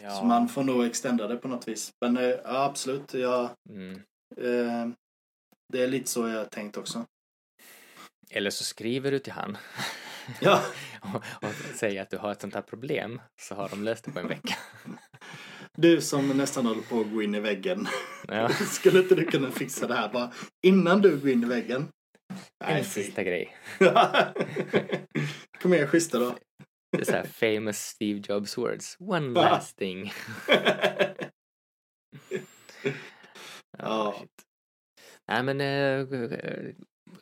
Ja. 0.00 0.10
Så 0.10 0.24
man 0.24 0.48
får 0.48 0.64
nog 0.64 0.84
extenda 0.84 1.26
det 1.28 1.36
på 1.36 1.48
något 1.48 1.68
vis. 1.68 1.92
Men 2.00 2.16
eh, 2.16 2.22
ja, 2.24 2.64
absolut, 2.64 3.14
jag, 3.14 3.50
Mm. 3.70 3.94
eh, 4.36 4.88
det 5.72 5.82
är 5.82 5.88
lite 5.88 6.10
så 6.10 6.28
jag 6.28 6.38
har 6.38 6.44
tänkt 6.44 6.76
också. 6.76 7.06
Eller 8.30 8.50
så 8.50 8.64
skriver 8.64 9.10
du 9.10 9.18
till 9.18 9.32
han 9.32 9.58
Ja, 10.40 10.62
och, 11.00 11.14
och 11.48 11.54
säger 11.74 12.02
att 12.02 12.10
du 12.10 12.18
har 12.18 12.32
ett 12.32 12.40
sånt 12.40 12.54
här 12.54 12.62
problem 12.62 13.20
så 13.40 13.54
har 13.54 13.68
de 13.68 13.84
löst 13.84 14.04
det 14.04 14.10
på 14.12 14.18
en 14.18 14.28
vecka. 14.28 14.54
du 15.76 16.00
som 16.00 16.28
nästan 16.28 16.66
håller 16.66 16.82
på 16.82 17.00
att 17.00 17.10
gå 17.12 17.22
in 17.22 17.34
i 17.34 17.40
väggen. 17.40 17.88
Ja. 18.28 18.48
Skulle 18.70 18.98
inte 19.02 19.14
du 19.14 19.24
kunna 19.24 19.50
fixa 19.50 19.86
det 19.86 19.94
här 19.94 20.12
bara 20.12 20.32
innan 20.66 21.02
du 21.02 21.16
går 21.16 21.30
in 21.30 21.42
i 21.42 21.46
väggen? 21.46 21.88
En 22.64 22.84
fy. 22.84 23.02
sista 23.02 23.22
grej. 23.22 23.56
Kom 25.62 25.74
igen, 25.74 25.88
schyssta 25.88 26.18
då. 26.18 26.36
Det 26.92 27.00
är 27.00 27.04
så 27.04 27.12
här 27.12 27.24
famous 27.24 27.78
Steve 27.78 28.22
Jobs 28.28 28.58
words. 28.58 28.96
One 29.00 29.40
Ja. 29.40 29.50
last 29.50 29.76
thing. 29.78 30.12
Ja. 33.78 34.14
shit. 34.20 34.30
Nej 35.28 35.42
men 35.42 35.60
eh, 35.60 36.06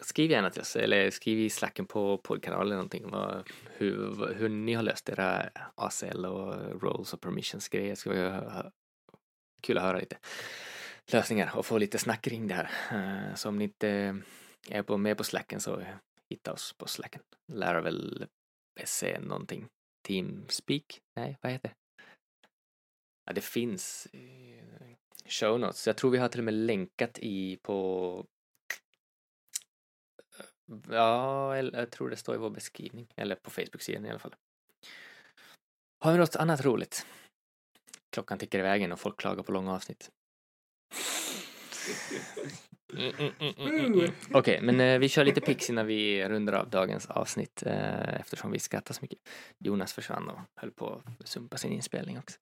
skriv 0.01 0.31
gärna 0.31 0.51
till 0.51 0.61
oss 0.61 0.77
eller 0.77 1.11
skriv 1.11 1.39
i 1.39 1.51
slacken 1.51 1.87
på 1.87 2.19
poddkanalen 2.19 2.67
eller 2.67 2.77
någonting 2.77 3.11
vad, 3.11 3.51
hur, 3.67 4.35
hur 4.35 4.49
ni 4.49 4.75
har 4.75 4.83
löst 4.83 5.09
era 5.09 5.51
ACL 5.75 6.27
och 6.27 6.83
roles 6.83 7.15
och 7.15 7.21
permissions 7.21 7.69
grejer. 7.69 7.95
Ska 7.95 8.11
vi 8.11 8.29
ha, 8.29 8.71
kul 9.63 9.79
att 9.79 9.85
höra 9.85 9.99
lite 9.99 10.17
lösningar 11.13 11.57
och 11.57 11.67
få 11.67 11.79
lite 11.79 11.99
snack 11.99 12.23
kring 12.23 12.49
det 12.49 12.55
här. 12.55 12.71
Eh, 12.93 13.35
så 13.35 13.49
om 13.49 13.59
ni 13.59 13.65
inte 13.65 14.21
är 14.69 14.83
på, 14.83 14.97
med 14.97 15.17
på 15.17 15.25
slacken 15.25 15.61
så 15.61 15.83
hitta 16.31 16.53
oss 16.53 16.75
på 16.79 16.87
slacken. 16.87 17.23
Lär 17.53 17.81
väl 17.81 18.27
se 18.85 19.21
någonting. 19.21 19.69
Teamspeak? 20.07 21.01
Nej, 21.17 21.39
vad 21.41 21.53
heter 21.53 21.69
det? 21.69 21.75
Ja, 23.31 23.35
det 23.35 23.41
finns 23.41 24.07
i 24.13 24.61
show 25.27 25.61
notes. 25.61 25.87
Jag 25.87 25.97
tror 25.97 26.11
vi 26.11 26.19
har 26.19 26.29
till 26.29 26.41
och 26.41 26.45
med 26.45 26.55
länkat 26.55 27.19
i 27.19 27.57
på 27.57 28.27
Ja, 30.91 31.57
eller 31.57 31.79
jag 31.79 31.91
tror 31.91 32.11
det 32.11 32.17
står 32.17 32.35
i 32.35 32.39
vår 32.39 32.51
beskrivning. 32.51 33.13
Eller 33.17 33.35
på 33.35 33.51
Facebook-sidan 33.51 34.07
i 34.07 34.11
alla 34.11 34.19
fall. 34.19 34.35
Har 35.99 36.13
vi 36.13 36.19
något 36.19 36.37
annat 36.37 36.65
roligt? 36.65 37.07
Klockan 38.13 38.39
tickar 38.39 38.59
iväg 38.59 38.93
och 38.93 39.01
folk 39.01 39.21
klagar 39.21 39.43
på 39.43 39.53
långa 39.53 39.73
avsnitt. 39.75 40.11
Mm, 42.99 43.33
mm, 43.39 43.55
mm. 43.59 44.11
Okej, 44.33 44.61
men 44.63 44.81
eh, 44.81 44.99
vi 44.99 45.09
kör 45.09 45.25
lite 45.25 45.41
pix 45.41 45.71
innan 45.71 45.87
vi 45.87 46.29
rundar 46.29 46.53
av 46.53 46.71
dagens 46.71 47.07
avsnitt 47.07 47.63
eh, 47.67 48.15
eftersom 48.21 48.51
vi 48.51 48.59
skrattar 48.59 48.95
så 48.95 49.01
mycket. 49.03 49.19
Jonas 49.59 49.93
försvann 49.93 50.29
och 50.29 50.41
höll 50.55 50.71
på 50.71 51.03
att 51.21 51.29
sumpa 51.29 51.57
sin 51.57 51.73
inspelning 51.73 52.19
också. 52.19 52.39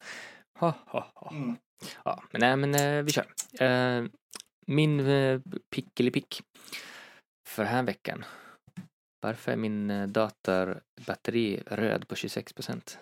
Ha, 0.55 0.75
ha, 0.87 1.13
ha. 1.15 1.31
Mm. 1.31 1.57
Ja, 2.05 2.23
men 2.31 2.41
nej, 2.41 2.57
men 2.57 2.75
eh, 2.75 3.03
vi 3.03 3.13
kör. 3.13 3.35
Eh, 3.61 4.05
min 4.67 5.01
eh, 5.01 5.41
pickelipick 5.71 6.43
för 7.49 7.65
den 7.65 7.73
här 7.73 7.83
veckan. 7.83 8.25
Varför 9.21 9.53
är 9.53 9.57
min 9.57 9.91
eh, 9.91 10.07
datorbatteri 10.07 11.63
röd 11.67 12.09
på 12.09 12.15
26 12.15 12.53
procent? 12.53 12.99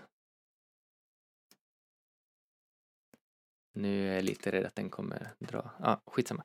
Nu 3.74 4.10
är 4.10 4.14
jag 4.14 4.24
lite 4.24 4.52
rädd 4.52 4.66
att 4.66 4.74
den 4.74 4.90
kommer 4.90 5.34
dra. 5.38 5.70
Ja, 5.80 5.90
ah, 5.90 6.10
skitsamma. 6.10 6.44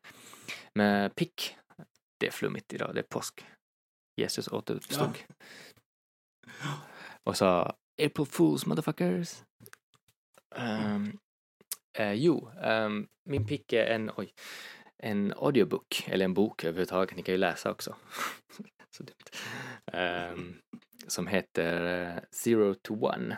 Men 0.74 1.12
pick, 1.12 1.58
det 2.20 2.28
är 2.28 2.32
flummigt 2.32 2.74
idag. 2.74 2.96
Det 2.96 3.00
är 3.00 3.06
påsk. 3.10 3.46
Jesus 4.16 4.48
återuppstod. 4.48 5.18
Och 7.24 7.38
sa 7.38 7.76
April 8.02 8.26
Fools 8.26 8.66
motherfuckers. 8.66 9.44
Um, 10.56 11.20
eh, 11.98 12.14
jo, 12.14 12.50
ehm, 12.64 13.08
min 13.26 13.48
pick 13.48 13.74
är 13.74 13.86
en, 13.86 14.12
oj, 14.16 14.34
en 14.98 15.34
audiobook, 15.34 16.04
eller 16.08 16.26
en 16.26 16.34
bok 16.34 16.64
överhuvudtaget, 16.64 17.16
ni 17.16 17.24
kan 17.24 17.34
ju 17.34 17.40
läsa 17.40 17.72
också. 17.72 17.96
Så 18.90 19.04
dumt. 19.04 19.42
Ehm, 19.94 20.62
som 21.08 21.28
heter 21.28 22.06
eh, 22.08 22.24
Zero 22.32 22.74
to 22.74 23.06
One. 23.06 23.38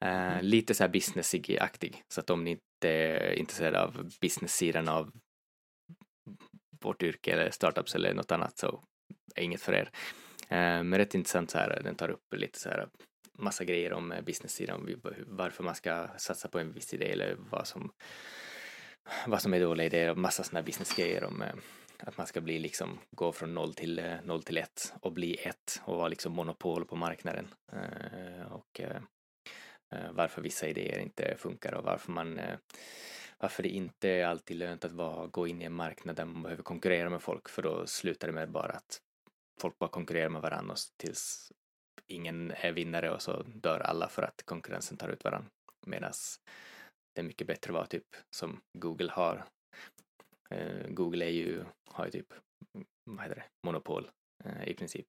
Eh, 0.00 0.42
lite 0.42 0.74
så 0.74 0.84
här 0.84 0.90
businessig-aktig, 0.90 2.02
så 2.08 2.20
att 2.20 2.30
om 2.30 2.44
ni 2.44 2.50
inte 2.50 2.88
är 2.88 3.32
intresserade 3.32 3.82
av 3.82 4.10
business-sidan 4.20 4.88
av 4.88 5.12
vårt 6.80 7.02
yrke 7.02 7.32
eller 7.32 7.50
startups 7.50 7.94
eller 7.94 8.14
något 8.14 8.32
annat 8.32 8.58
så 8.58 8.84
är 9.34 9.42
inget 9.42 9.62
för 9.62 9.72
er. 9.72 9.90
Eh, 10.48 10.82
men 10.82 10.98
rätt 10.98 11.14
intressant 11.14 11.50
så 11.50 11.58
här, 11.58 11.80
den 11.84 11.94
tar 11.94 12.08
upp 12.08 12.34
lite 12.34 12.58
så 12.58 12.68
här 12.68 12.88
massa 13.38 13.64
grejer 13.64 13.92
om 13.92 14.12
eh, 14.12 14.20
business-sidan, 14.20 15.00
varför 15.26 15.64
man 15.64 15.74
ska 15.74 16.08
satsa 16.16 16.48
på 16.48 16.58
en 16.58 16.72
viss 16.72 16.94
idé 16.94 17.12
eller 17.12 17.36
vad 17.50 17.66
som 17.66 17.92
vad 19.26 19.42
som 19.42 19.54
är 19.54 19.60
dåliga 19.60 19.86
idéer 19.86 20.10
och 20.10 20.18
massa 20.18 20.42
sådana 20.42 20.62
businessgrejer 20.62 21.24
om 21.24 21.42
eh, 21.42 21.54
att 21.98 22.16
man 22.18 22.26
ska 22.26 22.40
bli 22.40 22.58
liksom 22.58 22.98
gå 23.10 23.32
från 23.32 23.54
noll 23.54 23.74
till 23.74 23.98
eh, 23.98 24.14
noll 24.24 24.42
till 24.42 24.58
ett 24.58 24.92
och 25.00 25.12
bli 25.12 25.34
ett 25.34 25.80
och 25.84 25.96
vara 25.96 26.08
liksom 26.08 26.32
monopol 26.32 26.84
på 26.84 26.96
marknaden. 26.96 27.54
Och 28.50 28.80
varför 30.10 30.42
vissa 30.42 30.66
idéer 30.66 30.98
inte 30.98 31.34
funkar 31.38 31.74
och 31.74 31.84
varför 31.84 32.12
man 32.12 32.40
varför 33.38 33.62
det 33.62 33.68
inte 33.68 34.08
är 34.08 34.26
alltid 34.26 34.56
lönt 34.56 34.84
att 34.84 34.92
vara, 34.92 35.26
gå 35.26 35.46
in 35.46 35.62
i 35.62 35.64
en 35.64 35.72
marknad 35.72 36.16
där 36.16 36.24
man 36.24 36.42
behöver 36.42 36.62
konkurrera 36.62 37.10
med 37.10 37.22
folk 37.22 37.48
för 37.48 37.62
då 37.62 37.86
slutar 37.86 38.28
det 38.28 38.34
med 38.34 38.50
bara 38.50 38.72
att 38.72 39.00
folk 39.60 39.78
bara 39.78 39.90
konkurrerar 39.90 40.28
med 40.28 40.42
varandra 40.42 40.74
tills 40.96 41.52
ingen 42.08 42.50
är 42.50 42.72
vinnare 42.72 43.10
och 43.10 43.22
så 43.22 43.42
dör 43.42 43.80
alla 43.80 44.08
för 44.08 44.22
att 44.22 44.42
konkurrensen 44.44 44.96
tar 44.96 45.08
ut 45.08 45.24
varandra. 45.24 45.50
Medan 45.86 46.12
det 47.14 47.20
är 47.20 47.24
mycket 47.24 47.46
bättre 47.46 47.70
att 47.70 47.74
vara 47.74 47.86
typ 47.86 48.16
som 48.30 48.60
Google 48.78 49.10
har. 49.12 49.44
Eh, 50.50 50.88
Google 50.88 51.24
är 51.24 51.30
ju, 51.30 51.64
har 51.90 52.04
ju 52.04 52.10
typ, 52.10 52.32
mm, 52.74 52.86
vad 53.04 53.22
heter 53.22 53.36
det, 53.36 53.44
monopol 53.66 54.10
eh, 54.44 54.68
i 54.68 54.74
princip. 54.74 55.06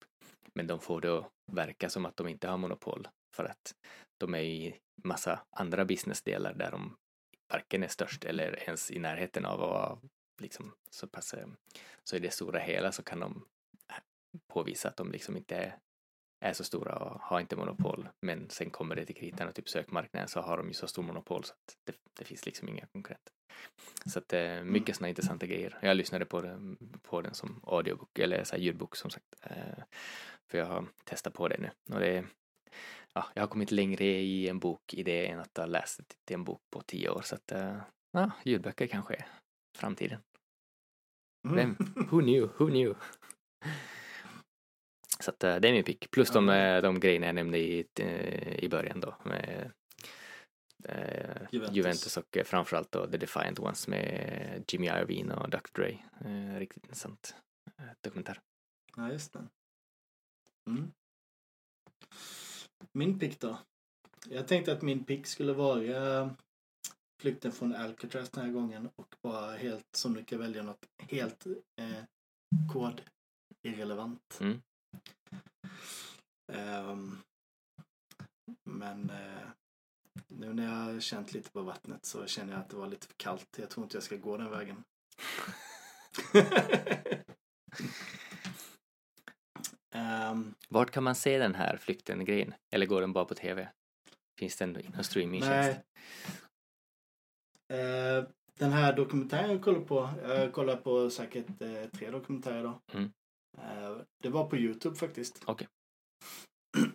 Men 0.53 0.67
de 0.67 0.79
får 0.79 1.01
det 1.01 1.17
att 1.17 1.31
verka 1.51 1.89
som 1.89 2.05
att 2.05 2.17
de 2.17 2.27
inte 2.27 2.47
har 2.47 2.57
monopol 2.57 3.07
för 3.35 3.45
att 3.45 3.75
de 4.19 4.35
är 4.35 4.41
i 4.41 4.79
massa 5.03 5.45
andra 5.49 5.85
businessdelar 5.85 6.53
där 6.53 6.71
de 6.71 6.97
varken 7.53 7.83
är 7.83 7.87
störst 7.87 8.23
eller 8.23 8.63
ens 8.63 8.91
i 8.91 8.99
närheten 8.99 9.45
av 9.45 9.63
att 9.63 9.69
vara 9.69 9.99
liksom 10.41 10.73
så 10.89 11.07
pass, 11.07 11.33
eh, 11.33 11.47
så 12.03 12.15
i 12.15 12.19
det 12.19 12.33
stora 12.33 12.59
hela 12.59 12.91
så 12.91 13.03
kan 13.03 13.19
de 13.19 13.45
eh, 13.89 14.03
påvisa 14.47 14.89
att 14.89 14.97
de 14.97 15.11
liksom 15.11 15.37
inte 15.37 15.55
är, 15.55 15.77
är 16.39 16.53
så 16.53 16.63
stora 16.63 16.95
och 16.95 17.21
har 17.21 17.39
inte 17.39 17.55
monopol. 17.55 18.09
Men 18.21 18.49
sen 18.49 18.69
kommer 18.69 18.95
det 18.95 19.05
till 19.05 19.15
kritan 19.15 19.47
och 19.47 19.55
typ 19.55 19.69
sökmarknaden 19.69 20.27
så 20.27 20.41
har 20.41 20.57
de 20.57 20.67
ju 20.67 20.73
så 20.73 20.87
stor 20.87 21.03
monopol 21.03 21.43
så 21.43 21.53
att 21.53 21.77
det, 21.85 21.95
det 22.19 22.25
finns 22.25 22.45
liksom 22.45 22.69
inga 22.69 22.85
konkurrenter. 22.85 23.33
Så 24.05 24.19
att 24.19 24.33
eh, 24.33 24.63
mycket 24.63 24.95
sådana 24.95 25.09
intressanta 25.09 25.45
grejer. 25.45 25.77
Jag 25.81 25.97
lyssnade 25.97 26.25
på 26.25 26.41
den, 26.41 26.77
på 27.01 27.21
den 27.21 27.33
som 27.33 27.63
audiobok 27.67 28.19
eller 28.19 28.43
så 28.43 28.55
här 28.55 28.63
ljudbok 28.63 28.95
som 28.95 29.09
sagt. 29.09 29.35
Eh, 29.41 29.83
för 30.51 30.57
jag 30.57 30.65
har 30.65 30.85
testat 31.03 31.33
på 31.33 31.47
det 31.47 31.57
nu 31.57 31.95
och 31.95 31.99
det 31.99 32.25
ja, 33.13 33.25
jag 33.33 33.41
har 33.43 33.47
kommit 33.47 33.71
längre 33.71 34.05
i 34.05 34.49
en 34.49 34.59
bok 34.59 34.93
i 34.93 35.03
det 35.03 35.27
än 35.27 35.39
att 35.39 35.57
ha 35.57 35.65
läst 35.65 35.99
till 36.25 36.33
en 36.33 36.43
bok 36.43 36.61
på 36.69 36.81
tio 36.81 37.09
år 37.09 37.21
så 37.21 37.35
att 37.35 37.51
eh, 37.51 37.77
ja, 38.11 38.31
ljudböcker 38.43 38.87
kanske 38.87 39.13
är 39.13 39.27
framtiden. 39.77 40.19
Vem? 41.47 41.75
Who 41.95 42.21
knew? 42.21 42.49
Who 42.57 42.67
knew? 42.67 42.95
Så 45.23 45.31
att 45.31 45.43
eh, 45.43 45.55
det 45.55 45.67
är 45.67 45.73
min 45.73 45.83
pick. 45.83 46.11
Plus 46.11 46.31
de, 46.31 46.47
Ja. 46.47 46.55
eh, 46.55 46.81
de 46.81 46.99
grejerna 46.99 47.25
jag 47.25 47.35
nämnde 47.35 47.57
i, 47.57 47.87
eh, 47.99 48.55
i 48.63 48.69
början 48.69 48.99
då. 48.99 49.15
Med, 49.23 49.71
eh, 50.85 51.41
Juventus. 51.51 51.75
Juventus. 51.77 52.17
och 52.17 52.37
framförallt 52.45 52.91
då 52.91 53.07
The 53.07 53.17
Defiant 53.17 53.59
Ones 53.59 53.87
med 53.87 54.63
Jimmy 54.67 54.87
Iovine 54.87 55.31
och 55.31 55.49
Dr. 55.49 55.57
Dre. 55.73 55.97
Eh, 56.25 56.59
riktigt 56.59 56.83
intressant 56.83 57.35
dokumentär. 58.01 58.39
Ja, 58.97 59.11
just 59.11 59.33
det. 59.33 59.47
Mm. 60.67 60.91
Min 62.91 63.19
pick 63.19 63.39
då? 63.39 63.57
Jag 64.29 64.47
tänkte 64.47 64.71
att 64.73 64.81
min 64.81 65.03
pick 65.03 65.27
skulle 65.27 65.53
vara 65.53 66.35
Flykten 67.21 67.51
från 67.51 67.75
Alcatraz 67.75 68.29
den 68.29 68.45
här 68.45 68.51
gången 68.51 68.89
och 68.95 69.15
bara 69.21 69.55
helt 69.55 69.85
sonika 69.95 70.37
välja 70.37 70.63
något 70.63 70.85
helt 70.97 71.45
eh, 71.45 72.03
kodirrelevant. 72.73 74.37
Mm. 74.41 74.61
Ehm, 76.53 77.17
men 78.63 79.09
eh, 79.09 79.47
nu 80.27 80.53
när 80.53 80.63
jag 80.63 80.93
har 80.93 80.99
känt 80.99 81.33
lite 81.33 81.51
på 81.51 81.61
vattnet 81.61 82.05
så 82.05 82.25
känner 82.25 82.53
jag 82.53 82.61
att 82.61 82.69
det 82.69 82.75
var 82.75 82.87
lite 82.87 83.07
för 83.07 83.13
kallt. 83.17 83.57
Jag 83.57 83.69
tror 83.69 83.83
inte 83.83 83.97
jag 83.97 84.03
ska 84.03 84.15
gå 84.15 84.37
den 84.37 84.51
vägen. 84.51 84.83
Ehm, 89.95 90.53
Vart 90.69 90.91
kan 90.91 91.03
man 91.03 91.15
se 91.15 91.37
den 91.37 91.55
här 91.55 91.77
flykten-grejen? 91.77 92.53
Eller 92.71 92.85
går 92.85 93.01
den 93.01 93.13
bara 93.13 93.25
på 93.25 93.35
tv? 93.35 93.69
Finns 94.39 94.55
den 94.55 94.71
någon 94.71 95.03
streamingtjänst? 95.03 95.79
Eh, 97.73 98.23
den 98.57 98.71
här 98.71 98.93
dokumentären 98.95 99.51
jag 99.51 99.61
kollar 99.63 99.81
på, 99.81 100.09
jag 100.23 100.53
kollar 100.53 100.75
på 100.75 101.09
säkert 101.09 101.61
eh, 101.61 101.89
tre 101.89 102.11
dokumentärer 102.11 102.63
då. 102.63 102.81
Mm. 102.93 103.11
Eh, 103.57 103.97
det 104.23 104.29
var 104.29 104.49
på 104.49 104.57
Youtube 104.57 104.95
faktiskt. 104.95 105.43
Okej. 105.45 105.67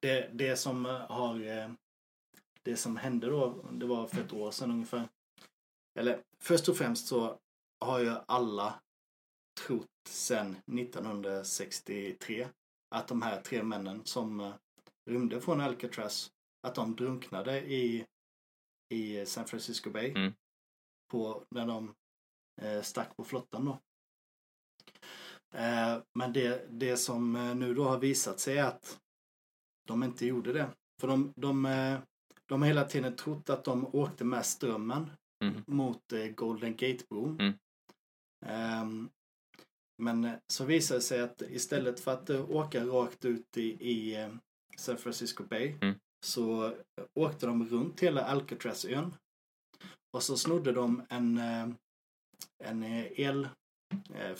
Det, 0.00 0.30
det 0.32 0.56
som 0.56 0.86
eh, 0.86 0.92
har 0.92 1.40
eh, 1.40 1.70
det 2.62 2.76
som 2.76 2.96
hände 2.96 3.26
då, 3.26 3.70
det 3.72 3.86
var 3.86 4.06
för 4.06 4.20
ett 4.20 4.32
år 4.32 4.50
sedan 4.50 4.70
ungefär. 4.70 5.08
Eller 5.98 6.22
först 6.38 6.68
och 6.68 6.76
främst 6.76 7.06
så 7.06 7.38
har 7.80 8.00
ju 8.00 8.14
alla 8.26 8.80
trott 9.66 9.88
sedan 10.08 10.56
1963 10.78 12.48
att 12.94 13.08
de 13.08 13.22
här 13.22 13.40
tre 13.40 13.62
männen 13.62 14.04
som 14.04 14.52
rymde 15.10 15.40
från 15.40 15.60
Alcatraz, 15.60 16.30
att 16.66 16.74
de 16.74 16.96
drunknade 16.96 17.60
i, 17.60 18.06
i 18.88 19.26
San 19.26 19.46
Francisco 19.46 19.90
Bay. 19.90 20.10
Mm. 20.10 20.32
På, 21.10 21.44
när 21.50 21.66
de 21.66 21.94
eh, 22.62 22.82
stack 22.82 23.16
på 23.16 23.24
flottan 23.24 23.64
då. 23.64 23.78
Eh, 25.54 26.02
men 26.18 26.32
det, 26.32 26.66
det 26.70 26.96
som 26.96 27.36
eh, 27.36 27.54
nu 27.54 27.74
då 27.74 27.84
har 27.84 27.98
visat 27.98 28.40
sig 28.40 28.58
är 28.58 28.64
att 28.64 29.00
de 29.88 30.02
inte 30.02 30.26
gjorde 30.26 30.52
det. 30.52 30.70
För 31.00 31.08
de, 31.08 31.32
de, 31.36 31.66
eh, 31.66 31.98
de 32.48 32.62
har 32.62 32.66
hela 32.68 32.84
tiden 32.84 33.16
trott 33.16 33.50
att 33.50 33.64
de 33.64 33.86
åkte 33.94 34.24
med 34.24 34.46
strömmen 34.46 35.10
Mhm. 35.44 35.62
mot 35.66 36.02
Golden 36.34 36.76
Gate-bron. 36.76 37.40
Mm. 37.40 37.54
Ehm, 38.46 39.10
men 40.02 40.28
så 40.52 40.64
visade 40.64 40.98
det 40.98 41.02
sig 41.02 41.20
att 41.20 41.42
istället 41.42 42.00
för 42.00 42.12
att 42.12 42.30
åka 42.30 42.84
rakt 42.84 43.24
ut 43.24 43.56
i, 43.56 43.62
i 43.90 44.28
San 44.78 44.98
Francisco 44.98 45.44
Bay 45.44 45.74
Mm. 45.82 45.94
så 46.26 46.74
åkte 47.14 47.46
de 47.46 47.68
runt 47.68 48.00
hela 48.00 48.24
Alcatrazön. 48.24 49.14
Och 50.16 50.22
så 50.22 50.36
snodde 50.36 50.72
de 50.72 51.02
en, 51.08 51.38
en 52.64 52.82
el 52.82 53.48
eh, 54.14 54.34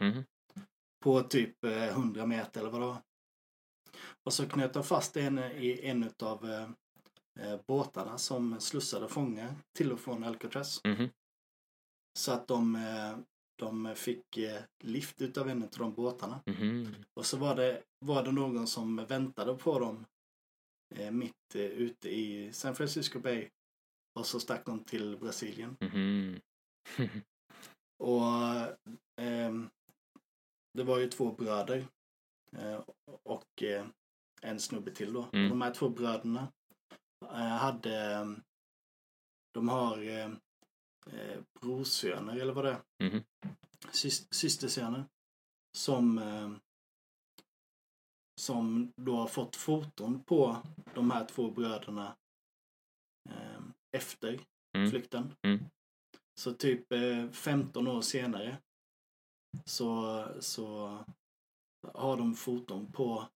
Mhm. 0.00 0.24
på 1.04 1.22
typ 1.22 1.64
eh, 1.64 1.88
100 1.88 2.26
meter 2.26 2.60
eller 2.60 2.70
vad 2.70 2.80
det 2.80 2.86
var. 2.86 3.02
Och 4.24 4.32
så 4.32 4.48
knöt 4.48 4.72
de 4.72 4.84
fast 4.84 5.14
den 5.14 5.38
i 5.38 5.80
en 5.82 6.10
av 6.22 6.50
eh, 6.50 6.70
eh, 7.40 7.60
båtarna 7.66 8.18
som 8.18 8.60
slussade 8.60 9.08
fångar 9.08 9.54
till 9.76 9.92
och 9.92 10.00
från 10.00 10.24
Alcatraz. 10.24 10.80
Mhm. 10.84 11.08
Så 12.18 12.32
att 12.32 12.48
de, 12.48 12.76
eh, 12.76 13.18
de 13.58 13.94
fick 13.94 14.36
eh, 14.36 14.62
lift 14.84 15.22
utav 15.22 15.48
en 15.48 15.62
av 15.62 15.68
de 15.78 15.94
båtarna. 15.94 16.42
Mhm. 16.46 16.94
Och 17.14 17.26
så 17.26 17.36
var 17.36 17.54
det, 17.56 17.82
var 17.98 18.24
det 18.24 18.32
någon 18.32 18.66
som 18.66 18.96
väntade 18.96 19.54
på 19.54 19.78
dem 19.78 20.06
eh, 20.94 21.10
mitt 21.10 21.54
eh, 21.54 21.60
ute 21.62 22.08
i 22.10 22.52
San 22.52 22.74
Francisco 22.74 23.18
Bay. 23.20 23.48
Och 24.18 24.26
så 24.26 24.40
stack 24.40 24.66
de 24.66 24.84
till 24.84 25.18
Brasilien. 25.18 25.76
Mhm. 25.80 26.40
Och 27.98 28.32
ehm, 29.20 29.70
det 30.72 30.84
var 30.84 30.98
ju 30.98 31.08
två 31.08 31.32
bröder. 31.32 31.86
Eh, 32.56 32.82
och 33.22 33.62
eh, 33.62 33.86
en 34.42 34.60
snubbe 34.60 34.90
till 34.90 35.12
då. 35.12 35.28
Mm. 35.32 35.48
De 35.48 35.62
här 35.62 35.74
två 35.74 35.88
bröderna 35.88 36.52
eh, 37.24 37.34
hade 37.36 38.26
de 39.54 39.68
har 39.68 40.02
eh, 40.08 40.30
brorsöner 41.60 42.36
eller 42.36 42.52
vad 42.52 42.64
det 42.64 42.70
är. 42.70 43.08
Mhm. 43.08 43.22
Sys- 43.92 44.26
systersöner. 44.30 45.04
Som 45.76 46.20
som 48.40 48.92
då 48.96 49.16
har 49.16 49.26
fått 49.26 49.56
foton 49.56 50.22
på 50.22 50.56
de 50.94 51.10
här 51.10 51.24
två 51.26 51.50
bröderna 51.50 52.16
efter 53.96 54.40
Mm. 54.76 54.90
flykten. 54.90 55.34
Mm. 55.42 55.64
Så 56.40 56.52
typ 56.52 56.92
eh, 56.92 57.30
15 57.30 57.88
år 57.88 58.00
senare 58.02 58.58
så, 59.64 60.26
så 60.40 60.98
har 61.94 62.16
de 62.16 62.34
foton 62.34 62.92
på, 62.92 63.28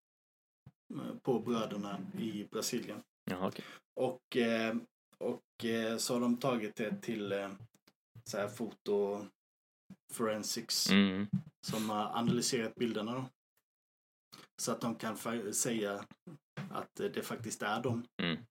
eh, 0.94 1.14
på 1.22 1.38
bröderna 1.40 2.00
i 2.18 2.44
Brasilien. 2.50 3.02
Jaha, 3.30 3.48
okej. 3.48 3.64
Och, 4.00 4.36
eh, 4.36 4.76
och 5.18 5.64
eh, 5.64 5.96
så 5.96 6.14
har 6.14 6.20
de 6.20 6.36
tagit 6.36 6.76
det 6.76 7.00
till 7.02 7.32
eh, 7.32 7.52
så 8.24 8.36
här 8.38 8.48
foto 8.48 9.26
forensics 10.12 10.90
Mm. 10.90 11.26
som 11.66 11.90
har 11.90 12.04
analyserat 12.18 12.74
bilderna 12.74 13.12
då. 13.14 13.24
Så 14.62 14.72
att 14.72 14.80
de 14.80 14.94
kan 14.94 15.16
säga 15.52 16.04
att 16.70 17.00
eh, 17.00 17.10
det 17.10 17.22
faktiskt 17.22 17.62
är 17.62 17.82
dem. 17.82 18.06
Mm. 18.22 18.46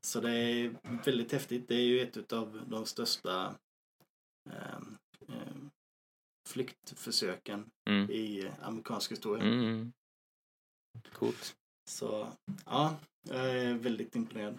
Så 0.00 0.20
det 0.20 0.30
är 0.30 0.76
väldigt 1.04 1.32
häftigt. 1.32 1.68
Det 1.68 1.74
är 1.74 1.84
ju 1.86 2.00
ett 2.00 2.32
av 2.32 2.64
de 2.66 2.86
största 2.86 3.54
ehm, 4.50 4.98
flyktförsöken 6.52 7.70
Mm. 7.90 8.10
i 8.10 8.50
amerikansk 8.60 9.12
historia. 9.12 9.44
Mm. 9.44 9.92
Coolt. 11.12 11.56
Så 11.90 12.32
ja, 12.66 12.96
jag 13.28 13.50
är 13.60 13.74
väldigt 13.74 14.16
imponerad. 14.16 14.58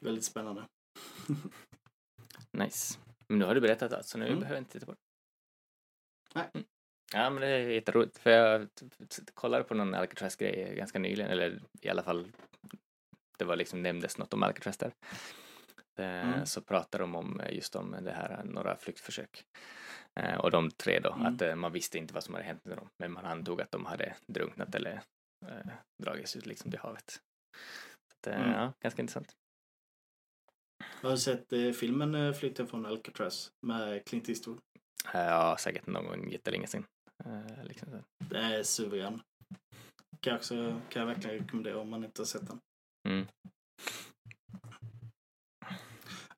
Väldigt 0.00 0.24
spännande. 0.24 0.64
Nice. 2.58 2.98
Men 3.28 3.38
nu 3.38 3.44
har 3.44 3.54
du 3.54 3.60
berättat 3.60 3.92
allt 3.92 4.06
så 4.06 4.18
nu 4.18 4.26
Mm. 4.26 4.38
behöver 4.38 4.56
jag 4.56 4.60
inte 4.60 4.72
titta 4.72 4.86
på 4.86 4.92
det. 4.92 4.98
Nej. 6.34 6.50
Mm. 6.54 6.66
Ja 7.12 7.30
men 7.30 7.40
det 7.40 7.46
är 7.48 7.58
jätteroligt 7.68 8.18
för 8.18 8.30
jag 8.30 8.68
kollade 9.34 9.64
på 9.64 9.74
någon 9.74 9.94
Alcatraz-grej 9.94 10.74
ganska 10.76 10.98
nyligen 10.98 11.30
eller 11.30 11.62
i 11.82 11.88
alla 11.88 12.02
fall 12.02 12.32
det 13.38 13.44
var 13.44 13.56
liksom 13.56 13.82
nämndes 13.82 14.18
något 14.18 14.32
om 14.34 14.42
Alcatraz 14.42 14.76
där. 14.78 14.92
Eh, 15.98 16.28
Mm. 16.32 16.46
Så 16.46 16.62
pratade 16.62 17.02
de 17.04 17.14
om 17.14 17.40
eh, 17.40 17.54
just 17.54 17.76
om 17.76 17.90
det 17.90 18.12
här, 18.12 18.44
några 18.44 18.76
flyktförsök. 18.76 19.44
Eh, 20.20 20.34
Och 20.38 20.50
de 20.50 20.70
tre 20.70 21.00
då, 21.00 21.12
Mm. 21.12 21.26
att 21.34 21.42
eh, 21.42 21.54
man 21.54 21.72
visste 21.72 21.98
inte 21.98 22.14
vad 22.14 22.24
som 22.24 22.34
hade 22.34 22.46
hänt 22.46 22.64
med 22.64 22.76
dem 22.78 22.88
men 22.98 23.12
man 23.12 23.24
antog 23.24 23.60
att 23.60 23.70
de 23.70 23.86
hade 23.86 24.14
drunknat 24.26 24.74
eller 24.74 25.02
eh, 25.46 25.72
dragits 26.02 26.36
ut 26.36 26.46
liksom 26.46 26.70
till 26.70 26.80
havet. 26.80 27.10
Så 27.10 27.18
att, 28.16 28.26
eh, 28.26 28.40
Mm. 28.42 28.50
Ja, 28.60 28.72
ganska 28.80 29.02
intressant. 29.02 29.36
Har 31.02 31.10
du 31.10 31.18
sett 31.18 31.52
eh, 31.52 31.70
filmen 31.72 32.34
Flykten 32.34 32.66
från 32.66 32.86
Alcatraz 32.86 33.52
med 33.66 34.04
Clint 34.04 34.28
Eastwood? 34.28 34.60
Ja, 35.12 35.56
säkert 35.60 35.86
någon 35.86 36.06
gång 36.06 36.30
jättelänge 36.30 36.66
sedan. 36.66 36.86
Eh, 37.24 37.64
Liksom. 37.64 38.02
Det 38.18 38.38
är 38.38 38.62
suverän. 38.62 39.22
Kan 40.20 40.30
jag, 40.30 40.36
också, 40.36 40.80
kan 40.88 41.00
jag 41.00 41.06
verkligen 41.06 41.38
rekommendera 41.38 41.78
om 41.78 41.90
man 41.90 42.04
inte 42.04 42.20
har 42.20 42.26
sett 42.26 42.46
den. 42.46 42.60
Mm. 43.08 43.26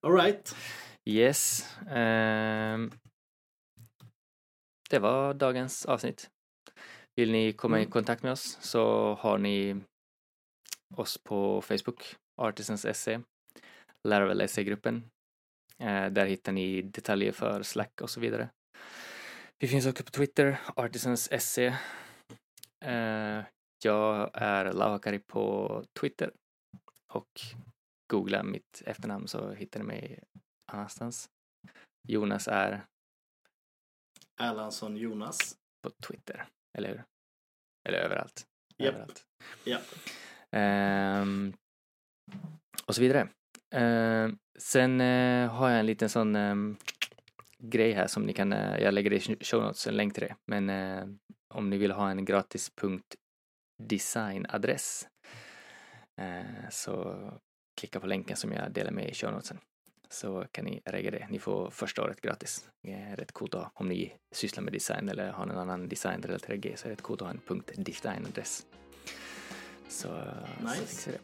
Alright. 0.01 0.57
Yes. 1.05 1.69
ehm, 1.91 2.91
det 4.95 5.01
var 5.01 5.35
dagens 5.35 5.87
avsnitt. 5.87 6.31
Vill 7.17 7.33
ni 7.33 7.53
komma 7.53 7.79
i 7.79 7.83
Mm. 7.83 7.91
kontakt 7.91 8.23
med 8.23 8.33
oss 8.33 8.59
så 8.61 9.15
har 9.15 9.39
ni 9.39 9.83
oss 10.97 11.19
på 11.19 11.63
Facebook, 11.63 12.17
Artisans 12.43 12.85
SE, 12.87 13.21
Laravel 14.09 14.49
SE-gruppen. 14.49 15.11
Eh, 15.79 16.07
där 16.11 16.27
hittar 16.27 16.53
ni 16.53 16.83
detaljer 16.83 17.33
för 17.33 17.63
Slack 17.63 18.01
och 18.03 18.11
så 18.11 18.21
vidare. 18.21 18.49
Vi 19.59 19.69
finns 19.69 19.87
också 19.87 20.05
på 20.05 20.11
Twitter, 20.11 20.61
Artisans 20.77 21.29
SE. 21.41 21.67
Eh, 22.85 23.45
jag 23.85 24.31
är 24.35 24.73
Lauhakari 24.73 25.19
på 25.19 25.85
Twitter 26.01 26.33
och 27.13 27.41
googla 28.13 28.43
mitt 28.43 28.83
efternamn 28.87 29.29
så 29.29 29.51
hittar 29.53 29.81
ni 29.81 29.87
mig 29.87 30.23
annanstans. 30.73 31.29
Jonas 32.09 32.49
är 32.49 32.85
Erlandsson 34.41 34.97
Jonas. 34.97 35.57
på 35.83 35.91
Twitter, 35.91 36.47
eller 36.79 36.89
hur? 36.89 37.05
Eller 37.89 37.99
överallt. 37.99 38.47
Japp. 38.77 38.95
överallt. 38.95 39.27
Ja. 39.65 39.79
Ehm, 40.51 41.53
och 42.87 42.95
så 42.95 43.01
vidare. 43.01 43.29
Ehm, 43.75 44.39
sen 44.59 45.01
eh, 45.01 45.51
har 45.51 45.71
jag 45.71 45.81
en 45.81 45.87
liten 45.87 46.09
sån 46.09 46.37
ehm, 46.37 46.77
grej 47.59 47.93
här 47.93 48.07
som 48.07 48.23
ni 48.23 48.33
kan, 48.33 48.53
eh, 48.53 48.79
jag 48.79 48.95
lägger 48.95 49.13
i 49.13 49.21
show 49.45 49.63
notes, 49.63 49.87
en 49.87 49.97
länk 49.97 50.15
till 50.15 50.23
det. 50.23 50.37
Men 50.47 50.71
eh, 50.71 51.07
om 51.55 51.71
ni 51.71 51.79
vill 51.79 51.93
ha 51.93 52.11
en 52.11 52.25
gratis 52.25 52.73
.designadress 53.83 55.09
eh, 56.21 56.69
så 56.71 57.31
klicka 57.81 58.01
på 58.01 58.07
länken 58.07 58.37
som 58.37 58.53
jag 58.53 58.73
delar 58.73 58.91
med 58.91 59.11
i 59.11 59.15
show 59.15 59.33
notesen. 59.33 59.59
Så 60.15 60.45
kan 60.53 60.65
ni 60.65 60.83
regga 60.85 61.11
det. 61.11 61.27
Ni 61.31 61.39
får 61.39 61.71
första 61.71 62.03
året 62.03 62.21
gratis. 62.21 62.69
Det 62.83 62.93
är 62.93 63.17
rätt 63.17 63.33
coolt 63.33 63.55
att 63.55 63.61
ha. 63.63 63.71
Om 63.75 63.89
ni 63.89 64.13
sysslar 64.33 64.63
med 64.63 64.73
design 64.73 65.09
eller 65.09 65.31
har 65.33 65.47
någon 65.47 65.59
annan 65.59 65.89
designrelaterad 65.89 66.61
grej 66.61 66.77
så 66.77 66.85
är 66.85 66.89
det 66.89 66.93
rätt 66.95 67.03
coolt 67.03 67.23
att 67.23 67.29
ha 67.29 67.35
en 67.49 67.63
.designadress. 67.85 68.67
Så, 69.89 70.23
Nice. 70.61 70.87
så 70.87 71.11
det. 71.11 71.19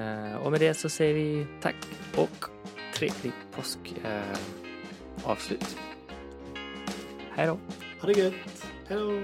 Eh, 0.00 0.36
och 0.36 0.50
med 0.50 0.60
det 0.60 0.74
så 0.74 0.88
säger 0.88 1.14
vi 1.14 1.46
tack 1.60 1.76
och 2.16 2.44
trevlig 2.94 3.32
påsk. 3.52 3.78
Eh, 4.04 4.38
avslut. 5.24 5.76
Hej 7.30 7.46
då! 7.46 7.58
Ha 8.00 8.06
det 8.08 8.20
gött! 8.20 8.66
Hej 8.88 8.98
då! 8.98 9.20